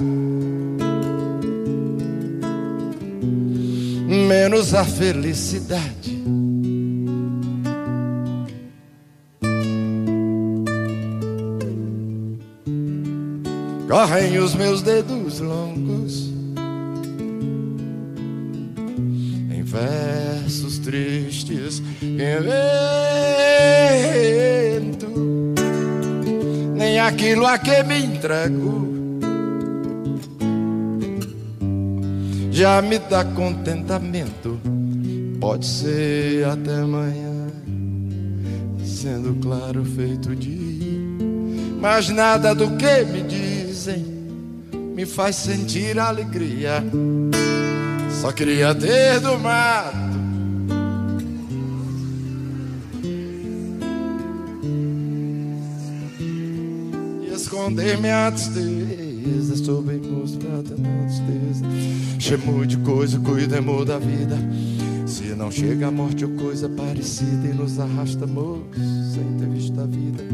menos 4.07 4.75
a 4.75 4.85
felicidade. 4.85 6.17
Correm 13.89 14.39
os 14.39 14.55
meus 14.55 14.83
dedos 14.83 15.41
longos 15.41 16.33
em 19.51 19.63
versos 19.63 20.79
tristes 20.79 21.83
que 22.01 22.41
nem 26.75 26.99
aquilo 26.99 27.47
a 27.47 27.59
que 27.59 27.83
me 27.85 27.99
entrego 27.99 28.96
já 32.57 32.81
me 32.81 32.99
dá 32.99 33.23
contentamento. 33.23 34.59
Pode 35.39 35.67
ser 35.67 36.47
até 36.47 36.77
amanhã, 36.77 37.49
sendo 38.83 39.35
claro 39.43 39.85
feito 39.85 40.35
dia, 40.35 40.99
mas 41.79 42.09
nada 42.09 42.55
do 42.55 42.75
que 42.79 43.05
me 43.05 43.23
dizem 43.25 44.07
me 44.95 45.05
faz 45.05 45.37
sentir 45.37 45.99
alegria. 45.99 46.83
Só 48.23 48.33
queria 48.33 48.75
ter 48.75 49.21
do 49.21 49.39
mato 49.39 49.95
e 57.21 57.35
esconder 57.35 57.99
minha 57.99 58.29
tristeza. 59.27 59.55
Estou 59.55 59.83
bem 59.83 59.99
mostrado 59.99 60.77
na 60.79 61.05
tristeza. 61.05 61.65
Chamo 62.19 62.67
de 62.67 62.77
coisa, 62.79 63.19
cuidemos 63.19 63.85
da 63.85 63.99
vida. 63.99 64.39
Se 65.07 65.35
não 65.35 65.51
chega 65.51 65.89
a 65.89 65.91
morte 65.91 66.25
ou 66.25 66.31
coisa 66.33 66.69
parecida 66.69 67.49
e 67.49 67.53
nos 67.53 67.79
arrasta 67.79 68.27
moço 68.27 68.65
sem 69.15 69.25
ter 69.39 69.49
visto 69.49 69.81
a 69.81 69.87
vida. 69.87 70.25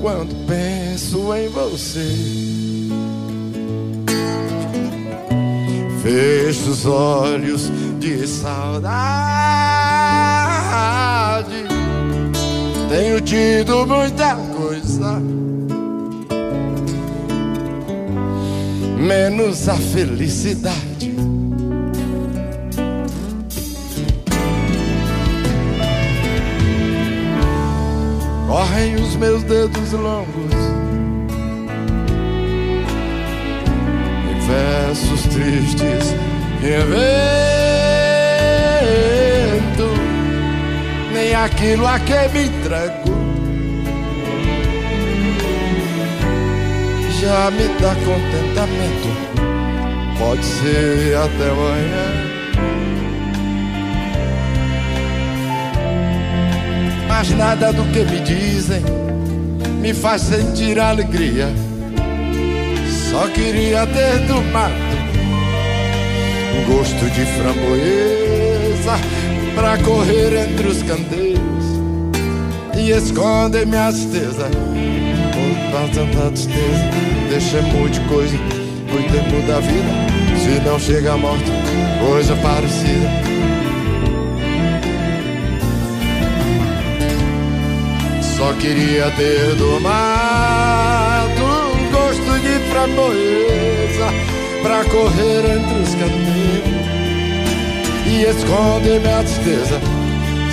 Quando 0.00 0.46
penso 0.46 1.34
em 1.34 1.48
você, 1.48 2.06
fecho 6.02 6.70
os 6.70 6.86
olhos 6.86 7.72
de 7.98 8.26
saudade. 8.26 8.86
Tenho 12.88 13.20
tido 13.20 13.84
muita 13.86 14.36
coisa, 14.36 15.20
menos 19.06 19.68
a 19.68 19.76
felicidade. 19.76 21.14
Correm 28.48 28.96
os 28.96 29.14
meus 29.16 29.44
dedos 29.44 29.92
longos. 29.92 30.26
Versos 34.46 35.22
tristes 35.22 36.14
que 36.60 36.76
invento, 36.76 36.96
nem 41.12 41.34
aquilo 41.34 41.86
a 41.86 41.98
que 41.98 42.28
me 42.32 42.44
entrego 42.46 43.25
já 47.26 47.50
me 47.50 47.66
dá 47.80 47.92
contentamento. 48.04 49.08
Pode 50.16 50.44
ser 50.44 51.16
até 51.16 51.50
amanhã. 51.50 52.06
Mas 57.08 57.30
nada 57.30 57.72
do 57.72 57.82
que 57.86 58.04
me 58.04 58.20
dizem 58.20 58.82
me 59.80 59.92
faz 59.92 60.22
sentir 60.22 60.78
alegria. 60.78 61.48
Só 63.10 63.26
queria 63.28 63.86
ter 63.88 64.18
do 64.26 64.40
mato 64.52 64.96
um 66.56 66.76
gosto 66.76 67.10
de 67.10 67.24
framboesa 67.26 68.98
pra 69.54 69.76
correr 69.78 70.48
entre 70.48 70.68
os 70.68 70.82
candeiros 70.82 71.36
e 72.76 72.90
esconder 72.90 73.66
minha 73.66 73.90
tristeza. 73.90 74.48
Pra 75.76 75.88
tanta 75.88 76.30
tristeza, 76.30 76.90
deixemos 77.28 77.90
de 77.90 78.00
coisa, 78.08 78.34
cuidemos 78.90 79.46
da 79.46 79.60
vida. 79.60 79.90
Se 80.38 80.58
não 80.66 80.78
chega 80.78 81.12
a 81.12 81.18
morte, 81.18 81.52
coisa 82.00 82.34
parecida. 82.36 83.10
Só 88.22 88.54
queria 88.54 89.10
ter 89.18 89.54
do 89.56 89.78
mato 89.78 91.42
um 91.42 91.90
gosto 91.90 92.40
de 92.40 92.58
framboesa 92.70 94.14
pra 94.62 94.82
correr 94.86 95.58
entre 95.58 95.78
os 95.82 95.94
caminhos 95.94 96.86
e 98.06 98.22
esconder 98.22 98.98
minha 99.00 99.22
tristeza. 99.22 99.78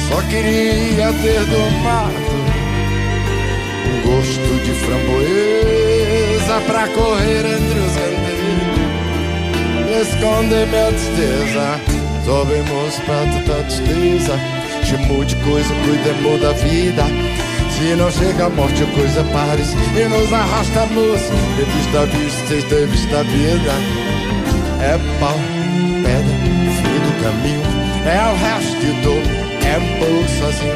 Só 0.09 0.21
queria 0.23 1.13
ter 1.13 1.45
do 1.45 1.71
mato 1.81 2.13
um 2.19 2.22
gosto 4.05 4.63
de 4.63 4.73
framboesa 4.73 6.61
pra 6.67 6.87
correr 6.89 7.45
entre 7.45 7.79
os 7.79 7.93
e 9.89 10.01
esconder 10.01 10.67
minha 10.67 10.91
tristeza. 10.91 11.79
Sobemos 12.25 12.95
pra 13.05 13.25
tanta 13.25 13.63
tristeza, 13.63 14.39
chamo 14.85 15.25
de 15.25 15.35
coisa, 15.37 15.73
cuidemos 15.85 16.41
da 16.41 16.53
vida. 16.53 17.03
Se 17.71 17.95
não 17.95 18.09
chega 18.11 18.45
a 18.45 18.49
morte, 18.49 18.85
coisa 18.95 19.23
pares 19.25 19.73
e 19.73 20.07
nos 20.07 20.31
arrastamos. 20.31 21.21
A 21.95 22.05
vista, 22.05 22.47
sem 22.47 22.61
ter 22.63 22.87
visto 22.87 23.15
a 23.15 23.23
vida. 23.23 23.73
É 24.81 24.97
pau, 25.19 25.37
pedra, 26.01 26.35
fim 26.77 26.99
do 26.99 27.11
caminho. 27.21 27.61
É 28.05 28.19
o 28.31 28.35
resto 28.35 28.79
de 28.79 28.91
dor, 29.01 29.21
é 29.65 29.79
morro 29.99 30.27
sozinho. 30.39 30.75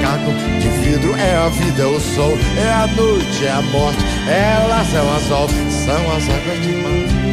Caco 0.00 0.32
de 0.32 0.59
vidro 0.90 1.14
é 1.16 1.36
a 1.36 1.48
vida, 1.48 1.82
é 1.82 1.86
o 1.86 2.00
sol, 2.00 2.36
é 2.56 2.68
a 2.68 2.86
noite, 2.88 3.44
é 3.44 3.50
a 3.50 3.62
morte, 3.62 4.04
é 4.28 4.58
o 4.66 4.84
céu 4.84 5.08
azul, 5.12 5.48
são 5.70 6.16
as 6.16 6.28
águas 6.28 6.60
de 6.62 6.72
mar. 6.72 7.29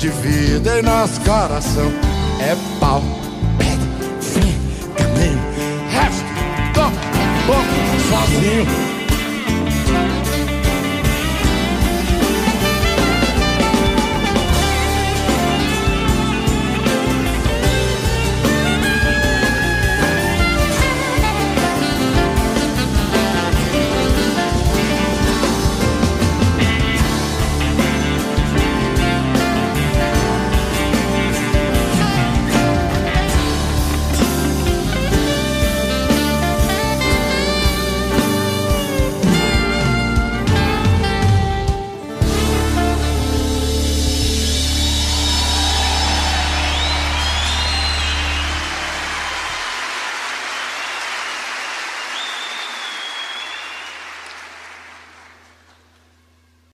De 0.00 0.08
vida 0.08 0.78
em 0.78 0.82
nosso 0.82 1.20
coração 1.20 1.92
é 2.40 2.56
pau, 2.80 3.02
pedra, 3.58 4.22
fim, 4.22 4.56
caminho, 4.96 5.38
resto, 5.90 6.24
toco, 6.72 6.96
pouco, 7.46 7.68
sozinho, 8.08 8.66